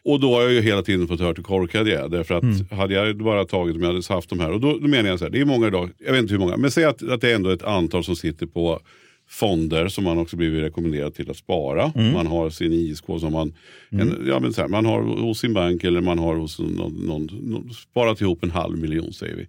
Och 0.03 0.19
då 0.19 0.33
har 0.33 0.41
jag 0.41 0.51
ju 0.51 0.61
hela 0.61 0.81
tiden 0.81 1.07
fått 1.07 1.19
höra 1.19 1.33
hur 1.35 1.43
korkad 1.43 1.87
jag 1.87 2.05
är. 2.05 2.09
Därför 2.09 2.35
att 2.35 2.71
hade 2.71 2.93
jag 2.93 3.17
bara 3.17 3.45
tagit 3.45 3.75
om 3.75 3.81
jag 3.81 3.93
hade 3.93 4.13
haft 4.13 4.29
de 4.29 4.39
här. 4.39 4.51
Och 4.51 4.59
då, 4.59 4.77
då 4.77 4.87
menar 4.87 5.09
jag 5.09 5.19
så 5.19 5.25
här, 5.25 5.31
det 5.31 5.41
är 5.41 5.45
många 5.45 5.67
idag, 5.67 5.89
jag 5.97 6.11
vet 6.11 6.21
inte 6.21 6.33
hur 6.33 6.39
många. 6.39 6.57
Men 6.57 6.71
säg 6.71 6.83
att, 6.83 7.03
att 7.03 7.21
det 7.21 7.31
är 7.31 7.35
ändå 7.35 7.49
ett 7.49 7.63
antal 7.63 8.03
som 8.03 8.15
sitter 8.15 8.45
på 8.45 8.81
fonder 9.27 9.87
som 9.87 10.03
man 10.03 10.17
också 10.17 10.35
blivit 10.37 10.63
rekommenderad 10.63 11.13
till 11.13 11.29
att 11.31 11.37
spara. 11.37 11.91
Man 12.13 12.27
har 12.27 12.49
sin 12.49 12.73
ISK 12.73 13.05
som 13.05 13.33
man, 13.33 13.53
en, 14.01 14.25
ja, 14.27 14.39
men 14.39 14.53
så 14.53 14.61
här, 14.61 14.67
man 14.67 14.85
har 14.85 15.01
hos 15.01 15.39
sin 15.39 15.53
bank 15.53 15.83
eller 15.83 16.01
man 16.01 16.19
har 16.19 16.35
hos 16.35 16.59
någon, 16.59 16.93
någon, 16.93 17.29
någon, 17.41 17.73
sparat 17.73 18.21
ihop 18.21 18.43
en 18.43 18.51
halv 18.51 18.77
miljon 18.77 19.13
säger 19.13 19.35
vi. 19.35 19.47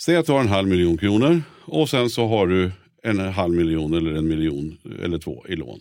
Säg 0.00 0.16
att 0.16 0.26
du 0.26 0.32
har 0.32 0.40
en 0.40 0.48
halv 0.48 0.68
miljon 0.68 0.96
kronor 0.98 1.42
och 1.64 1.88
sen 1.90 2.10
så 2.10 2.26
har 2.26 2.46
du 2.46 2.70
en 3.02 3.18
halv 3.18 3.54
miljon 3.54 3.94
eller 3.94 4.12
en 4.12 4.28
miljon 4.28 4.76
eller 5.02 5.18
två 5.18 5.44
i 5.48 5.56
lån. 5.56 5.80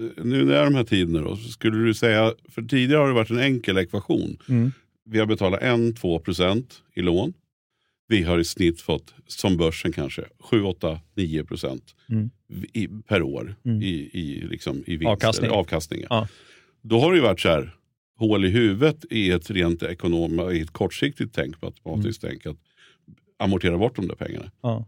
Eh, 0.00 0.24
Nu 0.24 0.44
när 0.44 0.64
de 0.64 0.74
här 0.74 0.84
tiderna 0.84 1.20
då, 1.20 1.36
skulle 1.36 1.84
du 1.84 1.94
säga, 1.94 2.32
för 2.48 2.62
tidigare 2.62 3.00
har 3.00 3.08
det 3.08 3.14
varit 3.14 3.30
en 3.30 3.38
enkel 3.38 3.78
ekvation. 3.78 4.36
Vi 5.08 5.18
har 5.18 5.26
betalat 5.26 5.60
1-2% 5.60 6.64
i 6.94 7.02
lån. 7.02 7.32
Vi 8.08 8.22
har 8.22 8.38
i 8.38 8.44
snitt 8.44 8.80
fått, 8.80 9.14
som 9.26 9.56
börsen 9.56 9.92
kanske, 9.92 10.24
7, 10.38 10.62
8, 10.62 11.00
9 11.14 11.44
procent 11.44 11.94
i, 12.72 12.88
per 12.88 13.22
år 13.22 13.56
i, 13.82 14.20
i, 14.20 14.46
liksom, 14.50 14.84
i 14.86 14.96
vinst, 14.96 15.06
Avkastning. 15.06 15.46
Eller 15.46 15.56
avkastningar. 15.56 16.06
Ja. 16.10 16.28
Då 16.82 17.00
har 17.00 17.12
det 17.12 17.16
ju 17.16 17.22
varit 17.22 17.40
så 17.40 17.48
här, 17.48 17.74
hål 18.16 18.44
i 18.44 18.48
huvudet 18.48 19.04
i 19.10 19.30
ett 19.30 19.50
rent 19.50 19.82
ekonom, 19.82 20.50
i 20.52 20.60
ett 20.60 20.70
kortsiktigt 20.70 21.34
tänk, 21.34 21.62
matematiskt 21.62 22.22
tänk, 22.22 22.46
att 22.46 22.56
amortera 23.38 23.78
bort 23.78 23.96
de 23.96 24.08
där 24.08 24.14
pengarna. 24.14 24.50
Ja. 24.62 24.86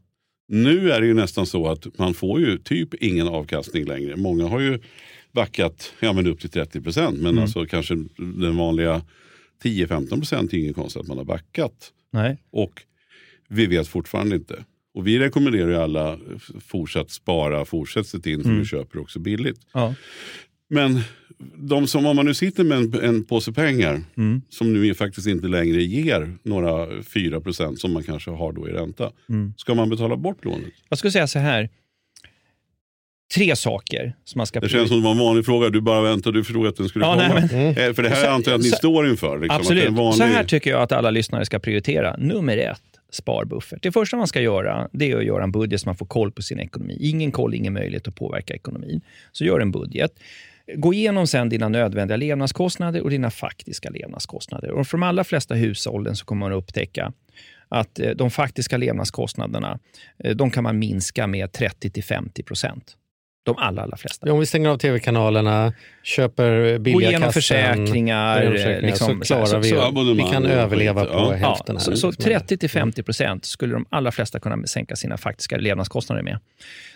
Nu 0.49 0.91
är 0.91 1.01
det 1.01 1.07
ju 1.07 1.15
nästan 1.15 1.47
så 1.47 1.69
att 1.69 1.99
man 1.99 2.15
får 2.15 2.41
ju 2.41 2.59
typ 2.59 2.95
ingen 2.95 3.29
avkastning 3.29 3.85
längre. 3.85 4.17
Många 4.17 4.47
har 4.49 4.61
ju 4.61 4.79
backat 5.33 5.93
ja, 6.01 6.13
men 6.13 6.27
upp 6.27 6.41
till 6.41 6.51
30 6.51 6.81
procent. 6.81 7.21
Men 7.21 7.39
alltså 7.39 7.67
kanske 7.67 7.95
den 8.17 8.57
vanliga 8.57 9.03
10-15 9.63 10.09
procent 10.09 10.53
är 10.53 10.59
ingen 10.59 10.75
konst 10.75 10.97
att 10.97 11.07
man 11.07 11.19
har 11.19 11.25
backat. 11.25 11.93
Nej. 12.11 12.39
Och 12.51 12.83
vi 13.49 13.67
vet 13.67 13.89
fortfarande 13.89 14.37
inte. 14.37 14.65
Och 14.95 15.07
vi 15.07 15.19
rekommenderar 15.19 15.69
ju 15.69 15.77
alla 15.77 16.19
f- 16.37 16.51
fortsatt 16.67 17.11
spara, 17.11 17.65
fortsätt 17.65 18.07
se 18.07 18.31
in 18.31 18.43
för 18.43 18.51
du 18.51 18.65
köper 18.65 18.99
också 19.01 19.19
billigt. 19.19 19.61
Ja. 19.75 19.95
Men 20.71 21.01
de 21.57 21.87
som, 21.87 22.07
om 22.07 22.17
man 22.17 22.27
nu 22.27 22.35
sitter 22.35 22.65
med 22.65 22.79
en, 22.79 22.95
en 23.05 23.25
påse 23.25 23.53
pengar 23.53 24.01
som 24.49 24.73
nu 24.73 24.95
faktiskt 24.95 25.27
inte 25.27 25.49
längre 25.49 25.83
ger 25.83 26.35
några 26.43 27.03
4 27.03 27.41
procent 27.41 27.81
som 27.81 27.93
man 27.93 28.03
kanske 28.03 28.31
har 28.31 28.53
då 28.53 28.69
i 28.69 28.73
ränta. 28.73 29.11
Ska 29.57 29.75
man 29.75 29.91
betala 29.91 30.17
bort 30.17 30.45
lånet? 30.45 30.73
Jag 30.89 30.99
skulle 30.99 31.11
säga 31.11 31.27
så 31.27 31.39
här. 31.39 31.69
Tre 33.35 33.57
saker 33.57 34.13
som 34.25 34.39
man 34.39 34.47
ska 34.47 34.61
Det 34.61 34.69
känns 34.69 34.89
som 34.89 34.97
det 34.99 35.05
var 35.05 35.13
en 35.13 35.19
vanlig 35.19 35.45
fråga. 35.45 35.69
Du 35.69 35.81
bara 35.81 36.01
väntar, 36.03 36.33
du 36.33 36.45
förstod 36.45 36.67
att 36.67 36.77
den 36.77 36.89
skulle 36.89 37.05
Ja, 37.05 37.15
komma. 37.29 37.49
nej, 37.53 37.69
Eh, 37.79 37.93
För 37.95 38.03
det 38.03 38.09
här 38.09 38.31
antar 38.31 38.51
jag 38.53 38.59
att 38.59 38.65
ni 38.65 38.71
så- 38.71 38.77
står 38.77 39.09
inför. 39.09 39.39
Liksom, 39.39 39.55
Att 39.57 39.61
Absolut. 39.61 39.89
vanlig... 39.89 40.15
Så 40.15 40.25
här 40.25 40.45
tycker 40.45 40.71
jag 40.71 40.83
att 40.83 40.93
alla 40.93 41.11
lyssnare 41.11 41.45
ska 41.45 41.59
prioritera. 41.59 42.17
Nummer 42.17 42.57
ett, 42.59 42.83
sparbuffert. 43.11 43.83
Det 43.83 43.93
första 43.93 44.17
man 44.17 44.27
ska 44.27 44.41
göra 44.41 44.89
det 44.93 45.11
är 45.11 45.17
att 45.17 45.25
göra 45.25 45.45
en 45.45 45.53
budget 45.53 45.81
så 45.81 45.89
man 45.89 45.97
får 45.97 46.07
koll 46.07 46.33
på 46.33 46.43
sin 46.43 46.61
ekonomi. 46.61 46.97
Ingen 47.01 47.33
koll, 47.33 47.55
ingen 47.55 47.73
möjlighet 47.73 48.09
att 48.09 48.15
påverka 48.15 48.55
ekonomin. 48.55 49.01
Så 49.33 49.45
gör 49.45 49.61
en 49.61 49.71
budget. 49.71 50.13
Gå 50.75 50.95
igenom 50.95 51.27
sen 51.27 51.49
dina 51.49 51.69
nödvändiga 51.69 52.17
levnadskostnader 52.17 53.03
och 53.03 53.11
dina 53.11 53.31
faktiska 53.31 53.91
levnadskostnader. 53.91 54.71
Och 54.71 54.87
för 54.87 54.99
de 54.99 55.03
allra 55.03 55.25
flesta 55.25 55.55
hushållen 55.55 56.17
så 56.17 56.25
kommer 56.25 56.41
man 56.41 56.53
att 56.53 56.63
upptäcka 56.63 57.13
att 57.69 57.99
eh, 57.99 58.11
de 58.11 58.31
faktiska 58.31 58.77
levnadskostnaderna 58.77 59.79
eh, 60.19 60.37
de 60.37 60.51
kan 60.51 60.65
man 60.65 60.79
minska 60.79 61.27
med 61.27 61.51
30-50 61.51 62.43
procent. 62.43 62.97
De 63.55 63.59
allra, 63.63 63.83
allra 63.83 63.97
flesta. 63.97 64.27
Ja, 64.27 64.33
om 64.33 64.41
vi 64.41 64.47
stänger 64.47 64.69
av 64.69 64.79
tv-kanalerna, 64.79 65.73
köper 66.03 66.79
billiga 66.79 67.11
kassen, 67.13 67.33
försäkringar. 67.33 68.37
gå 68.37 68.41
igenom 68.43 68.53
försäkringar, 68.53 68.81
liksom, 68.91 69.19
så 69.19 69.25
klarar 69.35 69.47
så- 69.47 69.59
vi, 69.59 69.69
så- 69.69 70.15
vi 70.15 70.33
kan 70.33 70.45
och 70.45 70.51
överleva 70.51 71.05
på 71.05 71.11
ja. 71.11 71.33
hälften. 71.33 71.45
Ja, 71.67 71.73
här, 71.73 71.97
så, 71.97 71.97
så 71.97 72.11
liksom. 72.11 72.59
30-50 72.59 73.03
procent 73.03 73.45
skulle 73.45 73.73
de 73.75 73.87
allra 73.91 74.13
flesta 74.13 74.41
kunna 74.41 74.67
sänka 74.67 74.97
sina 74.97 75.17
faktiska 75.17 75.57
levnadskostnader 75.57 76.23
med. 76.23 76.39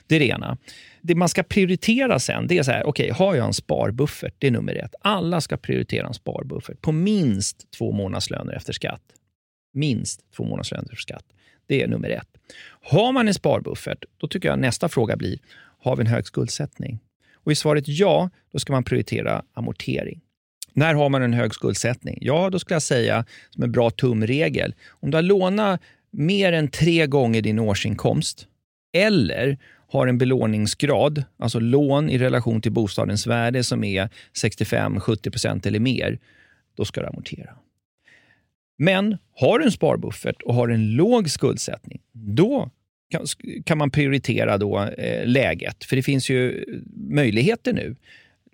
Det 0.07 0.16
är 0.16 0.20
det 0.20 0.26
ena. 0.28 0.59
Det 1.00 1.14
man 1.14 1.28
ska 1.28 1.42
prioritera 1.42 2.18
sen, 2.18 2.46
det 2.46 2.59
är 2.59 2.62
så 2.62 2.70
här, 2.70 2.86
okej, 2.86 3.11
har 3.11 3.34
jag 3.34 3.46
en 3.46 3.53
sparbuffert? 3.55 4.34
Det 4.38 4.46
är 4.46 4.50
nummer 4.50 4.74
ett. 4.74 4.94
Alla 5.00 5.40
ska 5.40 5.57
prioritera 5.57 6.07
en 6.07 6.14
sparbuffert 6.14 6.80
på 6.80 6.92
minst 6.92 7.57
två 7.78 7.92
månadslöner 7.92 8.53
efter 8.53 8.72
skatt. 8.72 9.03
Minst 9.74 10.20
två 10.36 10.44
månadslöner 10.44 10.84
efter 10.84 10.96
skatt. 10.96 11.24
Det 11.66 11.82
är 11.82 11.86
nummer 11.88 12.11
ett. 12.11 12.28
Har 12.82 13.12
man 13.12 13.28
en 13.28 13.34
sparbuffert, 13.34 14.05
då 14.20 14.28
tycker 14.28 14.48
jag 14.48 14.59
nästa 14.59 14.88
fråga 14.88 15.16
blir, 15.16 15.38
har 15.83 15.97
vi 15.97 16.01
en 16.01 16.07
hög 16.07 16.26
skuldsättning? 16.26 16.99
Och 17.35 17.53
i 17.53 17.55
svaret 17.55 17.85
ja, 17.89 18.30
då 18.53 18.59
ska 18.59 18.72
man 18.72 18.85
prioritera 18.85 19.43
amortering. 19.55 20.20
När 20.72 20.95
har 20.95 21.09
man 21.09 21.22
en 21.22 21.33
hög 21.33 21.55
skuldsättning? 21.55 22.18
Ja, 22.20 22.51
då 22.51 22.59
skulle 22.59 22.74
jag 22.74 22.83
säga 22.83 23.24
som 23.51 23.62
en 23.62 23.72
bra 23.72 23.91
tumregel. 23.91 24.74
Om 24.89 25.11
du 25.11 25.16
har 25.16 25.22
lånat 25.22 25.80
mer 26.11 26.53
än 26.53 26.68
tre 26.68 27.07
gånger 27.07 27.43
din 27.43 27.59
årsinkomst 27.59 28.47
eller 28.93 29.59
har 29.89 30.07
en 30.07 30.18
belåningsgrad, 30.18 31.24
alltså 31.39 31.61
lån 31.61 32.11
i 32.11 32.18
relation 32.18 32.61
till 32.61 32.72
bostadens 32.72 33.26
värde 33.26 33.64
som 33.64 33.85
är 33.85 34.09
65-70% 34.43 35.66
eller 35.66 35.80
mer, 35.80 36.18
då 36.76 36.85
ska 36.85 37.01
du 37.01 37.07
amortera. 37.07 37.51
Men 38.78 39.18
har 39.37 39.59
du 39.59 39.64
en 39.64 39.72
sparbuffert 39.72 40.43
och 40.43 40.55
har 40.55 40.68
en 40.68 40.91
låg 40.91 41.30
skuldsättning, 41.30 42.01
då 42.12 42.70
kan, 43.13 43.27
kan 43.65 43.79
man 43.79 43.91
prioritera 43.91 44.59
då, 44.59 44.81
eh, 44.99 45.27
läget. 45.27 45.85
För 45.85 45.97
det 45.97 46.03
finns 46.03 46.31
ju 46.31 46.65
möjligheter 46.97 47.73
nu. 47.73 47.97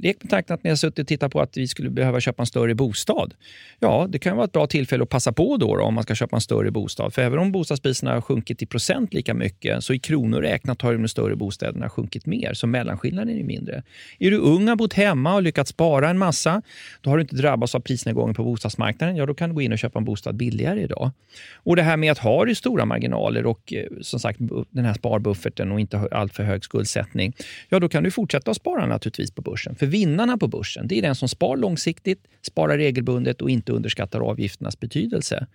Lek 0.02 0.16
med 0.22 0.30
tanken 0.30 0.54
att 0.54 0.64
ni 0.64 0.70
har 0.70 0.76
suttit 0.76 0.98
och 0.98 1.06
tittat 1.06 1.32
på 1.32 1.40
att 1.40 1.56
vi 1.56 1.68
skulle 1.68 1.90
behöva 1.90 2.20
köpa 2.20 2.42
en 2.42 2.46
större 2.46 2.74
bostad. 2.74 3.34
Ja, 3.78 4.06
det 4.08 4.18
kan 4.18 4.36
vara 4.36 4.44
ett 4.44 4.52
bra 4.52 4.66
tillfälle 4.66 5.02
att 5.02 5.08
passa 5.08 5.32
på 5.32 5.56
då, 5.56 5.76
då 5.76 5.82
om 5.82 5.94
man 5.94 6.04
ska 6.04 6.14
köpa 6.14 6.36
en 6.36 6.40
större 6.40 6.70
bostad. 6.70 7.14
För 7.14 7.22
även 7.22 7.38
om 7.38 7.52
bostadspriserna 7.52 8.14
har 8.14 8.20
sjunkit 8.20 8.62
i 8.62 8.66
procent 8.66 9.14
lika 9.14 9.34
mycket, 9.34 9.84
så 9.84 9.94
i 9.94 9.98
kronor 9.98 10.40
räknat 10.40 10.82
har 10.82 10.94
de 10.94 11.08
större 11.08 11.36
bostäderna 11.36 11.90
sjunkit 11.90 12.26
mer, 12.26 12.54
så 12.54 12.66
mellanskillnaden 12.66 13.38
är 13.38 13.44
mindre. 13.44 13.82
Är 14.18 14.30
du 14.30 14.36
ung, 14.36 14.68
har 14.68 14.76
bott 14.76 14.92
hemma 14.92 15.34
och 15.34 15.42
lyckats 15.42 15.70
spara 15.70 16.10
en 16.10 16.18
massa, 16.18 16.62
då 17.00 17.10
har 17.10 17.16
du 17.16 17.20
inte 17.20 17.36
drabbats 17.36 17.74
av 17.74 17.80
prisnedgången 17.80 18.34
på 18.34 18.44
bostadsmarknaden. 18.44 19.16
Ja, 19.16 19.26
då 19.26 19.34
kan 19.34 19.48
du 19.48 19.54
gå 19.54 19.62
in 19.62 19.72
och 19.72 19.78
köpa 19.78 19.98
en 19.98 20.04
bostad 20.04 20.36
billigare 20.36 20.82
idag. 20.82 21.10
Och 21.54 21.76
det 21.76 21.82
här 21.82 21.96
med 21.96 22.12
att 22.12 22.18
ha 22.18 22.44
du 22.44 22.54
stora 22.54 22.84
marginaler 22.84 23.46
och 23.46 23.72
eh, 23.72 23.86
som 24.00 24.20
sagt 24.20 24.38
den 24.70 24.84
här 24.84 24.94
sparbufferten 24.94 25.72
och 25.72 25.80
inte 25.80 25.98
alltför 25.98 26.42
hög 26.42 26.64
skuldsättning, 26.64 27.32
ja 27.68 27.80
då 27.80 27.88
kan 27.88 28.02
du 28.02 28.10
fortsätta 28.10 28.50
att 28.50 28.56
spara 28.56 28.86
naturligtvis 28.86 29.30
på 29.30 29.42
börsen. 29.42 29.74
För 29.74 29.87
vinnarna 29.88 30.38
på 30.38 30.48
börsen, 30.48 30.88
det 30.88 30.98
är 30.98 31.02
den 31.02 31.14
som 31.14 31.28
spar 31.28 31.56
långsiktigt, 31.56 32.24
sparar 32.42 32.78
regelbundet 32.78 33.42
och 33.42 33.50
inte 33.50 33.72
underskattar 33.72 34.20
avgifternas 34.20 34.80
betydelse. 34.80 35.46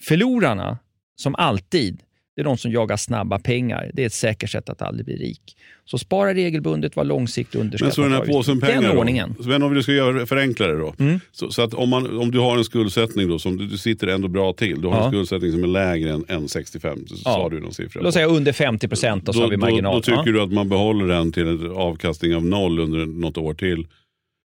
Förlorarna, 0.00 0.78
som 1.16 1.34
alltid, 1.34 2.02
det 2.36 2.42
är 2.42 2.44
de 2.44 2.56
som 2.58 2.72
jagar 2.72 2.96
snabba 2.96 3.38
pengar. 3.38 3.90
Det 3.94 4.02
är 4.02 4.06
ett 4.06 4.12
säkert 4.12 4.50
sätt 4.50 4.68
att 4.68 4.82
aldrig 4.82 5.06
bli 5.06 5.16
rik. 5.16 5.56
Så 5.84 5.98
spara 5.98 6.34
regelbundet, 6.34 6.96
var 6.96 7.04
långsiktig 7.04 7.58
och 7.58 7.64
underskatta 7.64 7.86
Men 7.86 7.92
så 7.94 8.02
den 8.02 8.12
här 8.12 8.26
påsen 8.32 8.60
pengar 8.60 8.82
Den 8.82 8.90
då? 8.94 8.98
ordningen. 9.00 9.34
Så 9.40 9.48
Men 9.48 9.62
om 9.62 9.74
vi 9.74 9.82
ska 9.82 9.92
göra 9.92 10.26
förenkla 10.26 10.66
det 10.66 10.78
då. 10.78 10.94
Mm. 10.98 11.20
Så, 11.32 11.50
så 11.50 11.62
att 11.62 11.74
om, 11.74 11.88
man, 11.88 12.18
om 12.18 12.30
du 12.30 12.38
har 12.38 12.58
en 12.58 12.64
skuldsättning 12.64 13.28
då, 13.28 13.38
som 13.38 13.56
du, 13.56 13.66
du 13.66 13.78
sitter 13.78 14.06
ändå 14.06 14.28
bra 14.28 14.52
till. 14.52 14.80
Du 14.82 14.88
har 14.88 14.94
Ja. 14.96 15.04
en 15.04 15.10
skuldsättning 15.12 15.52
som 15.52 15.62
är 15.64 15.68
lägre 15.68 16.10
än, 16.12 16.24
än 16.28 16.48
65. 16.48 17.06
Så 17.06 17.14
Ja. 17.24 17.30
sa 17.30 17.48
du 17.48 17.60
någon 17.60 17.74
siffra. 17.74 18.00
Låt 18.02 18.14
säga 18.14 18.26
under 18.26 18.52
50 18.52 18.88
procent 18.88 19.26
så 19.26 19.32
då, 19.32 19.40
har 19.40 19.48
vi 19.48 19.56
marginal. 19.56 19.92
Då, 19.92 19.98
då 19.98 20.02
tycker 20.02 20.16
Ja. 20.26 20.32
du 20.32 20.40
att 20.42 20.52
man 20.52 20.68
behåller 20.68 21.06
den 21.06 21.32
till 21.32 21.46
en 21.46 21.70
avkastning 21.70 22.34
av 22.36 22.44
noll 22.44 22.78
under 22.80 23.06
något 23.06 23.38
år 23.38 23.54
till. 23.54 23.86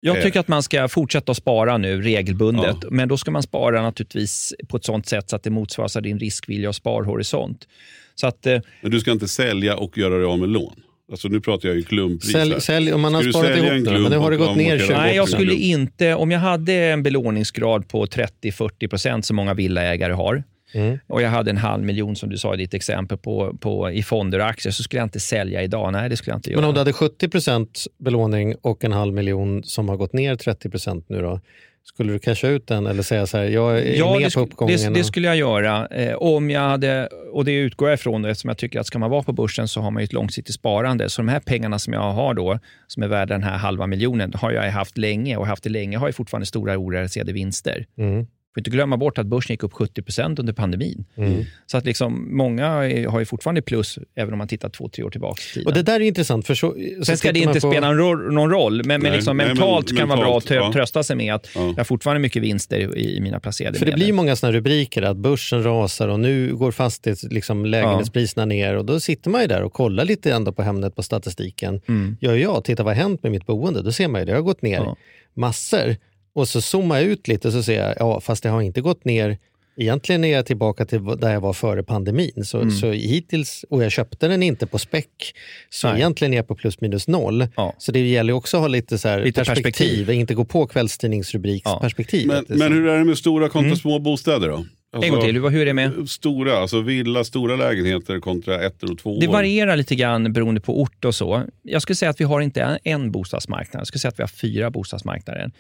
Jag 0.01 0.17
Eh. 0.17 0.23
tycker 0.23 0.41
att 0.41 0.49
man 0.49 0.63
ska 0.63 0.89
fortsätta 0.89 1.33
att 1.33 1.37
spara 1.39 1.79
nu 1.79 2.03
regelbundet. 2.03 2.77
Men 2.91 3.09
då 3.09 3.17
ska 3.17 3.31
man 3.31 3.43
spara 3.43 3.83
naturligtvis 3.83 4.55
på 4.69 4.77
ett 4.77 4.85
sånt 4.85 5.07
sätt 5.07 5.31
så 5.31 5.37
att 5.37 5.43
det 5.43 5.51
motsvaras 5.51 5.97
av 5.97 6.03
din 6.03 6.19
riskvilja 6.19 6.69
och 6.69 6.75
sparhorisont. 6.75 7.69
Så 8.15 8.27
att, 8.27 8.47
eh, 8.47 8.61
Men 8.83 8.91
du 8.91 9.01
ska 9.01 9.11
inte 9.13 9.29
sälja 9.29 9.77
och 9.77 9.99
göra 9.99 10.15
dig 10.17 10.25
av 10.25 10.39
med 10.39 10.49
lån. 10.49 10.75
Alltså 11.11 11.29
nu 11.29 11.41
pratar 11.41 11.69
jag 11.69 11.77
ju 11.77 11.83
klumppris. 11.83 12.35
här. 12.35 12.41
Sälj, 12.47 12.61
sälj, 12.61 12.93
om 12.93 13.01
man 13.01 13.15
har 13.15 13.23
sparat 13.23 13.57
ihop 13.57 13.69
klump 13.69 13.89
men 13.91 14.11
nu 14.11 14.17
har 14.17 14.31
det 14.31 14.37
gått 14.37 14.57
ner 14.57 14.71
amortera 14.73 14.79
20 14.87 14.95
bort 14.95 15.03
nej, 15.03 15.17
jag 15.17 15.29
skulle 15.29 15.55
inte, 15.55 16.15
om 16.15 16.31
jag 16.31 16.39
hade 16.41 16.73
en 16.73 17.03
belåningsgrad 17.03 17.89
på 17.89 18.07
30-40 18.07 18.89
procent 18.89 19.27
som 19.27 19.37
många 19.37 19.55
villaägare 19.55 20.13
har 20.13 20.45
Mm. 20.77 20.99
och 21.07 21.23
jag 21.23 21.29
hade 21.31 21.51
en 21.51 21.57
halv 21.57 21.85
miljon 21.85 22.17
som 22.17 22.29
du 22.29 22.39
sa 22.39 22.55
i 22.55 22.57
ditt 22.57 22.75
exempel 22.75 23.19
på, 23.19 23.57
på, 23.61 23.91
i 23.91 24.03
fonder 24.03 24.39
och 24.39 24.47
aktier 24.47 24.73
så 24.73 24.83
skulle 24.83 25.01
jag 25.01 25.07
inte 25.07 25.21
sälja 25.21 25.63
idag. 25.63 25.93
Nej, 25.93 26.09
det 26.09 26.17
skulle 26.17 26.33
jag 26.33 26.39
inte 26.39 26.51
göra. 26.51 26.61
Men 26.61 26.69
om 26.69 26.75
du 26.75 26.81
hade 26.81 26.93
70% 26.93 27.87
belåning 27.99 28.55
och 28.61 28.85
en 28.85 28.93
halv 28.93 29.15
miljon 29.15 29.63
som 29.65 29.89
har 29.89 29.97
gått 29.97 30.13
ner 30.13 30.35
30% 30.35 31.05
nu 31.09 31.23
då, 31.23 31.41
Skulle 31.85 32.13
du 32.13 32.19
casha 32.19 32.49
ut 32.49 32.67
den 32.67 32.87
eller 32.87 33.03
säga 33.03 33.27
så 33.27 33.37
här, 33.37 33.45
jag 33.45 33.79
är 33.79 33.99
Ja, 33.99 34.13
med 34.19 34.23
det, 34.23 34.35
på 34.35 34.41
uppgången? 34.41 34.79
det, 34.93 34.99
det 34.99 35.05
skulle 35.05 35.27
jag 35.27 35.37
göra. 35.37 35.87
Eh, 35.87 36.15
om 36.15 36.51
jag 36.51 36.61
hade, 36.61 37.09
och 37.33 37.45
det 37.45 37.53
utgår 37.53 37.89
jag 37.89 37.95
ifrån 37.95 38.25
eftersom 38.25 38.49
jag 38.49 38.59
tycker 38.59 38.81
att 38.81 38.87
ska 38.87 38.99
man 38.99 39.11
vara 39.11 39.23
på 39.23 39.33
börsen 39.33 39.69
så 39.69 39.81
har 39.81 39.91
man 39.91 40.03
ju 40.03 40.05
ett 40.05 40.13
långsiktigt 40.13 40.55
sparande. 40.55 41.09
Så 41.09 41.23
de 41.23 41.29
här 41.29 41.41
pengarna 41.41 41.79
som 41.79 41.93
jag 41.93 42.13
har 42.13 42.35
då, 42.35 42.59
som 42.87 43.03
är 43.03 43.09
värda 43.09 43.35
den 43.35 43.43
här 43.43 43.59
halva 43.59 43.87
miljonen, 43.87 44.33
har 44.35 44.53
jag 44.53 44.71
haft 44.71 44.99
länge 44.99 45.37
och 45.37 45.47
haft 45.47 45.63
det 45.63 45.71
länge 45.71 45.99
har 45.99 46.09
jag 46.09 46.15
fortfarande 46.15 46.47
stora 46.47 46.79
orealiserade 46.79 47.33
vinster. 47.33 47.87
Mm. 47.99 48.27
Får 48.57 48.61
inte 48.61 48.71
glömma 48.71 48.97
bort 48.97 49.19
att 49.19 49.27
börsen 49.27 49.55
gick 49.55 49.63
upp 49.63 49.73
70% 49.73 50.41
under 50.41 50.53
pandemin. 50.53 51.05
Mm. 51.17 51.45
Så 51.67 51.77
att 51.77 51.85
liksom, 51.85 52.37
många 52.37 52.67
är- 52.67 53.07
har 53.09 53.19
ju 53.19 53.25
fortfarande 53.25 53.63
plus, 53.63 53.99
även 54.15 54.33
om 54.35 54.39
man 54.39 54.49
tittar 54.49 54.69
två, 54.69 54.89
tre 54.89 55.05
år 55.05 55.11
tillbaka 55.11 55.43
i 55.51 55.55
tiden. 55.55 55.67
Och 55.67 55.75
det 55.75 55.83
där 55.83 55.95
är 56.01 56.01
intressant. 56.05 56.47
För 56.47 56.55
så, 56.55 56.75
så 56.99 57.05
Sen 57.05 57.17
ska 57.17 57.33
det 57.33 57.39
inte 57.39 57.61
på- 57.61 57.71
spela 57.71 57.93
någon 57.93 58.51
roll, 58.51 58.83
men, 58.85 59.03
men 59.03 59.13
liksom 59.13 59.37
nej, 59.37 59.47
men 59.47 59.57
mentalt 59.57 59.97
kan 59.99 60.09
vara 60.09 60.21
bra 60.21 60.39
att 60.39 60.45
mentalt, 60.51 60.67
ja. 60.75 60.81
trösta 60.81 61.03
sig 61.03 61.17
med 61.17 61.35
att 61.35 61.49
Ja. 61.55 61.61
jag 61.67 61.77
har 61.77 61.85
fortfarande 61.85 62.21
mycket 62.21 62.43
vinster 62.43 62.97
i, 62.99 63.17
i 63.17 63.21
mina 63.21 63.41
placerade 63.41 63.79
För 63.79 63.87
det 63.87 63.93
medel. 63.93 64.05
blir 64.05 64.13
många 64.13 64.37
såna 64.37 64.53
rubriker 64.53 65.03
att 65.03 65.17
börsen 65.17 65.63
rasar 65.63 66.09
och 66.09 66.21
nu 66.21 66.55
går 66.57 66.73
fastighets, 66.73 67.23
liksom, 67.23 67.65
lägenhetspriserna 67.67 68.45
ner 68.45 68.77
och 68.77 68.85
då 68.85 69.01
sitter 69.01 69.31
man 69.31 69.41
ju 69.41 69.47
där 69.47 69.63
och 69.63 69.73
kollar 69.73 70.05
lite 70.05 70.33
ändå 70.33 70.53
på 70.53 70.63
Hemnet 70.63 70.97
på 70.97 71.03
statistiken. 71.03 71.81
Mm. 71.89 72.17
Gör 72.21 72.35
jag, 72.35 72.65
titta 72.65 72.83
vad 72.83 72.97
har 72.97 73.03
hänt 73.03 73.23
med 73.23 73.33
mitt 73.33 73.47
boende? 73.47 73.83
Då 73.83 73.93
ser 73.93 74.09
man 74.09 74.21
ju 74.21 74.25
det 74.25 74.33
har 74.33 74.41
gått 74.43 74.63
ner 74.63 74.77
Ja. 74.77 74.97
massor. 75.35 75.97
Och 76.37 76.49
så 76.49 76.61
zoomar 76.61 76.97
jag 76.97 77.05
ut 77.05 77.29
lite 77.29 77.49
och 77.49 77.55
så 77.55 77.63
ser 77.63 77.83
jag, 77.87 77.95
ja 77.99 78.21
fast 78.21 78.43
det 78.43 78.49
har 78.49 78.63
inte 78.63 78.81
gått 78.81 79.05
ner 79.05 79.39
Egentligen 79.79 80.25
är 80.25 80.33
jag 80.33 80.47
tillbaka 80.47 80.85
till 80.85 81.05
där 81.05 81.33
jag 81.33 81.41
var 81.41 81.53
före 81.53 81.83
pandemin. 81.83 82.45
Så, 82.45 82.59
Mm. 82.59 82.71
så 82.71 82.91
hittills, 82.93 83.65
och 83.71 83.85
jag 83.85 83.93
köpte 83.93 84.29
den 84.29 84.43
inte 84.43 84.67
på 84.67 84.79
späck, 84.79 85.35
så 85.71 85.89
Nej. 85.89 85.97
egentligen 85.97 86.33
är 86.33 86.37
jag 86.37 86.49
på 86.49 86.55
plus 86.55 86.81
minus 86.81 87.09
noll. 87.09 87.47
Ja. 87.57 87.75
Så 87.79 87.93
det 87.93 88.07
gäller 88.09 88.33
också 88.33 88.57
att 88.57 88.61
ha 88.61 88.69
lite, 88.69 88.99
så 88.99 89.09
här 89.09 89.25
Lite 89.25 89.45
perspektiv, 89.45 89.63
perspektiv. 89.73 90.11
inte 90.11 90.35
gå 90.35 90.45
på 90.45 90.67
kvällstidningsrubriksperspektiv. 90.67 92.27
Men, 92.27 92.37
är 92.37 92.45
men 92.49 92.59
så- 92.59 92.65
hur 92.75 92.87
är 92.89 92.99
det 92.99 93.05
med 93.05 93.19
stora 93.19 93.49
kontra 93.49 93.77
små 93.77 93.99
bostäder 93.99 94.49
då? 94.49 94.65
En 95.03 95.11
gång 95.13 95.21
till, 95.23 95.43
hur 95.43 95.61
är 95.61 95.67
det 95.67 95.73
med? 95.75 96.09
Stora, 96.09 96.59
alltså 96.59 96.81
villa, 96.81 97.25
stora 97.25 97.57
lägenheter 97.57 98.21
kontra 98.21 98.61
ettor 98.67 98.93
och 98.93 98.99
tvåor. 98.99 99.21
Det 99.21 99.27
varierar 99.27 99.77
lite 99.77 99.95
grann 99.95 100.33
beroende 100.33 100.61
på 100.61 100.81
ort 100.81 101.05
och 101.05 101.15
så. 101.15 101.43
Jag 101.63 101.83
skulle 101.83 101.97
säga 101.97 102.11
att 102.11 102.21
vi 102.21 102.25
har 102.25 102.41
inte 102.41 102.63
en- 102.63 102.79
en 102.85 103.11
bostadsmarknad. 103.13 103.81
Jag 103.81 103.87
skulle 103.87 104.01
säga 104.01 104.09
att 104.11 104.19
vi 104.19 104.23
har 104.23 104.29
fyra 104.29 104.71
bostadsmarknader. 104.71 105.51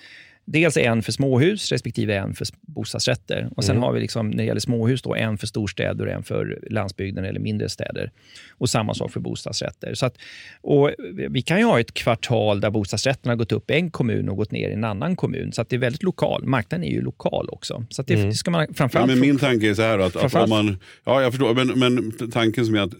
Dels 0.48 0.76
en 0.76 1.02
för 1.02 1.12
småhus 1.12 1.72
respektive 1.72 2.14
en 2.16 2.34
för 2.34 2.46
bostadsrätter. 2.60 3.48
Och 3.56 3.64
Sen 3.64 3.76
har 3.76 3.92
vi 3.92 4.00
liksom, 4.00 4.30
när 4.30 4.36
det 4.36 4.44
gäller 4.44 4.60
småhus 4.60 5.02
då, 5.02 5.14
en 5.14 5.38
för 5.38 5.46
storstäder 5.46 6.06
och 6.06 6.12
en 6.12 6.22
för 6.22 6.58
landsbygden 6.70 7.24
eller 7.24 7.40
mindre 7.40 7.68
städer. 7.68 8.10
Och 8.58 8.68
Samma 8.70 8.94
sak 8.94 9.12
för 9.12 9.20
bostadsrätter. 9.20 9.94
Så 9.94 10.06
att, 10.06 10.16
och 10.60 10.90
vi 11.30 11.42
kan 11.42 11.58
ju 11.58 11.64
ha 11.64 11.80
ett 11.80 11.94
kvartal 11.94 12.60
där 12.60 12.70
bostadsrätterna 12.70 13.32
har 13.32 13.36
gått 13.36 13.52
upp 13.52 13.70
i 13.70 13.74
en 13.74 13.90
kommun 13.90 14.28
och 14.28 14.36
gått 14.36 14.50
ner 14.50 14.68
i 14.68 14.72
en 14.72 14.84
annan 14.84 15.16
kommun. 15.16 15.52
Så 15.52 15.62
att 15.62 15.68
det 15.68 15.76
är 15.76 15.80
väldigt 15.80 16.02
lokal. 16.02 16.44
Marknaden 16.44 16.84
är 16.84 16.90
ju 16.92 17.00
lokal 17.00 17.48
också. 17.48 17.84
Så 17.90 18.00
att 18.02 18.06
det, 18.08 18.14
det 18.14 18.32
ska 18.34 18.50
man 18.50 18.66
Ja, 18.68 18.74
framförallt... 18.74 19.08
men 19.10 19.20
min 19.20 19.38
tanke 19.38 19.70
är 19.70 19.74
så 19.74 19.82
här 19.82 19.98
att, 19.98 20.16
att 20.16 20.34
om 20.34 20.50
man, 20.50 20.76
ja 21.04 21.22
jag 21.22 21.32
förstår, 21.32 21.54
men, 21.54 21.78
men 21.78 22.12
tanken 22.30 22.66
som 22.66 22.74
är 22.74 22.80
att, 22.80 22.92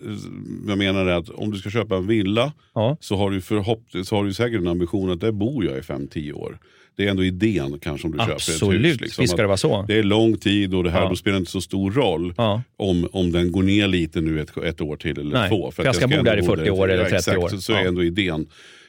jag 0.69 0.79
menar 0.79 1.07
är 1.07 1.13
att 1.17 1.29
om 1.29 1.51
du 1.51 1.59
ska 1.59 1.71
köpa 1.71 1.97
en 1.97 2.07
villa 2.07 2.53
Ja. 2.75 2.97
så 3.01 3.17
har 3.17 3.31
du 3.31 3.41
förhopp- 3.41 4.05
så 4.05 4.17
har 4.17 4.25
du 4.25 4.33
säkert 4.35 4.61
en 4.61 4.69
ambition 4.69 5.11
att 5.11 5.21
där 5.21 5.33
bor 5.33 5.65
jag 5.65 5.77
i 5.79 5.81
5-10 5.81 6.33
år. 6.33 6.59
Det 6.97 7.07
är 7.07 7.11
ändå 7.11 7.25
idén 7.25 7.79
kanske 7.83 8.07
om 8.07 8.13
du 8.13 8.19
köper 8.19 8.31
ett 8.33 8.35
Absolut, 8.37 8.85
hus. 8.95 9.01
liksom, 9.01 9.23
visst 9.23 9.33
ska 9.33 9.43
det 9.43 9.49
vara 9.49 9.57
så. 9.57 9.85
Det 9.89 9.99
är 9.99 10.03
lång 10.03 10.37
tid 10.37 10.75
och 10.75 10.85
det 10.85 10.91
här 10.91 11.03
Ja. 11.03 11.09
då 11.09 11.17
spelar 11.17 11.35
det 11.35 11.39
inte 11.39 11.51
så 11.51 11.61
stor 11.61 11.91
roll 11.93 12.35
Ja. 12.37 12.63
om, 12.77 13.09
om 13.13 13.33
den 13.33 13.53
går 13.53 13.63
ner 13.63 13.89
lite 13.89 14.21
nu 14.21 14.41
ett, 14.41 14.57
ett 14.57 14.81
år 14.81 14.97
till 14.97 15.21
eller 15.21 15.39
Nej, 15.39 15.49
två. 15.49 15.71
för 15.71 15.85
jag 15.85 15.95
ska 15.97 16.05
att 16.05 16.11
bo 16.11 16.23
där 16.23 16.37
i 16.37 16.41
ändå 16.41 16.57
40 16.57 16.71
år 16.71 16.89
eller 16.91 17.03
Ja, 17.03 17.09
30 17.09 17.17
exakt, 17.17 17.39
år. 17.39 17.49
Så, 17.49 17.61
så 17.61 17.73
Ja. 17.73 17.79
är 17.81 17.87
ändå 17.87 18.05
idén. 18.05 18.47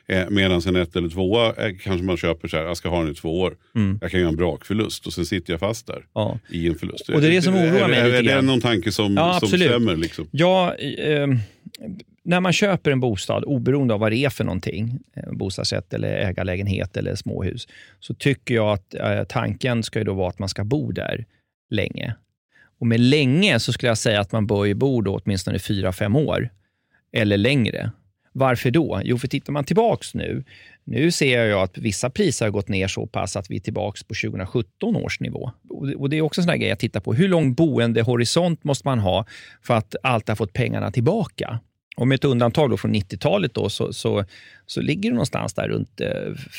Eh, 0.10 0.30
Medan 0.30 0.62
en 0.68 0.76
ett 0.76 0.96
eller 0.96 1.10
tvåa 1.10 1.46
eh, 1.48 1.76
kanske 1.84 2.06
man 2.06 2.18
köper 2.18 2.48
så 2.48 2.58
här, 2.58 2.64
jag 2.64 2.78
ska 2.78 2.90
ha 2.90 3.02
den 3.02 3.12
i 3.12 3.16
två 3.16 3.40
år. 3.42 3.56
Jag 4.02 4.12
kan 4.12 4.20
göra 4.20 4.30
en 4.30 4.36
brakförlust 4.36 5.08
och 5.08 5.14
sen 5.14 5.26
sitter 5.26 5.54
jag 5.54 5.60
fast 5.60 5.88
där 5.88 5.94
Mm. 5.96 6.06
Ja. 6.14 6.40
i 6.50 6.68
en 6.68 6.76
förlust. 6.76 7.10
Och 7.10 7.22
det 7.22 7.28
är 7.28 7.32
det 7.32 7.42
som 7.42 7.54
oroar 7.56 7.88
mig 7.88 8.00
är, 8.00 8.06
lite 8.06 8.18
är 8.18 8.24
det 8.24 8.30
grann. 8.30 8.46
någon 8.46 8.62
tanke 8.62 8.92
som, 8.92 9.14
Ja, 9.18 9.34
som 9.40 9.46
absolut. 9.48 9.68
stämmer? 9.70 9.96
Liksom? 9.96 10.28
Ja, 10.32 10.74
eh, 10.76 11.28
när 12.24 12.40
man 12.40 12.54
köper 12.54 12.92
en 12.92 13.00
bostad, 13.00 13.44
oberoende 13.44 13.94
av 13.94 14.00
vad 14.00 14.12
det 14.12 14.18
är 14.18 14.30
för 14.30 14.44
någonting, 14.44 15.00
eh, 15.14 15.32
bostadsrätt 15.32 15.94
eller 15.94 16.08
ägarlägenhet 16.08 16.98
eller 16.98 17.16
småhus, 17.16 17.68
så 18.00 18.14
tycker 18.14 18.56
jag 18.56 18.74
att 18.74 18.94
eh, 18.94 19.24
tanken 19.24 19.84
ska 19.84 20.00
ju 20.00 20.06
då 20.06 20.14
vara 20.14 20.30
att 20.30 20.40
man 20.40 20.50
ska 20.50 20.64
bo 20.64 20.92
där 20.92 21.26
länge. 21.70 22.16
Och 22.80 22.88
med 22.88 23.00
länge 23.00 23.60
så 23.60 23.74
skulle 23.74 23.90
jag 23.90 23.98
säga 23.98 24.20
att 24.20 24.32
man 24.32 24.48
bör 24.48 24.66
ju 24.66 24.74
bo 24.74 25.02
då 25.02 25.20
åtminstone 25.24 25.60
fyra, 25.60 25.94
fem 25.94 26.16
år 26.16 26.50
eller 27.12 27.38
längre. 27.38 27.92
Varför 28.32 28.72
då? 28.72 29.02
Jo, 29.04 29.18
för 29.18 29.28
tittar 29.28 29.54
man 29.54 29.64
tillbaks 29.64 30.14
nu, 30.14 30.44
nu 30.88 31.12
ser 31.12 31.46
jag 31.46 31.62
att 31.62 31.78
vissa 31.78 32.10
priser 32.10 32.46
har 32.46 32.52
gått 32.52 32.68
ner 32.68 32.88
så 32.88 33.08
pass 33.08 33.36
att 33.36 33.52
vi 33.52 33.56
är 33.56 33.60
tillbaks 33.60 34.04
på 34.04 34.14
2017 34.14 34.96
års 34.96 35.20
nivå. 35.20 35.52
Och 35.98 36.10
det, 36.10 36.18
är 36.18 36.22
också 36.22 36.42
en 36.42 36.48
sån 36.48 36.60
grej 36.60 36.70
jag 36.70 36.80
tittar 36.80 37.00
på. 37.00 37.14
Hur 37.14 37.28
lång 37.28 37.54
boendehorisont 37.54 38.64
måste 38.64 38.88
man 38.88 39.00
ha 39.00 39.26
för 39.62 39.74
att 39.74 39.96
alltid 40.04 40.30
ha 40.30 40.36
fått 40.36 40.54
pengarna 40.54 40.92
tillbaka? 40.92 41.60
Och 41.98 42.08
med 42.08 42.16
ett 42.16 42.26
undantag 42.26 42.70
då 42.70 42.78
från 42.78 42.96
90-talet 42.96 43.54
då, 43.54 43.70
så, 43.70 43.94
så, 43.94 44.26
så 44.66 44.82
ligger 44.82 45.10
det 45.10 45.14
någonstans 45.14 45.54
där 45.54 45.68
runt 45.68 46.02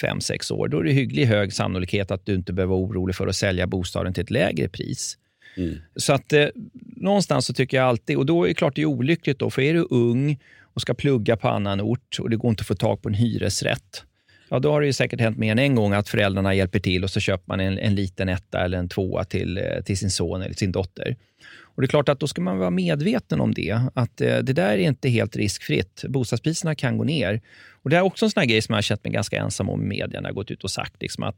5-6 0.03 0.53
år. 0.53 0.69
Då 0.69 0.79
är 0.79 0.85
det 0.85 0.93
hygglig 0.93 1.27
hög 1.27 1.53
sannolikhet 1.53 2.11
att 2.11 2.27
du 2.27 2.35
inte 2.35 2.53
behöver 2.53 2.75
vara 2.75 2.85
orolig 2.85 3.17
för 3.17 3.27
att 3.27 3.37
sälja 3.37 3.67
bostaden 3.67 4.15
till 4.15 4.23
ett 4.23 4.31
lägre 4.31 4.69
pris. 4.69 5.19
Så 5.97 6.13
att 6.13 6.33
eh, 6.33 6.47
någonstans 6.97 7.47
så 7.47 7.55
tycker 7.55 7.77
jag 7.77 7.87
alltid, 7.87 8.17
och 8.17 8.27
då 8.27 8.45
är 8.45 8.49
det 8.49 8.55
klart 8.55 8.77
det 8.77 8.83
är 8.83 8.87
olyckligt 8.87 9.39
då, 9.39 9.51
för 9.51 9.63
är 9.63 9.75
du 9.75 9.87
ung 9.91 10.39
och 10.79 10.81
ska 10.81 10.95
plugga 10.95 11.37
på 11.37 11.49
annan 11.49 11.81
ort 11.81 12.19
och 12.21 12.31
det 12.31 12.37
går 12.37 12.51
inte 12.51 12.61
att 12.61 12.67
få 12.67 12.75
tag 12.75 13.03
på 13.03 13.09
en 13.09 13.15
hyresrätt, 13.15 14.05
ja 14.49 14.59
då 14.59 14.73
har 14.73 14.81
det 14.81 14.87
ju 14.87 14.93
säkert 14.93 15.21
hänt 15.21 15.39
mer 15.39 15.53
än 15.53 15.59
en 15.59 15.75
gång 15.75 15.93
att 15.93 16.09
föräldrarna 16.09 16.55
hjälper 16.55 16.79
till 16.79 17.05
och 17.05 17.11
så 17.11 17.21
köper 17.21 17.45
man 17.47 17.61
en, 17.61 17.79
en 17.79 17.95
liten 17.95 18.29
etta 18.29 18.65
eller 18.65 18.79
en 18.79 18.89
tvåa 18.89 19.25
till, 19.25 19.59
eh, 19.59 19.83
till 19.85 19.99
sin 19.99 20.11
son 20.11 20.43
eller 20.43 20.55
sin 20.55 20.73
dotter. 20.73 21.17
Och 21.79 21.83
det 21.83 21.87
är 21.87 21.89
klart 21.89 22.09
att 22.09 22.21
då 22.21 22.27
ska 22.27 22.41
man 22.41 22.59
vara 22.59 22.71
medveten 22.71 23.41
om 23.41 23.55
det, 23.55 23.81
att 23.95 24.21
eh, 24.21 24.39
det 24.39 24.53
där 24.53 24.71
är 24.71 24.79
inte 24.79 25.09
helt 25.09 25.37
riskfritt. 25.37 26.05
Bostadspriserna 26.09 26.75
kan 26.75 26.99
gå 26.99 27.05
ner. 27.05 27.41
Och 27.89 27.91
Det 27.91 27.97
är 27.97 28.03
också 28.03 28.25
en 28.27 28.31
sån 28.31 28.47
grej 28.47 28.63
som 28.63 28.73
jag 28.73 28.77
har 28.77 28.83
känt 28.83 29.05
mig 29.05 29.13
ganska 29.13 29.39
ensam 29.39 29.71
om 29.71 29.83
i 29.83 29.87
media 29.87 30.21
när 30.21 30.29
jag 30.29 30.35
gått 30.35 30.51
ut 30.51 30.65
och 30.65 30.71
sagt 30.71 31.03
liksom 31.03 31.25
att 31.25 31.37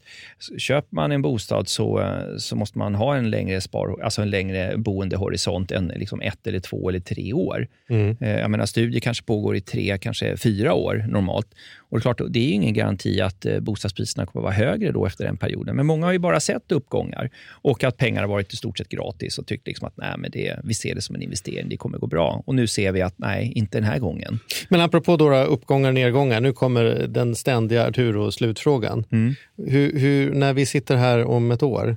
köper 0.59 0.95
man 0.95 1.13
en 1.13 1.23
bostad 1.23 1.69
så, 1.69 2.01
eh, 2.01 2.37
så 2.39 2.57
måste 2.57 2.79
man 2.79 2.95
ha 2.95 3.17
en 3.17 3.31
längre, 3.31 3.61
spar, 3.61 4.03
alltså 4.03 4.23
en 4.23 4.31
längre 4.31 4.75
boendehorisont 4.77 5.71
än 5.73 5.89
liksom 5.97 6.21
ett, 6.21 6.47
eller 6.47 6.61
två 6.61 6.89
eller 6.89 7.01
tre 7.01 7.33
år. 7.33 7.69
Eh, 7.89 8.31
Jag 8.41 8.51
menar, 8.51 8.67
studier 8.67 9.01
kanske 9.01 9.25
pågår 9.25 9.57
i 9.57 9.61
tre, 9.61 9.99
kanske 9.99 10.37
fyra 10.37 10.75
år 10.75 11.05
normalt. 11.09 11.47
Och 11.79 11.99
Det 11.99 12.01
är 12.01 12.03
klart, 12.15 12.21
det 12.31 12.39
är 12.39 12.53
ingen 12.53 12.75
garanti 12.75 13.21
att 13.21 13.47
eh, 13.47 13.61
bostadspriserna 13.61 14.27
kommer 14.27 14.49
att 14.49 14.57
vara 14.59 14.69
högre 14.69 14.93
då 14.93 15.07
efter 15.07 15.25
den 15.25 15.37
perioden. 15.37 15.77
Men 15.77 15.87
många 15.87 16.07
har 16.07 16.13
ju 16.13 16.19
bara 16.19 16.41
sett 16.41 16.73
uppgångar 16.73 17.31
och 17.51 17.85
att 17.85 17.97
pengar 17.97 18.21
har 18.21 18.29
varit 18.29 18.53
i 18.53 18.57
stort 18.57 18.79
sett 18.79 18.89
gratis 18.89 19.39
och 19.39 19.47
tyckt 19.47 19.67
liksom 19.67 19.87
att 19.87 19.97
nej, 19.97 20.15
men 20.19 20.31
det, 20.31 20.57
vi 20.65 20.75
ser 20.75 20.95
det 20.95 21.03
som 21.03 21.15
en 21.15 21.23
investering, 21.23 21.69
det 21.69 21.77
kommer 21.77 21.99
gå 21.99 22.07
bra. 22.07 22.43
Och 22.47 22.55
nu 22.55 22.67
ser 22.67 22.93
vi 22.93 23.03
att 23.03 23.15
nej, 23.19 23.53
inte 23.55 23.79
den 23.79 23.85
här 23.85 23.99
gången. 23.99 24.39
Men 24.69 24.81
apropå 24.81 25.17
då 25.17 25.35
uppgångar 25.45 25.89
och 25.89 25.95
nedgångar, 25.95 26.40
nu 26.41 26.53
kommer 26.53 26.85
den 27.09 27.35
ständiga 27.35 27.87
Arturo-slutfrågan. 27.87 29.05
Mm. 29.13 29.35
Hur, 29.57 29.99
hur, 29.99 30.35
när 30.35 30.53
vi 30.53 30.67
sitter 30.67 30.97
här 30.97 31.25
om 31.25 31.51
ett 31.51 31.63
år, 31.63 31.97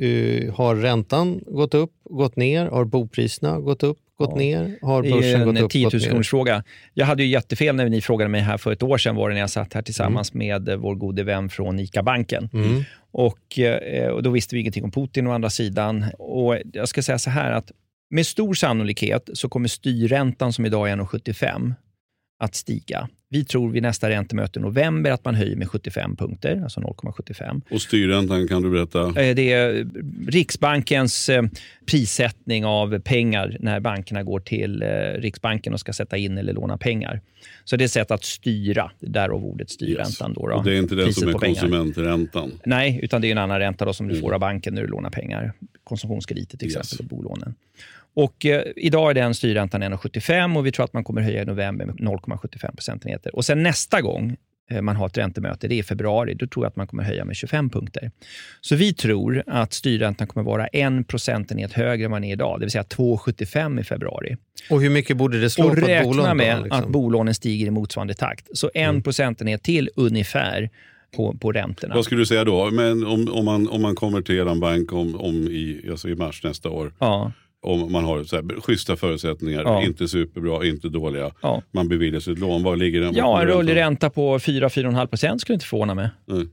eh, 0.00 0.54
har 0.54 0.76
räntan 0.76 1.40
gått 1.46 1.74
upp, 1.74 1.92
gått 2.04 2.36
ner? 2.36 2.66
Har 2.66 2.84
bopriserna 2.84 3.60
gått 3.60 3.82
upp, 3.82 3.98
gått 4.18 4.30
Ja. 4.32 4.36
ner? 4.36 4.78
Har 4.82 5.02
börsen 5.02 5.44
gått 5.46 5.56
en 5.56 5.64
upp, 5.64 5.70
10 5.70 5.84
gått 5.84 5.92
000 5.92 6.02
ner? 6.14 6.22
fråga. 6.22 6.64
Jag 6.94 7.06
hade 7.06 7.22
ju 7.22 7.28
jättefel 7.28 7.76
när 7.76 7.88
ni 7.88 8.00
frågade 8.00 8.28
mig 8.28 8.40
här 8.40 8.56
för 8.58 8.72
ett 8.72 8.82
år 8.82 8.98
sedan 8.98 9.16
var 9.16 9.28
det 9.28 9.34
när 9.34 9.40
jag 9.40 9.50
satt 9.50 9.72
här 9.74 9.82
tillsammans 9.82 10.34
Mm. 10.34 10.46
med 10.48 10.68
eh, 10.68 10.76
vår 10.76 10.94
gode 10.94 11.22
vän 11.22 11.48
från 11.48 11.78
ICA-banken. 11.80 12.48
Mm. 12.52 12.82
Och, 13.12 13.58
eh, 13.58 14.08
och 14.10 14.22
Då 14.22 14.30
visste 14.30 14.54
vi 14.54 14.60
ingenting 14.60 14.84
om 14.84 14.90
Putin 14.90 15.26
å 15.26 15.32
andra 15.32 15.50
sidan. 15.50 16.04
Och 16.18 16.56
Jag 16.72 16.88
ska 16.88 17.02
säga 17.02 17.18
så 17.18 17.30
här 17.30 17.52
att 17.52 17.72
med 18.10 18.26
stor 18.26 18.54
sannolikhet 18.54 19.30
så 19.32 19.48
kommer 19.48 19.68
styrräntan 19.68 20.52
som 20.52 20.66
idag 20.66 20.88
är 20.90 20.92
1,75 20.96 21.74
att 22.40 22.54
stiga. 22.54 23.08
Vi 23.32 23.44
tror 23.44 23.70
vid 23.70 23.82
nästa 23.82 24.08
räntemöte 24.10 24.58
i 24.58 24.62
november 24.62 25.10
att 25.10 25.24
man 25.24 25.34
höjer 25.34 25.56
med 25.56 25.68
75 25.68 26.16
punkter, 26.16 26.60
alltså 26.62 26.80
0,75. 26.80 27.60
Och 27.70 27.82
styrräntan 27.82 28.48
kan 28.48 28.62
du 28.62 28.70
berätta? 28.70 29.06
Eh, 29.22 29.34
Det 29.34 29.52
är 29.52 29.86
Riksbankens 30.28 31.28
eh, 31.28 31.42
prissättning 31.86 32.64
av 32.64 32.98
pengar 32.98 33.56
när 33.60 33.80
bankerna 33.80 34.22
går 34.22 34.40
till 34.40 34.82
eh, 34.82 34.86
Riksbanken 35.18 35.72
och 35.72 35.80
ska 35.80 35.92
sätta 35.92 36.16
in 36.16 36.38
eller 36.38 36.52
låna 36.52 36.78
pengar. 36.78 37.20
Så 37.64 37.76
det 37.76 37.84
är 37.84 37.86
ett 37.86 37.92
sätt 37.92 38.10
att 38.10 38.24
styra, 38.24 38.90
därav 39.00 39.44
ordet 39.44 39.70
styrräntan. 39.70 40.32
Då, 40.34 40.46
då. 40.48 40.54
Och 40.56 40.64
det 40.64 40.74
är 40.74 40.78
inte 40.78 40.94
den 40.94 41.04
Priset 41.06 41.20
som 41.20 41.28
är 41.28 41.32
på 41.32 41.38
pengar. 41.38 41.60
konsumenträntan? 41.60 42.52
Nej, 42.64 43.00
utan 43.02 43.20
det 43.20 43.28
är 43.28 43.32
en 43.32 43.38
annan 43.38 43.58
ränta 43.58 43.84
då 43.84 43.92
som 43.92 44.08
du 44.08 44.14
Mm. 44.14 44.22
får 44.22 44.32
av 44.34 44.40
banken 44.40 44.74
när 44.74 44.82
du 44.82 44.88
lånar 44.88 45.10
pengar. 45.10 45.52
Konsumtionskrediter 45.84 46.58
till 46.58 46.68
Yes. 46.68 46.76
exempel, 46.76 47.04
och 47.06 47.16
bolånen. 47.18 47.54
Och 48.14 48.46
eh, 48.46 48.62
idag 48.76 49.10
är 49.10 49.14
den 49.14 49.34
styrräntan 49.34 49.82
1,75 49.82 50.56
och 50.58 50.66
vi 50.66 50.72
tror 50.72 50.84
att 50.84 50.92
man 50.92 51.04
kommer 51.04 51.20
höja 51.22 51.42
i 51.42 51.44
november 51.44 51.86
med 51.86 51.94
0,75 51.96 52.74
procentenheter. 52.76 53.34
Och 53.36 53.44
sen 53.44 53.62
nästa 53.62 54.00
gång 54.00 54.36
eh, 54.70 54.82
man 54.82 54.96
har 54.96 55.06
ett 55.06 55.18
räntemöte, 55.18 55.68
det 55.68 55.74
är 55.74 55.78
i 55.78 55.82
februari, 55.82 56.34
då 56.34 56.46
tror 56.46 56.64
jag 56.64 56.70
att 56.70 56.76
man 56.76 56.86
kommer 56.86 57.02
höja 57.02 57.24
med 57.24 57.36
25 57.36 57.70
punkter. 57.70 58.10
Så 58.60 58.76
vi 58.76 58.94
tror 58.94 59.42
att 59.46 59.72
styrräntan 59.72 60.26
kommer 60.26 60.44
vara 60.44 60.66
en 60.66 61.04
procentenhet 61.04 61.72
högre 61.72 62.04
än 62.04 62.10
vad 62.10 62.20
den 62.22 62.28
är 62.28 62.32
idag, 62.32 62.60
det 62.60 62.64
vill 62.64 62.70
säga 62.70 62.82
2,75 62.82 63.80
i 63.80 63.84
februari. 63.84 64.36
Och 64.70 64.80
hur 64.82 64.90
mycket 64.90 65.16
borde 65.16 65.40
det 65.40 65.50
slå 65.50 65.64
Och 65.64 65.70
på 65.74 65.80
ett 65.80 65.88
räkna 65.88 66.08
bolån? 66.08 66.36
med 66.36 66.56
då, 66.58 66.64
liksom? 66.64 66.80
att 66.84 66.88
bolånen 66.88 67.34
stiger 67.34 67.66
i 67.66 67.70
motsvarande 67.70 68.14
takt. 68.14 68.48
Så 68.58 68.70
en 68.74 68.90
Mm. 68.90 69.02
procentenhet 69.02 69.62
till 69.62 69.90
ungefär 69.96 70.70
på, 71.16 71.36
på 71.38 71.52
räntorna. 71.52 71.94
Vad 71.94 72.04
skulle 72.04 72.20
du 72.20 72.26
säga 72.26 72.44
då? 72.44 72.70
Men 72.70 73.06
om, 73.06 73.28
om, 73.32 73.44
man, 73.44 73.68
om 73.68 73.82
man 73.82 73.94
kommer 73.94 74.22
till 74.22 74.34
er 74.38 74.60
bank 74.60 74.92
om, 74.92 75.14
om 75.20 75.34
i, 75.48 75.86
alltså 75.90 76.08
i 76.08 76.14
mars 76.14 76.44
nästa 76.44 76.68
år. 76.70 76.92
Ja. 76.98 77.32
Om 77.62 77.92
man 77.92 78.04
har 78.04 78.24
så 78.24 78.36
här, 78.36 78.60
schyssta 78.60 78.96
förutsättningar, 78.96 79.62
Ja. 79.62 79.82
inte 79.82 80.08
superbra, 80.08 80.66
inte 80.66 80.88
dåliga. 80.88 81.30
Ja. 81.42 81.62
Man 81.70 81.88
beviljas 81.88 82.28
ett 82.28 82.38
lån. 82.38 82.62
Vad 82.62 82.78
ligger 82.78 83.00
den? 83.00 83.14
Ja, 83.14 83.40
en 83.40 83.46
rörlig 83.46 83.76
ränta 83.76 84.10
på 84.10 84.38
4-4,5 84.38 85.06
procent 85.06 85.40
skulle 85.40 85.54
inte 85.54 85.66
förvåna 85.66 85.94
mig. 85.94 86.08
Nej. 86.26 86.46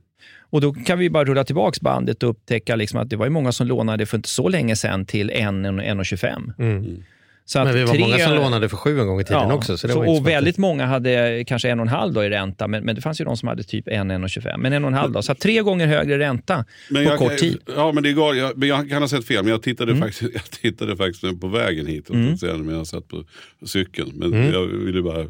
Och 0.50 0.62
då 0.62 0.74
kan 0.74 1.00
vi 1.00 1.10
bara 1.10 1.26
rulla 1.26 1.44
tillbaka 1.44 1.78
bandet 1.82 2.24
och 2.24 2.30
upptäcka 2.30 2.76
liksom 2.76 3.00
att 3.00 3.10
det 3.10 3.16
var 3.16 3.26
ju 3.26 3.30
många 3.32 3.52
som 3.52 3.68
lånade 3.68 4.06
för 4.06 4.18
inte 4.18 4.30
så 4.30 4.50
länge 4.50 4.76
sedan 4.76 5.06
till 5.06 5.32
1,25. 5.32 6.54
Mm. 6.60 7.04
Så 7.50 7.60
att 7.60 7.66
Men 7.66 7.76
vi 7.76 7.84
var 7.84 7.94
tre- 7.94 8.00
många 8.02 8.18
som 8.20 8.34
lånade 8.36 8.70
för 8.70 8.78
sju 8.78 9.00
en 9.00 9.08
gång 9.08 9.22
i 9.22 9.24
tiden 9.24 9.42
Ja, 9.50 9.54
också. 9.54 9.78
Så 9.78 9.88
det 9.88 9.94
så, 9.94 10.00
var 10.00 10.06
inte 10.06 10.22
och 10.22 10.28
väldigt 10.28 10.58
många 10.58 10.86
hade 10.86 11.44
kanske 11.48 11.70
en 11.70 11.80
och 11.80 11.86
en 11.86 11.90
halv 11.90 12.14
då 12.14 12.24
i 12.24 12.30
ränta, 12.30 12.68
men, 12.68 12.84
men 12.84 12.96
det 12.96 13.02
fanns 13.02 13.22
ju 13.22 13.26
de 13.26 13.38
som 13.38 13.48
hade 13.48 13.64
typ 13.64 13.88
en, 13.88 14.12
en 14.12 14.24
och 14.24 14.30
25. 14.30 14.62
Men 14.62 14.74
en 14.74 14.84
och 14.84 14.88
en 14.88 14.94
halv 14.94 15.12
då. 15.12 15.22
Så 15.22 15.32
att 15.32 15.40
tre 15.40 15.62
gånger 15.62 15.88
högre 15.88 16.20
ränta 16.20 16.66
Men 16.90 17.06
på 17.06 17.12
jag, 17.12 17.20
kort 17.20 17.38
tid. 17.38 17.58
Ja, 17.76 17.92
men 17.92 18.04
det 18.04 18.14
går, 18.14 18.36
jag, 18.36 18.58
men 18.58 18.70
jag 18.70 18.90
kan 18.90 19.02
ha 19.02 19.10
sett 19.10 19.26
fel, 19.28 19.44
men 19.44 19.52
jag 19.52 19.62
tittade, 19.64 19.92
Mm. 19.92 20.02
faktiskt, 20.04 20.34
jag 20.34 20.44
tittade 20.62 20.98
faktiskt 20.98 21.42
på 21.42 21.48
vägen 21.48 21.88
hit. 21.88 22.10
Mm. 22.10 22.36
Mm. 22.44 22.70
Jag 22.70 22.88
satt 22.88 23.08
på 23.08 23.24
cykeln. 23.66 24.12
Men 24.14 24.34
Mm. 24.34 24.54
jag 24.54 24.66
ville 24.66 25.02
bara... 25.02 25.22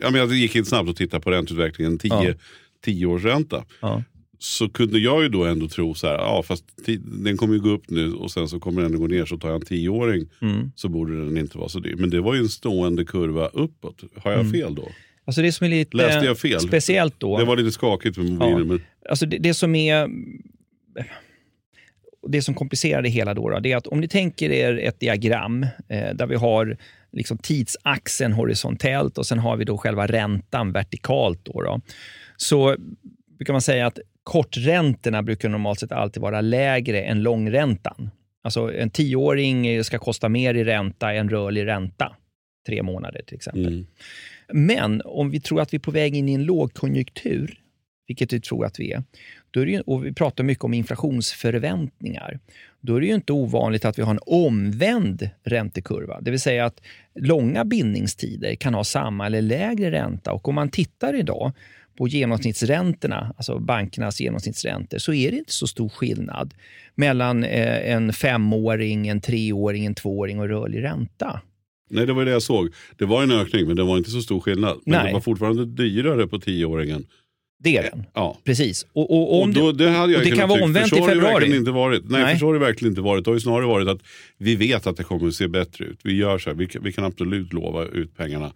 Ja, 0.00 0.10
men 0.10 0.14
jag 0.14 0.32
gick 0.32 0.56
in 0.56 0.64
snabbt 0.64 0.88
och 0.88 0.96
tittade 0.96 1.22
på 1.22 1.30
ränteutvecklingen. 1.30 1.98
10 1.98 2.12
Ja. 2.12 2.34
10 2.84 3.06
års 3.06 3.24
ränta. 3.24 3.64
Ja. 3.80 4.02
Så 4.42 4.68
kunde 4.68 4.98
jag 4.98 5.22
ju 5.22 5.28
då 5.28 5.44
ändå 5.44 5.68
tro 5.68 5.94
så 5.94 6.06
här, 6.06 6.14
ja 6.14 6.42
fast 6.42 6.64
den 7.24 7.36
kommer 7.36 7.54
ju 7.54 7.60
gå 7.60 7.68
upp 7.68 7.90
nu 7.90 8.12
och 8.12 8.30
sen 8.30 8.48
så 8.48 8.60
kommer 8.60 8.82
den 8.82 8.94
att 8.94 9.00
gå 9.00 9.06
ner. 9.06 9.24
Så 9.24 9.36
tar 9.38 9.48
jag 9.48 9.60
en 9.60 9.66
tioåring 9.66 10.26
Mm. 10.42 10.72
så 10.76 10.88
borde 10.88 11.24
den 11.24 11.36
inte 11.36 11.58
vara 11.58 11.68
så 11.68 11.78
dyr. 11.80 11.96
Men 11.96 12.10
det 12.10 12.20
var 12.20 12.34
ju 12.34 12.40
en 12.40 12.48
stående 12.48 13.04
kurva 13.04 13.46
uppåt. 13.46 14.02
Har 14.16 14.30
jag 14.30 14.40
Mm. 14.40 14.52
fel 14.52 14.74
då? 14.74 14.88
Alltså 15.24 15.42
det 15.42 15.52
som 15.52 15.64
är 15.66 15.70
lite 15.70 15.96
Läste 15.96 16.26
jag 16.26 16.38
fel? 16.38 16.60
speciellt 16.60 17.14
då. 17.20 17.38
Det 17.38 17.44
var 17.44 17.56
lite 17.56 17.70
skakigt 17.70 18.16
med 18.16 18.26
mobilen. 18.26 18.58
Ja. 18.58 18.64
Men, 18.64 18.80
Alltså 19.10 19.26
det, 19.26 19.38
det 19.38 19.54
som 19.54 19.74
är 19.74 20.08
det 22.28 22.42
som 22.42 22.54
komplicerar 22.54 23.02
det 23.02 23.08
hela 23.08 23.34
då, 23.34 23.48
då 23.50 23.58
det 23.60 23.72
är 23.72 23.76
att 23.76 23.86
om 23.86 24.00
ni 24.00 24.08
tänker 24.08 24.50
er 24.50 24.78
ett 24.78 25.00
diagram 25.00 25.62
eh, 25.88 26.14
där 26.14 26.26
vi 26.26 26.36
har 26.36 26.76
liksom 27.12 27.38
tidsaxeln 27.38 28.32
horisontellt 28.32 29.18
och 29.18 29.26
sen 29.26 29.38
har 29.38 29.56
vi 29.56 29.64
då 29.64 29.78
själva 29.78 30.06
räntan 30.06 30.72
vertikalt. 30.72 31.40
Då, 31.44 31.62
då 31.62 31.80
så 32.36 32.76
brukar 33.38 33.52
man 33.52 33.62
säga 33.62 33.86
att 33.86 33.98
korträntorna 34.22 35.22
brukar 35.22 35.48
normalt 35.48 35.80
sett 35.80 35.92
alltid 35.92 36.22
vara 36.22 36.40
lägre 36.40 37.02
än 37.02 37.22
långräntan. 37.22 38.10
Alltså 38.42 38.74
en 38.74 38.90
tioåring 38.90 39.84
ska 39.84 39.98
kosta 39.98 40.28
mer 40.28 40.54
i 40.54 40.64
ränta 40.64 41.12
än 41.12 41.28
rörlig 41.28 41.66
ränta. 41.66 42.16
Tre 42.66 42.82
månader 42.82 43.22
till 43.26 43.36
exempel. 43.36 43.66
mm. 43.66 43.86
Men 44.52 45.02
om 45.04 45.30
vi 45.30 45.40
tror 45.40 45.60
att 45.60 45.72
vi 45.72 45.76
är 45.76 45.80
på 45.80 45.90
väg 45.90 46.16
in 46.16 46.28
i 46.28 46.34
en 46.34 46.44
lågkonjunktur, 46.44 47.60
vilket 48.06 48.32
vi 48.32 48.40
tror 48.40 48.64
att 48.64 48.80
vi 48.80 48.92
är, 48.92 49.02
då 49.50 49.60
är 49.60 49.66
det 49.66 49.72
ju, 49.72 49.80
och 49.80 50.06
vi 50.06 50.12
pratar 50.12 50.44
mycket 50.44 50.64
om 50.64 50.74
inflationsförväntningar, 50.74 52.38
då 52.80 52.96
är 52.96 53.00
det 53.00 53.06
ju 53.06 53.14
inte 53.14 53.32
ovanligt 53.32 53.84
att 53.84 53.98
vi 53.98 54.02
har 54.02 54.10
en 54.10 54.20
omvänd 54.26 55.30
räntekurva. 55.44 56.20
Det 56.20 56.30
vill 56.30 56.40
säga 56.40 56.64
att 56.64 56.80
långa 57.14 57.64
bindningstider 57.64 58.54
kan 58.54 58.74
ha 58.74 58.84
samma 58.84 59.26
eller 59.26 59.42
lägre 59.42 59.90
ränta. 59.90 60.32
Och 60.32 60.48
om 60.48 60.54
man 60.54 60.70
tittar 60.70 61.14
idag 61.14 61.52
på 62.00 62.08
genomsnittsräntorna, 62.08 63.34
alltså 63.36 63.58
bankernas 63.58 64.20
genomsnittsräntor, 64.20 64.98
så 64.98 65.12
är 65.12 65.30
det 65.30 65.36
inte 65.36 65.52
så 65.52 65.66
stor 65.66 65.88
skillnad 65.88 66.54
mellan 66.94 67.44
eh, 67.44 67.92
en 67.92 68.12
femåring, 68.12 69.08
en 69.08 69.20
treåring, 69.20 69.84
en 69.84 69.94
tvååring 69.94 70.40
och 70.40 70.48
rörlig 70.48 70.82
ränta. 70.82 71.40
Nej, 71.90 72.06
det 72.06 72.12
var 72.12 72.24
det 72.24 72.30
jag 72.30 72.42
såg. 72.42 72.68
Det 72.96 73.04
var 73.04 73.22
en 73.22 73.30
ökning, 73.30 73.66
men 73.66 73.76
det 73.76 73.82
var 73.82 73.98
inte 73.98 74.10
så 74.10 74.22
stor 74.22 74.40
skillnad. 74.40 74.80
Men 74.84 74.98
Nej. 74.98 75.06
det 75.06 75.12
var 75.12 75.20
fortfarande 75.20 75.64
dyrare 75.66 76.26
på 76.26 76.38
tioåringen. 76.38 77.06
Det 77.62 77.76
är 77.76 77.82
den. 77.82 78.04
Ja. 78.14 78.38
Precis. 78.44 78.86
Och, 78.92 79.10
och, 79.10 79.42
Och 79.42 79.48
då, 79.48 79.72
det 79.72 79.90
hade 79.90 80.12
jag 80.12 80.20
och 80.20 80.24
det 80.30 80.36
kan 80.36 80.48
vara 80.48 80.64
omvänt 80.64 80.92
i 80.92 80.96
februari. 80.96 81.56
inte 81.56 81.70
varit. 81.70 82.10
Nej, 82.10 82.22
Nej. 82.22 82.32
för 82.32 82.38
så 82.38 82.46
har 82.46 82.52
det 82.52 82.60
verkligen 82.60 82.92
inte 82.92 83.02
varit. 83.02 83.24
Det 83.24 83.30
har 83.30 83.36
ju 83.36 83.40
snarare 83.40 83.66
varit 83.66 83.88
att 83.88 84.00
vi 84.38 84.56
vet 84.56 84.86
att 84.86 84.96
det 84.96 85.04
kommer 85.04 85.28
att 85.28 85.34
se 85.34 85.48
bättre 85.48 85.84
ut. 85.84 86.00
Vi 86.04 86.16
gör 86.16 86.38
så 86.38 86.50
här, 86.50 86.56
vi 86.56 86.66
kan, 86.66 86.82
vi 86.84 86.92
kan 86.92 87.04
absolut 87.04 87.52
lova 87.52 87.84
ut 87.84 88.16
pengarna. 88.16 88.52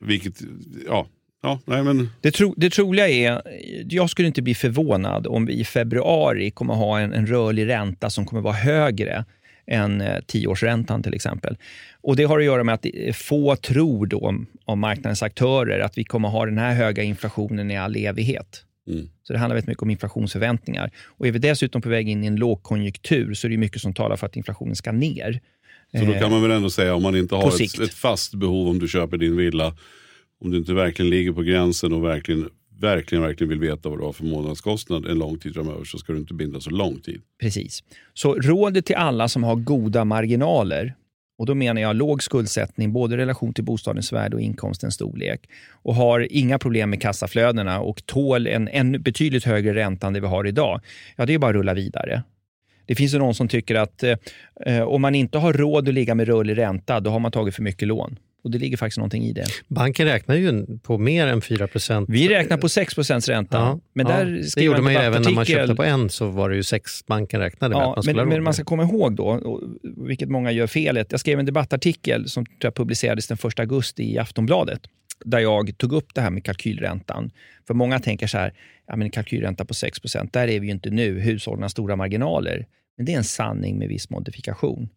Vilket, 0.00 0.40
ja, 0.86 1.06
ja 1.42 1.60
nej 1.64 1.82
men. 1.82 2.10
Det, 2.20 2.30
tro, 2.30 2.54
det 2.56 2.70
troliga 2.70 3.08
är, 3.08 3.42
jag 3.88 4.10
skulle 4.10 4.28
inte 4.28 4.42
bli 4.42 4.54
förvånad 4.54 5.26
om 5.26 5.46
vi 5.46 5.52
i 5.52 5.64
februari 5.64 6.50
kommer 6.50 6.74
ha 6.74 7.00
en, 7.00 7.12
en 7.12 7.26
rörlig 7.26 7.68
ränta 7.68 8.10
som 8.10 8.26
kommer 8.26 8.42
vara 8.42 8.54
högre 8.54 9.24
än 9.66 10.00
eh, 10.00 10.20
tioårsräntan 10.26 11.02
till 11.02 11.14
exempel. 11.14 11.56
Och 12.00 12.16
Det 12.16 12.24
har 12.24 12.38
att 12.38 12.44
göra 12.44 12.64
med 12.64 12.74
att 12.74 12.86
är 12.86 13.12
få 13.12 13.56
tror 13.56 14.06
då 14.06 14.34
av 14.64 14.78
marknadens 14.78 15.22
aktörer 15.22 15.80
att 15.80 15.98
vi 15.98 16.04
kommer 16.04 16.28
ha 16.28 16.46
den 16.46 16.58
här 16.58 16.74
höga 16.74 17.02
inflationen 17.02 17.70
i 17.70 17.78
all 17.78 17.96
evighet. 17.96 18.64
Mm. 18.88 19.08
Så 19.22 19.32
det 19.32 19.38
handlar 19.38 19.54
väldigt 19.54 19.68
mycket 19.68 19.82
om 19.82 19.90
inflationsförväntningar. 19.90 20.90
Och 21.06 21.26
är 21.26 21.32
vi 21.32 21.38
dessutom 21.38 21.82
på 21.82 21.88
väg 21.88 22.08
in 22.08 22.24
i 22.24 22.26
en 22.26 22.36
lågkonjunktur 22.36 23.34
så 23.34 23.46
är 23.46 23.50
det 23.50 23.56
mycket 23.56 23.82
som 23.82 23.94
talar 23.94 24.16
för 24.16 24.26
att 24.26 24.36
inflationen 24.36 24.76
ska 24.76 24.92
ner. 24.92 25.40
Så 25.92 26.04
då 26.04 26.12
Eh, 26.12 26.20
kan 26.20 26.30
man 26.30 26.42
väl 26.42 26.50
ändå 26.50 26.70
säga 26.70 26.94
om 26.94 27.02
man 27.02 27.16
inte 27.16 27.34
har 27.34 27.62
ett, 27.62 27.80
ett 27.80 27.94
fast 27.94 28.34
behov 28.34 28.68
om 28.68 28.78
du 28.78 28.88
köper 28.88 29.16
din 29.16 29.36
villa. 29.36 29.76
Om 30.44 30.50
du 30.50 30.58
inte 30.58 30.74
verkligen 30.74 31.10
ligger 31.10 31.32
på 31.32 31.42
gränsen 31.42 31.92
och 31.92 32.04
verkligen, 32.04 32.48
verkligen, 32.80 33.22
verkligen 33.22 33.48
vill 33.48 33.58
veta 33.58 33.88
vad 33.88 33.98
du 33.98 34.04
har 34.04 34.12
för 34.12 34.24
månadskostnad 34.24 35.06
en 35.06 35.18
lång 35.18 35.38
tid 35.38 35.54
framöver 35.54 35.84
så 35.84 35.98
ska 35.98 36.12
du 36.12 36.18
inte 36.18 36.34
binda 36.34 36.60
så 36.60 36.70
lång 36.70 37.00
tid. 37.00 37.20
Precis. 37.40 37.82
Så 38.14 38.34
rådet 38.34 38.86
till 38.86 38.96
alla 38.96 39.28
som 39.28 39.44
har 39.44 39.56
goda 39.56 40.04
marginaler, 40.04 40.94
och 41.38 41.46
då 41.46 41.54
menar 41.54 41.80
jag 41.80 41.96
låg 41.96 42.22
skuldsättning, 42.22 42.92
både 42.92 43.14
i 43.14 43.18
relation 43.18 43.54
till 43.54 43.64
bostadens 43.64 44.12
värde 44.12 44.36
och 44.36 44.42
inkomstens 44.42 44.94
storlek, 44.94 45.48
och 45.70 45.94
har 45.94 46.32
inga 46.32 46.58
problem 46.58 46.90
med 46.90 47.02
kassaflödena 47.02 47.80
och 47.80 48.06
tål 48.06 48.46
en, 48.46 48.68
en 48.68 49.02
betydligt 49.02 49.44
högre 49.44 49.74
ränta 49.74 50.06
än 50.06 50.12
det 50.12 50.20
vi 50.20 50.26
har 50.26 50.46
idag, 50.46 50.80
ja 51.16 51.26
det 51.26 51.34
är 51.34 51.38
bara 51.38 51.50
att 51.50 51.56
rulla 51.56 51.74
vidare. 51.74 52.22
Det 52.86 52.94
finns 52.94 53.14
ju 53.14 53.18
någon 53.18 53.34
som 53.34 53.48
tycker 53.48 53.74
att 53.74 54.02
eh, 54.02 54.16
eh 54.66 54.82
om 54.82 55.02
man 55.02 55.14
inte 55.14 55.38
har 55.38 55.52
råd 55.52 55.88
att 55.88 55.94
ligga 55.94 56.14
med 56.14 56.26
rörlig 56.28 56.58
ränta, 56.58 57.00
då 57.00 57.10
har 57.10 57.18
man 57.18 57.32
tagit 57.32 57.54
för 57.54 57.62
mycket 57.62 57.88
lån. 57.88 58.18
Och 58.44 58.50
det 58.50 58.58
ligger 58.58 58.76
faktiskt 58.76 58.98
någonting 58.98 59.24
i 59.24 59.32
det. 59.32 59.46
Banken 59.68 60.06
räknar 60.06 60.34
ju 60.34 60.78
på 60.78 60.98
mer 60.98 61.26
än 61.26 61.40
4% 61.40 62.06
Vi 62.08 62.28
räknar 62.28 62.56
på 62.56 62.68
6 62.68 62.98
ränta. 63.28 63.56
Ja, 63.56 63.80
men 63.92 64.06
ja. 64.06 64.12
där 64.12 64.26
det 64.26 64.44
skriver 64.44 64.66
gjorde 64.66 64.82
man 64.82 64.92
ju 64.92 64.98
även 64.98 65.22
när 65.22 65.30
man 65.30 65.44
köpte 65.44 65.74
på 65.74 65.84
en 65.84 66.10
så 66.10 66.28
var 66.28 66.50
det 66.50 66.56
ju 66.56 66.62
sex 66.62 67.06
banken 67.06 67.40
räknade 67.40 67.74
med 67.74 67.82
att 67.82 67.82
Ja, 67.82 67.88
man 67.88 67.94
men, 67.96 68.02
skulle 68.02 68.16
men 68.24 68.28
med. 68.28 68.42
man 68.42 68.54
ska 68.54 68.64
komma 68.64 68.82
ihåg 68.82 69.16
då, 69.16 69.60
vilket 69.82 70.28
många 70.28 70.52
gör 70.52 70.66
felet. 70.66 71.06
Jag 71.10 71.20
skrev 71.20 71.38
en 71.38 71.46
debattartikel 71.46 72.28
som 72.28 72.46
jag 72.58 72.74
publicerades 72.74 73.26
den 73.26 73.38
1 73.44 73.60
augusti 73.60 74.12
i 74.12 74.18
Aftonbladet 74.18 74.80
där 75.24 75.38
jag 75.38 75.78
tog 75.78 75.92
upp 75.92 76.14
det 76.14 76.20
här 76.20 76.30
med 76.30 76.44
kalkylräntan. 76.44 77.30
För 77.66 77.74
många 77.74 78.00
tänker 78.00 78.26
så 78.26 78.38
här, 78.38 78.52
ja, 78.86 78.96
men 78.96 79.10
kalkylränta 79.10 79.64
på 79.64 79.74
6% 79.74 80.28
där 80.32 80.48
är 80.48 80.60
vi 80.60 80.66
ju 80.66 80.72
inte 80.72 80.90
nu. 80.90 81.20
Hushållen 81.20 81.62
har 81.62 81.68
stora 81.68 81.96
marginaler. 81.96 82.66
Men 82.96 83.06
det 83.06 83.12
är 83.12 83.16
en 83.16 83.24
sanning 83.24 83.78
med 83.78 83.88
viss 83.88 84.10
modifikation. 84.10 84.88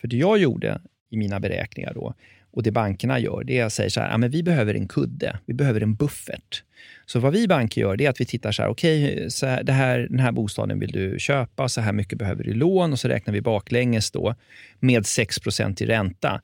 För 0.00 0.08
det 0.08 0.16
jag 0.16 0.38
gjorde 0.38 0.80
i 1.10 1.16
mina 1.16 1.40
beräkningar 1.40 1.94
då, 1.94 2.14
och 2.52 2.62
det 2.62 2.70
bankerna 2.70 3.18
gör, 3.18 3.44
det 3.44 3.58
är 3.58 3.64
att 3.64 3.72
säga 3.72 3.90
så 3.90 4.00
här, 4.00 4.10
ja, 4.10 4.18
men 4.18 4.30
vi 4.30 4.42
behöver 4.42 4.74
en 4.74 4.88
kudde, 4.88 5.38
vi 5.46 5.54
behöver 5.54 5.80
en 5.80 5.94
buffert. 5.94 6.62
Så 7.06 7.20
vad 7.20 7.32
vi 7.32 7.48
banker 7.48 7.80
gör, 7.80 7.96
det 7.96 8.06
är 8.06 8.10
att 8.10 8.20
vi 8.20 8.24
tittar 8.24 8.52
så 8.52 8.62
här, 8.62 8.68
okej, 8.68 9.30
så 9.30 9.46
här, 9.46 9.62
det 9.62 9.72
här, 9.72 9.98
den 9.98 10.18
här 10.18 10.32
bostaden 10.32 10.78
vill 10.78 10.92
du 10.92 11.16
köpa, 11.18 11.68
så 11.68 11.80
här 11.80 11.92
mycket 11.92 12.18
behöver 12.18 12.44
du 12.44 12.50
i 12.50 12.54
lån 12.54 12.92
och 12.92 13.00
så 13.00 13.08
räknar 13.08 13.34
vi 13.34 13.40
baklänges 13.40 14.10
då 14.10 14.34
med 14.80 15.02
6% 15.02 15.82
i 15.82 15.86
ränta. 15.86 16.40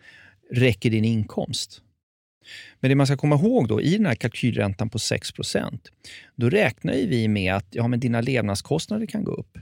Räcker 0.53 0.91
din 0.91 1.05
inkomst? 1.05 1.83
Men 2.81 2.89
det 2.89 2.95
man 2.95 3.07
ska 3.07 3.17
komma 3.17 3.35
ihåg 3.35 3.69
då, 3.69 3.81
i 3.81 3.97
den 3.97 4.07
här 4.07 4.15
kalkylräntan 4.15 4.91
på 4.91 4.99
6% 4.99 5.79
då 6.37 6.51
räknar 6.51 6.95
ju 6.95 7.07
vi 7.07 7.29
med 7.29 7.55
att 7.55 7.67
ja, 7.71 7.89
men 7.89 8.01
dina 8.01 8.21
levnadskostnader 8.21 9.07
kan 9.07 9.25
gå 9.25 9.33
upp. 9.33 9.59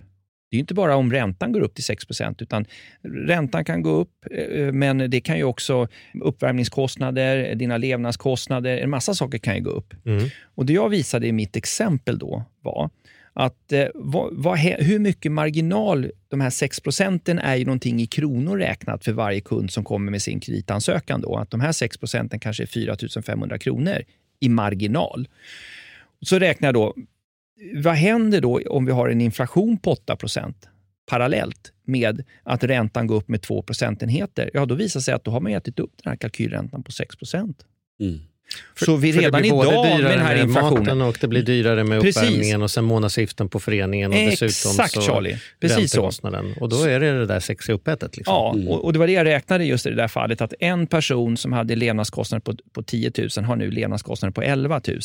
Det 0.55 0.59
är 0.59 0.61
inte 0.61 0.75
bara 0.75 0.97
om 0.97 1.13
räntan 1.13 1.53
går 1.53 1.61
upp 1.61 1.75
till 1.75 1.85
6% 1.85 2.43
utan 2.43 2.65
räntan 3.03 3.65
kan 3.65 3.83
gå 3.83 3.91
upp, 3.91 4.11
eh, 4.31 4.73
men 4.73 5.11
det 5.11 5.21
kan 5.21 5.37
ju 5.37 5.45
också 5.45 5.89
uppvärmningskostnader, 6.23 7.55
dina 7.55 7.77
levnadskostnader, 7.77 8.79
en 8.79 8.91
massa 8.91 9.15
saker 9.15 9.39
kan 9.39 9.57
ju 9.57 9.63
gå 9.63 9.71
upp. 9.71 9.95
Mm. 10.07 10.29
Och 10.55 10.67
Det 10.67 10.73
jag 10.73 10.89
visade 10.89 11.27
i 11.27 11.33
mitt 11.33 11.57
exempel 11.57 12.19
då 12.19 12.45
var 12.61 12.91
att 13.33 13.73
eh, 13.73 13.87
vad, 13.95 14.35
vad, 14.35 14.59
hur 14.59 14.99
mycket 14.99 15.33
marginal, 15.33 16.11
de 16.29 16.41
här 16.41 16.51
6 16.51 16.81
procenten 16.81 17.39
är 17.39 17.55
ju 17.55 17.65
någonting 17.65 18.01
i 18.01 18.07
kronor 18.07 18.59
räknat 18.59 19.05
för 19.05 19.13
varje 19.13 19.41
kund 19.41 19.71
som 19.71 19.85
kommer 19.85 20.11
med 20.11 20.23
sin 20.23 20.41
kreditansökan. 20.41 21.21
Då. 21.21 21.37
Att 21.37 21.51
de 21.51 21.61
här 21.61 21.73
6 21.73 21.99
procenten 21.99 22.41
kanske 22.41 22.63
är 22.63 22.67
4 22.67 22.97
500 23.27 23.59
kronor 23.59 24.03
i 24.41 24.49
marginal. 24.49 25.29
Så 26.21 26.39
räknar 26.39 26.67
jag 26.67 26.75
då, 26.75 26.95
vad 27.75 27.95
händer 27.95 28.41
då 28.41 28.61
om 28.71 28.87
vi 28.87 28.93
har 28.93 29.09
en 29.09 29.21
inflation 29.21 29.79
på 29.79 29.93
8 29.93 30.17
parallellt 31.07 31.73
med 31.85 32.25
att 32.43 32.65
räntan 32.65 33.07
går 33.07 33.17
upp 33.17 33.29
med 33.29 33.43
2 33.43 33.63
procentenheter? 33.63 34.51
Ja, 34.55 34.67
då 34.67 34.75
visar 34.75 35.01
det 35.01 35.05
sig 35.05 35.15
att 35.15 35.25
då 35.25 35.31
har 35.31 35.41
man 35.41 35.53
ätit 35.53 35.79
upp 35.79 35.93
den 36.03 36.11
här 36.11 36.17
kalkylräntan 36.17 36.83
på 36.83 36.93
6 36.93 37.17
procent. 37.17 37.67
Mm. 38.01 38.19
Så 38.77 38.97
vi 38.97 39.13
För 39.13 39.21
redan 39.21 39.45
idag 39.45 39.83
med 40.03 40.11
den 40.11 40.21
här 40.21 40.37
inflationen... 40.37 41.03
och 41.03 41.19
det 41.21 41.29
blir 41.29 41.43
dyrare 41.43 41.85
med 41.85 42.01
Precis. 42.01 42.23
uppvärmningen 42.23 42.63
och 42.63 42.71
sen 42.71 42.85
månadsavgiften 42.85 43.49
på 43.49 43.61
föreningen. 43.61 44.11
Och 44.11 44.17
dessutom 44.17 44.71
Exakt 44.71 44.93
så 44.93 45.01
Charlie, 45.01 45.37
precis 45.61 45.93
så. 45.93 46.11
Och 46.61 46.69
då 46.69 46.83
är 46.83 47.01
det 47.01 47.19
det 47.19 47.27
där 47.27 47.41
sexiga 47.41 47.75
uppätet. 47.75 48.17
Liksom. 48.17 48.35
Ja, 48.35 48.57
och, 48.69 48.85
och 48.85 48.93
det 48.93 48.99
var 48.99 49.07
det 49.07 49.13
jag 49.13 49.27
räknade 49.27 49.65
just 49.65 49.87
i 49.87 49.91
det 49.91 49.97
där 49.97 50.09
fallet. 50.09 50.41
Att 50.41 50.55
en 50.61 50.87
person 50.87 51.37
som 51.37 51.53
hade 51.53 51.77
levnadskostnader 51.77 52.41
på, 52.41 52.55
på 52.73 52.83
10 52.83 53.13
000 53.37 53.45
har 53.45 53.57
nu 53.57 53.71
levnadskostnader 53.71 54.33
på 54.33 54.43
11 54.43 54.81
000. 54.87 55.01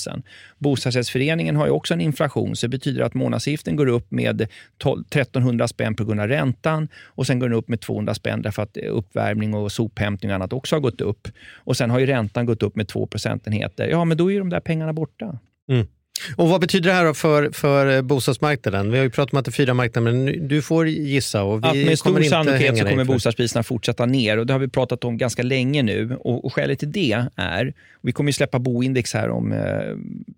Bostadsrättsföreningen 0.58 1.56
har 1.56 1.66
ju 1.66 1.72
också 1.72 1.94
en 1.94 2.02
inflation, 2.02 2.56
så 2.56 2.66
det 2.66 2.70
betyder 2.70 3.04
att 3.04 3.14
månadsavgiften 3.14 3.76
går 3.76 3.88
upp 3.88 4.12
med 4.12 4.48
12, 4.78 5.02
1300 5.02 5.68
spänn 5.68 5.96
på 5.96 6.06
grund 6.06 6.20
av 6.20 6.28
räntan 6.28 6.88
och 7.06 7.28
sen 7.28 7.40
går 7.40 7.50
den 7.50 7.58
upp 7.58 7.68
med 7.68 7.82
200 7.82 8.14
spänn 8.14 8.42
därför 8.42 8.64
att 8.64 8.78
uppvärmning 8.78 9.54
och 9.54 9.72
sophämtning 9.72 10.32
och 10.32 10.36
annat 10.36 10.54
också 10.54 10.76
har 10.76 10.82
gått 10.82 11.02
upp. 11.02 11.28
Och 11.56 11.78
sen 11.78 11.90
har 11.90 12.00
ju 12.00 12.06
räntan 12.06 12.46
gått 12.46 12.64
upp 12.64 12.76
med 12.76 12.88
2 12.88 13.08
procentenheter. 13.40 13.88
Ja, 13.88 14.06
men 14.06 14.18
då 14.18 14.28
är 14.28 14.34
ju 14.34 14.40
de 14.40 14.50
där 14.50 14.60
pengarna 14.60 14.94
borta. 14.94 15.40
Mm. 15.70 15.88
Och 16.36 16.50
Vad 16.50 16.62
betyder 16.62 16.90
det 16.90 16.96
här 16.96 17.14
för, 17.14 17.52
för 17.52 17.96
eh, 17.96 18.02
bostadsmarknaden? 18.02 18.92
Vi 18.92 18.98
har 18.98 19.04
ju 19.04 19.10
pratat 19.10 19.34
om 19.34 19.40
att 19.40 19.46
det 19.46 19.50
är 19.50 19.54
fyra 19.54 19.74
marknader, 19.74 20.12
men 20.12 20.48
du 20.48 20.62
får 20.62 20.88
gissa. 20.88 21.44
Och 21.44 21.64
vi 21.64 21.68
att 21.68 21.76
med 21.76 22.00
stor 22.00 22.24
sannolikhet 22.24 22.78
så 22.78 22.86
kommer 22.86 23.06
bostadspriserna 23.06 23.64
fortsätta 23.64 24.06
ner 24.06 24.38
och 24.38 24.46
det 24.46 24.54
har 24.54 24.60
vi 24.60 24.68
pratat 24.68 25.04
om 25.04 25.18
ganska 25.18 25.44
länge 25.44 25.84
nu. 25.84 26.16
Och, 26.16 26.46
och 26.46 26.54
skälet 26.54 26.80
till 26.80 26.92
det 26.92 27.26
är, 27.36 27.74
vi 28.02 28.12
kommer 28.12 28.30
ju 28.30 28.34
släppa 28.34 28.60
boindex 28.60 29.14
här 29.14 29.30
om 29.30 29.52
eh, 29.52 29.62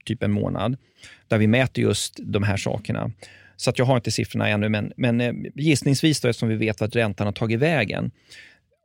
typ 0.05 0.23
en 0.23 0.31
månad, 0.31 0.77
där 1.27 1.37
vi 1.37 1.47
mäter 1.47 1.83
just 1.83 2.19
de 2.19 2.43
här 2.43 2.57
sakerna. 2.57 3.11
Så 3.57 3.69
att 3.69 3.79
jag 3.79 3.85
har 3.85 3.95
inte 3.95 4.11
siffrorna 4.11 4.49
ännu, 4.49 4.69
men, 4.69 4.93
men 4.97 5.21
eh, 5.21 5.33
gissningsvis 5.55 6.21
då, 6.21 6.27
eftersom 6.27 6.49
vi 6.49 6.55
vet 6.55 6.81
att 6.81 6.95
räntan 6.95 7.27
har 7.27 7.33
tagit 7.33 7.59
vägen. 7.59 8.11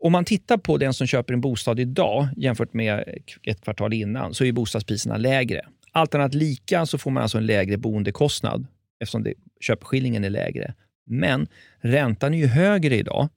Om 0.06 0.12
man 0.12 0.24
tittar 0.24 0.56
på 0.56 0.78
den 0.78 0.94
som 0.94 1.06
köper 1.06 1.34
en 1.34 1.40
bostad 1.40 1.80
idag 1.80 2.28
jämfört 2.36 2.72
med 2.72 3.04
ett 3.42 3.60
kvartal 3.60 3.92
innan 3.92 4.34
så 4.34 4.44
är 4.44 4.52
bostadspriserna 4.52 5.16
lägre. 5.16 5.60
Allt 5.92 6.14
annat 6.14 6.34
lika 6.34 6.86
så 6.86 6.98
får 6.98 7.10
man 7.10 7.22
alltså 7.22 7.38
en 7.38 7.46
lägre 7.46 7.76
boendekostnad 7.76 8.66
eftersom 9.00 9.22
det, 9.22 9.34
köpeskillingen 9.60 10.24
är 10.24 10.30
lägre. 10.30 10.74
Men 11.06 11.46
räntan 11.80 12.34
är 12.34 12.38
ju 12.38 12.46
högre 12.46 12.96
idag. 12.96 13.28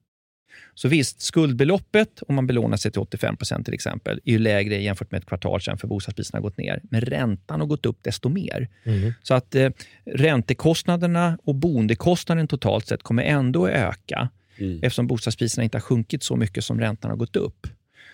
Så 0.74 0.88
visst, 0.88 1.22
skuldbeloppet, 1.22 2.24
om 2.28 2.36
man 2.36 2.48
belånar 2.48 2.78
sig 2.78 2.92
till 2.92 3.02
85 3.02 3.38
procent 3.38 3.66
till 3.66 3.74
exempel, 3.74 4.22
är 4.26 4.32
ju 4.32 4.40
lägre 4.40 4.82
jämfört 4.82 5.12
med 5.12 5.20
ett 5.20 5.26
kvartal 5.26 5.62
sedan 5.62 5.78
för 5.78 5.88
bostadspriserna 5.88 6.38
har 6.38 6.44
gått 6.44 6.58
ner. 6.58 6.82
Men 6.84 7.02
räntan 7.02 7.60
har 7.60 7.68
gått 7.68 7.86
upp 7.86 7.98
desto 8.02 8.30
mer. 8.30 8.70
Mm. 8.84 9.14
Så 9.24 9.34
att 9.34 9.56
eh, 9.56 9.70
räntekostnaderna 10.06 11.38
och 11.44 11.56
boendekostnaden 11.56 12.48
totalt 12.48 12.88
sett 12.88 13.04
kommer 13.04 13.24
ändå 13.24 13.66
att 13.66 13.72
öka 13.72 14.30
Mm. 14.60 14.80
eftersom 14.84 15.08
bostadspriserna 15.08 15.64
inte 15.64 15.78
har 15.78 15.82
sjunkit 15.82 16.24
så 16.24 16.36
mycket 16.36 16.64
som 16.64 16.80
räntan 16.80 17.12
har 17.12 17.18
gått 17.18 17.36
upp. 17.36 17.68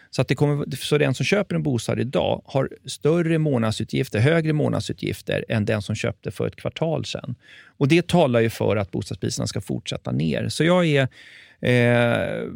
Så, 0.10 0.22
att 0.22 0.28
det 0.28 0.36
kommer, 0.36 0.76
så 0.76 0.98
den 0.98 1.14
som 1.14 1.26
köper 1.26 1.56
en 1.56 1.64
bostad 1.64 2.00
idag 2.00 2.41
har 2.46 2.70
större 2.86 3.38
månadsutgifter, 3.38 4.20
högre 4.20 4.54
månadsutgifter 4.54 5.46
än 5.50 5.66
den 5.66 5.82
som 5.82 5.96
köpte 5.96 6.32
för 6.32 6.48
ett 6.48 6.56
kvartal 6.56 7.06
sedan. 7.06 7.36
Och 7.78 7.88
Det 7.88 8.08
talar 8.08 8.39
ju 8.39 8.50
för 8.50 8.76
att 8.76 8.91
bostadspriserna 8.91 9.48
ska 9.48 9.62
fortsätta 9.62 10.12
ner. 10.12 10.50
Så 10.50 10.64
jag 10.64 10.86
är 10.86 11.08
eh, 11.62 12.50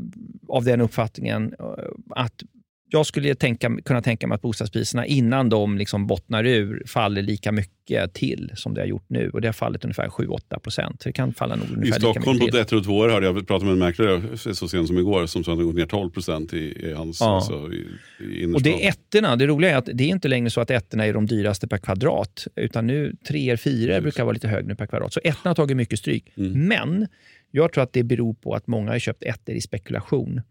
av 0.48 0.64
den 0.64 0.82
uppfattningen 0.82 1.56
eh, 1.60 1.66
att 2.10 2.44
jag 2.92 3.06
skulle 3.06 3.36
tänka, 3.36 3.78
kunna 3.86 4.02
tänka 4.02 4.28
mig 4.28 4.36
att 4.36 4.42
bostadspriserna 4.42 5.06
innan 5.06 5.50
de 5.50 5.78
liksom 5.78 6.08
bottnar 6.08 6.46
ur 6.46 6.84
faller 6.86 7.22
lika 7.22 7.52
mycket 7.52 8.14
till 8.14 8.52
som 8.56 8.74
det 8.74 8.82
har 8.82 8.88
gjort 8.88 9.06
nu. 9.08 9.30
Och 9.30 9.42
Det 9.42 9.48
har 9.48 9.54
fallit 9.54 9.84
ungefär 9.84 10.08
7-8 10.08 10.60
procent. 10.60 11.02
Det 11.04 11.12
kan 11.12 11.34
falla 11.34 11.56
nog 11.56 11.66
I 11.66 11.74
ungefär 11.74 11.86
lika 11.86 12.00
Stockholm 12.00 12.38
mycket 12.38 12.52
på 12.52 12.58
ett 12.58 12.72
och 12.72 12.84
två 12.84 12.98
år 12.98 13.10
hörde 13.10 13.26
jag 13.26 13.48
prata 13.48 13.66
med 13.66 13.72
en 13.72 13.80
mäklare 13.80 14.38
så 14.38 14.68
sent 14.68 14.88
som 14.88 14.98
igår 14.98 15.26
som 15.26 15.44
sa 15.44 15.52
att 15.52 15.58
det 15.60 15.64
gått 15.64 15.76
ner 15.76 15.86
12 15.86 16.10
procent 16.10 16.54
i, 16.54 16.58
i 16.58 16.94
hans 16.94 17.22
Ja. 17.22 17.36
alltså, 17.36 17.70
i, 17.74 17.88
i. 18.20 18.46
Och 18.56 18.62
det 18.62 18.86
är 18.86 18.90
ettorna. 18.90 19.36
Det 19.36 19.48
roliga 19.48 19.72
är 19.72 19.76
att 19.76 19.90
det 19.94 20.04
är 20.04 20.08
inte 20.08 20.28
längre 20.28 20.50
så 20.50 20.62
att 20.62 20.72
ettorna 20.72 21.06
är 21.06 21.14
de 21.14 21.26
dyraste 21.26 21.68
per 21.68 21.78
kvadrat. 21.78 22.48
Utan 22.56 22.88
nu 22.88 23.16
treor, 23.28 23.56
fyror 23.56 24.02
brukar 24.02 24.24
vara 24.24 24.34
lite 24.34 24.48
högre 24.48 24.68
nu 24.68 24.76
per 24.76 24.88
kvadrat. 24.88 25.14
Så 25.14 25.20
ettorna 25.24 25.50
har 25.50 25.56
tagit 25.56 25.78
mycket 25.78 26.00
stryk. 26.00 26.34
Mm. 26.38 26.68
Men 26.68 27.08
jag 27.52 27.74
tror 27.74 27.84
att 27.84 27.94
det 27.94 28.04
beror 28.04 28.34
på 28.34 28.54
att 28.54 28.68
många 28.68 28.92
har 28.92 29.00
köpt 29.00 29.24
ettor 29.24 29.56
i 29.56 29.62
spekulation. 29.62 30.42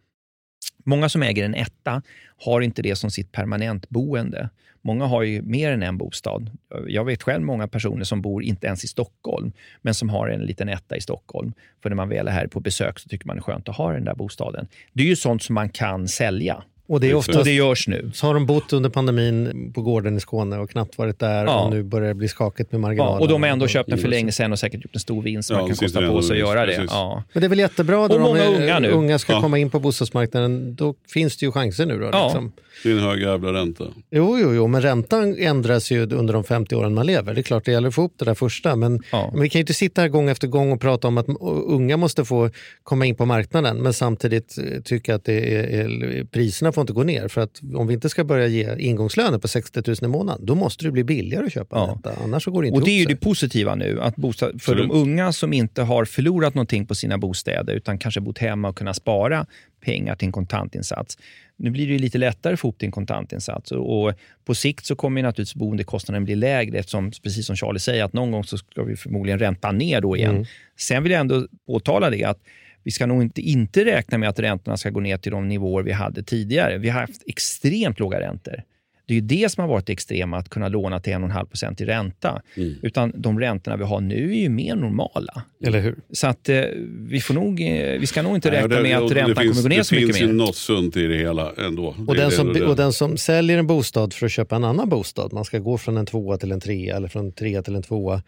Många 0.85 1.09
som 1.09 1.23
äger 1.23 1.45
en 1.45 1.55
etta 1.55 2.03
har 2.45 2.61
inte 2.61 2.83
det 2.83 2.97
som 2.97 3.11
sitt 3.11 3.33
permanentboende. 3.33 4.49
Många 4.83 5.07
har 5.07 5.23
ju 5.23 5.43
mer 5.43 5.73
än 5.73 5.83
en 5.83 5.99
bostad. 5.99 6.51
Jag 6.87 7.05
vet 7.05 7.23
själv 7.23 7.45
många 7.45 7.69
personer 7.69 8.05
som 8.05 8.23
bor 8.23 8.43
inte 8.43 8.67
ens 8.67 8.85
i 8.85 8.89
Stockholm, 8.89 9.53
men 9.83 9.95
som 9.95 10.09
har 10.09 10.29
en 10.29 10.41
liten 10.41 10.69
etta 10.69 10.97
i 10.97 11.01
Stockholm. 11.01 11.53
För 11.83 11.91
när 11.91 11.97
man 11.97 12.09
väl 12.09 12.29
är 12.29 12.33
här 12.33 12.47
på 12.47 12.61
besök 12.61 12.99
så 12.99 13.09
tycker 13.09 13.27
man 13.27 13.37
det 13.37 13.41
är 13.41 13.43
skönt 13.43 13.69
att 13.69 13.77
ha 13.77 13.93
den 13.93 14.05
där 14.05 14.15
bostaden. 14.15 14.67
Det 14.93 15.03
är 15.03 15.07
ju 15.07 15.17
sånt 15.17 15.43
som 15.43 15.55
man 15.55 15.69
kan 15.69 16.09
sälja. 16.09 16.63
Och 16.89 17.01
det 17.01 17.11
är 17.11 17.15
Och 17.15 17.19
oftast, 17.19 17.45
det 17.45 17.53
görs 17.53 17.89
nu. 17.89 18.11
så 18.15 18.27
har 18.27 18.35
de 18.35 18.47
bott 18.47 18.73
under 18.73 18.91
pandemin 18.91 19.73
på 19.75 19.83
gården 19.83 20.17
i 20.17 20.21
Skåne 20.21 20.59
och 20.59 20.71
knappt 20.71 20.99
varit 20.99 21.19
där 21.19 21.45
Ja. 21.45 21.65
och 21.65 21.71
nu 21.71 21.83
börjar 21.83 22.09
det 22.09 22.15
bli 22.15 22.29
skakigt 22.29 22.73
med 22.73 22.81
marginalerna. 22.81 23.17
Ja, 23.17 23.21
och 23.21 23.29
de 23.29 23.43
har 23.43 23.51
ändå 23.51 23.67
köpt 23.67 23.91
den 23.91 23.99
för 23.99 24.09
länge 24.09 24.33
sedan 24.33 24.53
och 24.53 24.59
säkert 24.59 24.85
gjort 24.85 24.95
en 24.95 25.01
stor 25.01 25.23
vinst. 25.23 25.49
så 25.49 25.55
Ja, 25.55 25.59
man 25.59 25.67
kan 25.69 25.77
kosta 25.77 26.09
på 26.09 26.23
sig 26.23 26.35
att 26.43 26.49
göra 26.49 26.67
det. 26.67 26.87
Ja. 26.91 27.23
Men 27.33 27.41
det 27.41 27.47
är 27.47 27.49
väl 27.49 27.59
jättebra 27.59 28.09
då 28.09 28.15
Och 28.15 28.37
unga 28.37 28.79
nu. 28.79 28.89
unga 28.91 29.19
ska 29.19 29.33
Ja. 29.33 29.41
komma 29.41 29.59
in 29.59 29.71
på 29.71 29.81
bostadsmarknaden. 29.81 30.75
Då 30.75 30.95
finns 31.09 31.37
det 31.37 31.47
ju 31.47 31.53
chanser 31.53 31.87
nu. 31.87 31.99
Då, 31.99 32.09
Ja. 32.13 32.25
liksom. 32.25 32.53
Det 32.83 32.89
är 32.91 32.93
en 32.93 32.99
hög 33.03 33.21
jävla 33.23 33.53
ränta. 33.53 33.85
Jo, 34.11 34.39
jo, 34.43 34.55
jo, 34.55 34.67
men 34.67 34.83
räntan 34.83 35.37
ändras 35.39 35.91
ju 35.91 36.03
under 36.03 36.35
de 36.35 36.45
50 36.45 36.75
åren 36.75 36.95
man 36.95 37.07
lever. 37.07 37.35
Det 37.35 37.41
är 37.41 37.43
klart 37.43 37.65
det 37.65 37.73
gäller 37.73 37.89
att 37.89 37.95
få 37.95 38.03
upp 38.03 38.13
det 38.19 38.25
där 38.25 38.35
första. 38.35 38.77
Men, 38.77 39.03
Ja. 39.13 39.31
men 39.33 39.43
vi 39.43 39.49
kan 39.49 39.59
ju 39.59 39.61
inte 39.63 39.75
sitta 39.75 40.01
här 40.01 40.09
gång 40.09 40.29
efter 40.29 40.49
gång 40.49 40.73
och 40.73 40.81
prata 40.81 41.09
om 41.09 41.19
att 41.19 41.27
unga 41.67 41.97
måste 41.97 42.25
få 42.25 42.51
komma 42.83 43.07
in 43.07 43.15
på 43.15 43.25
marknaden 43.27 43.77
men 43.83 43.93
samtidigt 43.93 44.59
eh, 44.59 44.81
tycka 44.83 45.15
att 45.15 45.25
det 45.25 45.55
är, 45.57 45.65
är, 45.65 46.25
priserna 46.25 46.73
får 46.79 46.83
inte 46.83 46.93
gå 46.93 47.03
ner. 47.03 47.29
För 47.29 47.41
att 47.41 47.61
om 47.75 47.87
vi 47.87 47.95
inte 47.95 48.09
ska 48.09 48.25
börja 48.25 48.47
ge 48.47 48.77
ingångslöner 48.79 49.39
på 49.39 49.49
60 49.49 49.83
000 49.87 49.97
i 50.03 50.07
månaden 50.07 50.47
då 50.47 50.55
måste 50.55 50.85
det 50.85 50.91
bli 50.91 51.05
billigare 51.05 51.47
att 51.47 51.53
köpa 51.53 51.77
Ja. 51.77 51.93
en 51.93 51.99
etta. 51.99 52.23
Annars 52.25 52.45
så 52.45 52.51
går 52.51 52.63
det 52.63 52.69
inte 52.69 52.79
Och 52.81 52.85
det 52.85 52.91
är 52.91 52.99
ju 52.99 53.05
det 53.05 53.17
positiva 53.17 53.75
nu, 53.75 54.01
att 54.01 54.17
bostad, 54.17 54.49
för 54.49 54.55
Absolut. 54.73 54.89
de 54.89 54.95
unga 54.99 55.33
som 55.33 55.53
inte 55.53 55.83
har 55.83 56.05
förlorat 56.05 56.55
någonting 56.55 56.87
på 56.87 56.95
sina 56.95 57.19
bostäder 57.19 57.75
utan 57.75 57.99
kanske 57.99 58.21
bott 58.21 58.39
hemma 58.39 58.69
och 58.69 58.77
kunnat 58.77 58.97
spara 58.97 59.47
pengar 59.81 60.15
till 60.17 60.27
en 60.27 60.33
kontantinsats. 60.33 61.19
Nu 61.57 61.71
blir 61.71 61.87
det 61.87 61.93
ju 61.93 61.99
lite 61.99 62.19
lättare 62.19 62.55
att 62.55 62.61
få 62.61 62.69
ihop 62.69 62.79
till 62.79 62.87
en 62.87 62.93
kontantinsats 62.93 63.73
och, 63.73 64.03
och 64.05 64.13
på 64.45 64.55
sikt 64.55 64.87
så 64.87 64.97
kommer 64.97 65.21
ju 65.21 65.27
naturligtvis 65.27 65.55
boendekostnaden 65.55 66.25
bli 66.25 66.35
lägre 66.35 66.79
eftersom, 66.79 67.13
precis 67.23 67.47
som 67.47 67.57
Charlie 67.57 67.79
säger, 67.81 68.05
att 68.05 68.13
någon 68.13 68.31
gång 68.31 68.45
så 68.45 68.59
ska 68.59 68.83
vi 68.83 68.97
förmodligen 68.97 69.39
ränta 69.39 69.73
ner 69.73 70.01
då 70.01 70.17
igen. 70.17 70.31
Mm. 70.31 70.45
Sen 70.77 71.03
vill 71.03 71.13
jag 71.13 71.21
ändå 71.21 71.47
påtala 71.67 72.11
det 72.11 72.25
att 72.25 72.39
vi 72.85 72.91
ska 72.91 73.07
nog 73.07 73.23
inte, 73.23 73.41
inte 73.41 73.85
räkna 73.85 74.19
med 74.19 74.29
att 74.29 74.39
räntorna 74.39 74.77
ska 74.77 74.91
gå 74.91 75.01
ner 75.01 75.17
till 75.17 75.33
de 75.33 75.49
nivåer 75.49 75.83
vi 75.83 75.93
hade 75.93 76.23
tidigare. 76.23 76.79
Vi 76.79 76.89
har 76.89 77.01
haft 77.01 77.23
extremt 77.27 77.99
låga 78.01 78.21
räntor. 78.21 78.63
Det 79.07 79.15
är 79.15 79.17
ju 79.17 79.21
det 79.21 79.49
som 79.53 79.61
har 79.63 79.69
varit 79.69 79.87
det 79.87 79.93
extrema, 79.93 80.37
att 80.37 80.49
kunna 80.49 80.69
låna 80.69 81.01
till 81.01 81.13
1,5 81.13 81.45
procent 81.47 81.81
i 81.81 81.85
ränta. 81.85 82.43
Mm. 82.57 82.75
Utan 82.83 83.13
de 83.17 83.41
räntorna 83.41 83.77
vi 83.77 83.85
har 83.85 84.01
nu 84.01 84.31
är 84.33 84.39
ju 84.41 84.49
mer 84.49 84.75
normala. 84.77 85.43
Eller 85.65 85.81
hur? 85.81 85.97
Så 86.13 86.27
att 86.27 86.49
eh, 86.49 86.61
vi, 87.09 87.21
får 87.21 87.35
nog, 87.35 87.61
eh, 87.61 87.99
vi 88.01 88.07
ska 88.07 88.23
nog 88.23 88.35
inte 88.35 88.51
Nej, 88.51 88.59
räkna 88.63 88.77
det- 88.77 88.83
med 88.83 88.99
att 88.99 89.09
det 89.09 89.15
räntan 89.15 89.43
finns, 89.43 89.57
kommer 89.57 89.63
gå 89.63 89.69
ner 89.69 89.79
det 89.79 89.85
så 89.85 89.95
mycket 89.95 90.07
finns 90.17 90.21
ju 90.21 90.27
mer. 90.27 90.33
något 90.47 90.57
sunt 90.57 90.97
i 90.97 91.07
det 91.07 91.17
hela 91.17 91.53
ändå. 91.59 91.87
Och 91.87 92.15
Det 92.15 92.21
den, 92.21 92.31
det- 92.31 92.37
som, 92.37 92.53
det- 92.53 92.65
och 92.67 92.77
den 92.77 92.93
som 92.93 93.17
säljer 93.17 93.59
en 93.59 93.67
bostad 93.67 94.13
för 94.15 94.27
att 94.27 94.33
köpa 94.33 94.57
en 94.57 94.65
annan 94.65 94.89
bostad, 94.89 95.33
man 95.33 95.45
ska 95.45 95.59
gå 95.59 95.79
från 95.79 95.97
en 95.97 96.07
tvåa 96.07 96.37
till 96.37 96.53
en 96.53 96.61
trea 96.61 96.97
eller 96.97 97.09
från 97.09 97.27
en 97.27 97.33
trea 97.33 97.63
till 97.63 97.75
en 97.75 97.83
tvåa. 97.83 98.23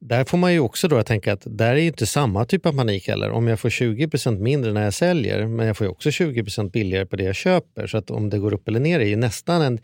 Där 0.00 0.24
får 0.24 0.38
man 0.38 0.52
ju 0.52 0.60
också 0.60 0.88
då 0.88 1.02
tänka 1.02 1.32
att 1.32 1.42
där 1.44 1.72
är 1.72 1.76
inte 1.76 2.06
samma 2.06 2.44
typ 2.44 2.66
av 2.66 2.72
panik 2.72 3.08
heller. 3.08 3.30
Om 3.30 3.46
jag 3.46 3.60
får 3.60 3.68
20% 3.68 4.38
mindre 4.38 4.72
när 4.72 4.84
jag 4.84 4.94
säljer, 4.94 5.46
men 5.46 5.66
jag 5.66 5.76
får 5.76 5.84
ju 5.86 5.90
också 5.90 6.08
20% 6.08 6.70
billigare 6.70 7.06
på 7.06 7.16
det 7.16 7.24
jag 7.24 7.34
köper. 7.34 7.86
Så 7.86 7.98
att 7.98 8.10
om 8.10 8.30
det 8.30 8.38
går 8.38 8.54
upp 8.54 8.68
eller 8.68 8.80
ner 8.80 9.00
är 9.00 9.04
ju 9.04 9.16
nästan 9.16 9.62
en 9.62 9.78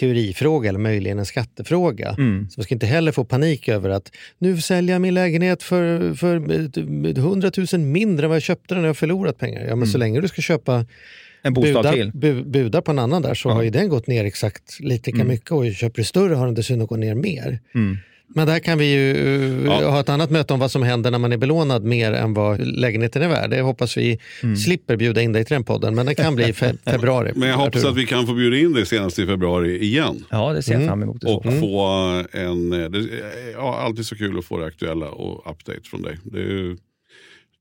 teorifråga 0.00 0.68
eller 0.68 0.78
möjligen 0.78 1.18
en 1.18 1.26
skattefråga. 1.26 2.08
Mm. 2.18 2.48
Så 2.50 2.60
man 2.60 2.64
ska 2.64 2.74
inte 2.74 2.86
heller 2.86 3.12
få 3.12 3.24
panik 3.24 3.68
över 3.68 3.90
att 3.90 4.12
nu 4.38 4.60
säljer 4.60 4.94
jag 4.94 5.02
min 5.02 5.14
lägenhet 5.14 5.62
för, 5.62 6.14
för 6.14 6.36
100 7.18 7.50
000 7.72 7.80
mindre 7.80 8.26
än 8.26 8.30
vad 8.30 8.36
jag 8.36 8.42
köpte 8.42 8.74
den 8.74 8.82
när 8.82 8.88
jag 8.88 8.96
förlorat 8.96 9.38
pengar. 9.38 9.64
Ja, 9.68 9.76
men 9.76 9.88
så 9.88 9.98
länge 9.98 10.20
du 10.20 10.28
ska 10.28 10.42
köpa 10.42 10.86
En 11.42 11.54
bostad 11.54 11.74
budar, 11.74 11.92
till. 11.92 12.10
bu, 12.14 12.44
budar 12.44 12.80
på 12.80 12.90
en 12.90 12.98
annan 12.98 13.22
där 13.22 13.34
så 13.34 13.48
Ja. 13.48 13.52
har 13.52 13.62
ju 13.62 13.70
den 13.70 13.88
gått 13.88 14.06
ner 14.06 14.24
exakt 14.24 14.80
lika 14.80 15.10
Mm. 15.10 15.28
mycket 15.28 15.50
och 15.50 15.72
köper 15.74 15.96
du 15.96 16.04
större 16.04 16.34
har 16.34 16.46
den 16.46 16.54
dessutom 16.54 16.86
gått 16.86 16.98
ner 16.98 17.14
mer. 17.14 17.58
Mm. 17.74 17.96
Men 18.28 18.46
där 18.46 18.58
kan 18.58 18.78
vi 18.78 18.92
ju 18.92 19.10
eh, 19.10 19.64
Ja. 19.66 19.90
ha 19.90 20.00
ett 20.00 20.08
annat 20.08 20.30
möte 20.30 20.54
om 20.54 20.60
vad 20.60 20.70
som 20.70 20.82
händer 20.82 21.10
när 21.10 21.18
man 21.18 21.32
är 21.32 21.36
belånad 21.36 21.84
mer 21.84 22.12
än 22.12 22.34
vad 22.34 22.60
lägenheten 22.66 23.22
är 23.22 23.28
värd. 23.28 23.50
Det 23.50 23.60
hoppas 23.60 23.96
vi 23.96 24.18
Mm. 24.42 24.56
slipper 24.56 24.96
bjuda 24.96 25.22
in 25.22 25.32
dig 25.32 25.44
till 25.44 25.54
den 25.54 25.64
podden, 25.64 25.94
men 25.94 26.06
det 26.06 26.14
kan 26.14 26.34
bli 26.34 26.48
i 26.48 26.52
fe, 26.52 26.74
februari. 26.84 27.32
Men 27.36 27.48
jag 27.48 27.56
hoppas 27.56 27.84
att 27.84 27.96
vi 27.96 28.06
kan 28.06 28.26
få 28.26 28.34
bjuda 28.34 28.56
in 28.56 28.72
dig 28.72 28.86
senast 28.86 29.18
i 29.18 29.26
februari 29.26 29.78
igen. 29.84 30.24
Ja, 30.30 30.52
det 30.52 30.62
ser 30.62 30.72
jag 30.72 30.76
Mm. 30.82 30.88
fram 30.88 31.02
emot. 31.02 31.24
Och 31.24 31.42
fall. 31.44 31.60
få 31.60 31.80
en, 32.32 32.72
eh, 32.72 32.90
det 32.90 32.98
är 32.98 33.52
ja, 33.52 33.78
alltid 33.80 34.06
så 34.06 34.16
kul 34.16 34.38
att 34.38 34.44
få 34.44 34.58
det 34.58 34.66
aktuella 34.66 35.08
och 35.10 35.50
update 35.50 35.80
från 35.84 36.02
dig. 36.02 36.18
Det, 36.24 36.40
är, 36.40 36.76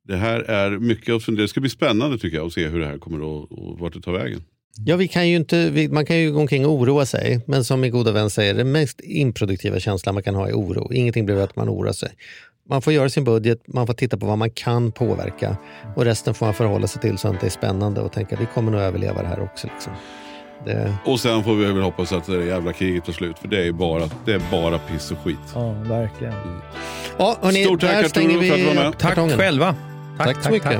det 0.07 0.15
här 0.17 0.39
är 0.39 0.71
mycket 0.79 1.15
att 1.15 1.23
fundera, 1.23 1.41
det 1.41 1.47
ska 1.47 1.61
bli 1.61 1.69
spännande 1.69 2.17
tycker 2.17 2.37
jag 2.37 2.45
att 2.47 2.53
se 2.53 2.67
hur 2.67 2.79
det 2.79 2.85
här 2.87 2.97
kommer 2.97 3.17
att, 3.17 3.51
och 3.51 3.79
vart 3.79 3.93
det 3.93 4.01
tar 4.01 4.11
vägen. 4.13 4.41
Ja, 4.83 4.95
vi 4.95 5.07
kan 5.07 5.29
ju 5.29 5.35
inte, 5.35 5.69
vi, 5.69 5.89
man 5.89 6.05
kan 6.05 6.17
ju 6.17 6.31
gå 6.31 6.39
omkring 6.39 6.65
och 6.65 6.71
oroa 6.71 7.05
sig, 7.05 7.41
men 7.45 7.63
som 7.63 7.81
min 7.81 7.91
goda 7.91 8.11
vän 8.11 8.29
säger, 8.29 8.53
den 8.53 8.71
mest 8.71 9.01
improduktiva 9.03 9.79
känslan 9.79 10.15
man 10.15 10.23
kan 10.23 10.35
ha 10.35 10.47
är 10.47 10.53
oro. 10.53 10.93
Ingenting 10.93 11.25
blir 11.25 11.35
att 11.35 11.55
man 11.55 11.69
oroar 11.69 11.93
sig. 11.93 12.09
Man 12.69 12.81
får 12.81 12.93
göra 12.93 13.09
sin 13.09 13.23
budget, 13.23 13.61
man 13.67 13.87
får 13.87 13.93
titta 13.93 14.17
på 14.17 14.25
vad 14.25 14.37
man 14.37 14.49
kan 14.49 14.91
påverka 14.91 15.57
och 15.95 16.05
resten 16.05 16.33
får 16.33 16.45
man 16.45 16.53
förhålla 16.53 16.87
sig 16.87 17.01
till 17.01 17.17
så 17.17 17.27
att 17.27 17.41
det 17.41 17.45
är 17.45 17.51
spännande 17.51 18.01
och 18.01 18.11
tänka 18.11 18.37
vi 18.39 18.45
kommer 18.53 18.71
nog 18.71 18.81
överleva 18.81 19.21
det 19.21 19.27
här 19.27 19.43
också. 19.43 19.67
Liksom. 19.67 19.93
Det... 20.65 20.93
Och 21.05 21.19
sen 21.19 21.43
får 21.43 21.55
vi 21.55 21.65
väl 21.65 21.81
hoppas 21.81 22.13
att 22.13 22.25
det 22.25 22.45
jävla 22.45 22.73
kriget 22.73 23.05
tar 23.05 23.13
slut. 23.13 23.39
För 23.39 23.47
det 23.47 23.67
är 23.67 23.71
bara, 23.71 24.09
det 24.25 24.33
är 24.33 24.41
bara 24.51 24.79
piss 24.79 25.11
och 25.11 25.17
skit. 25.17 25.37
Ja, 25.53 25.71
verkligen. 25.71 26.33
Ja, 27.17 27.37
hörni, 27.41 27.63
Stort 27.63 27.81
tack, 27.81 28.05
Arturo, 28.05 28.41
för 28.41 28.51
att 28.51 28.57
du 28.57 28.65
var 28.65 28.73
med. 28.73 28.83
Tack 28.83 29.01
kartongen. 29.01 29.37
själva. 29.37 29.75
Tack, 30.17 30.43
så 30.43 30.51
mycket. 30.51 30.79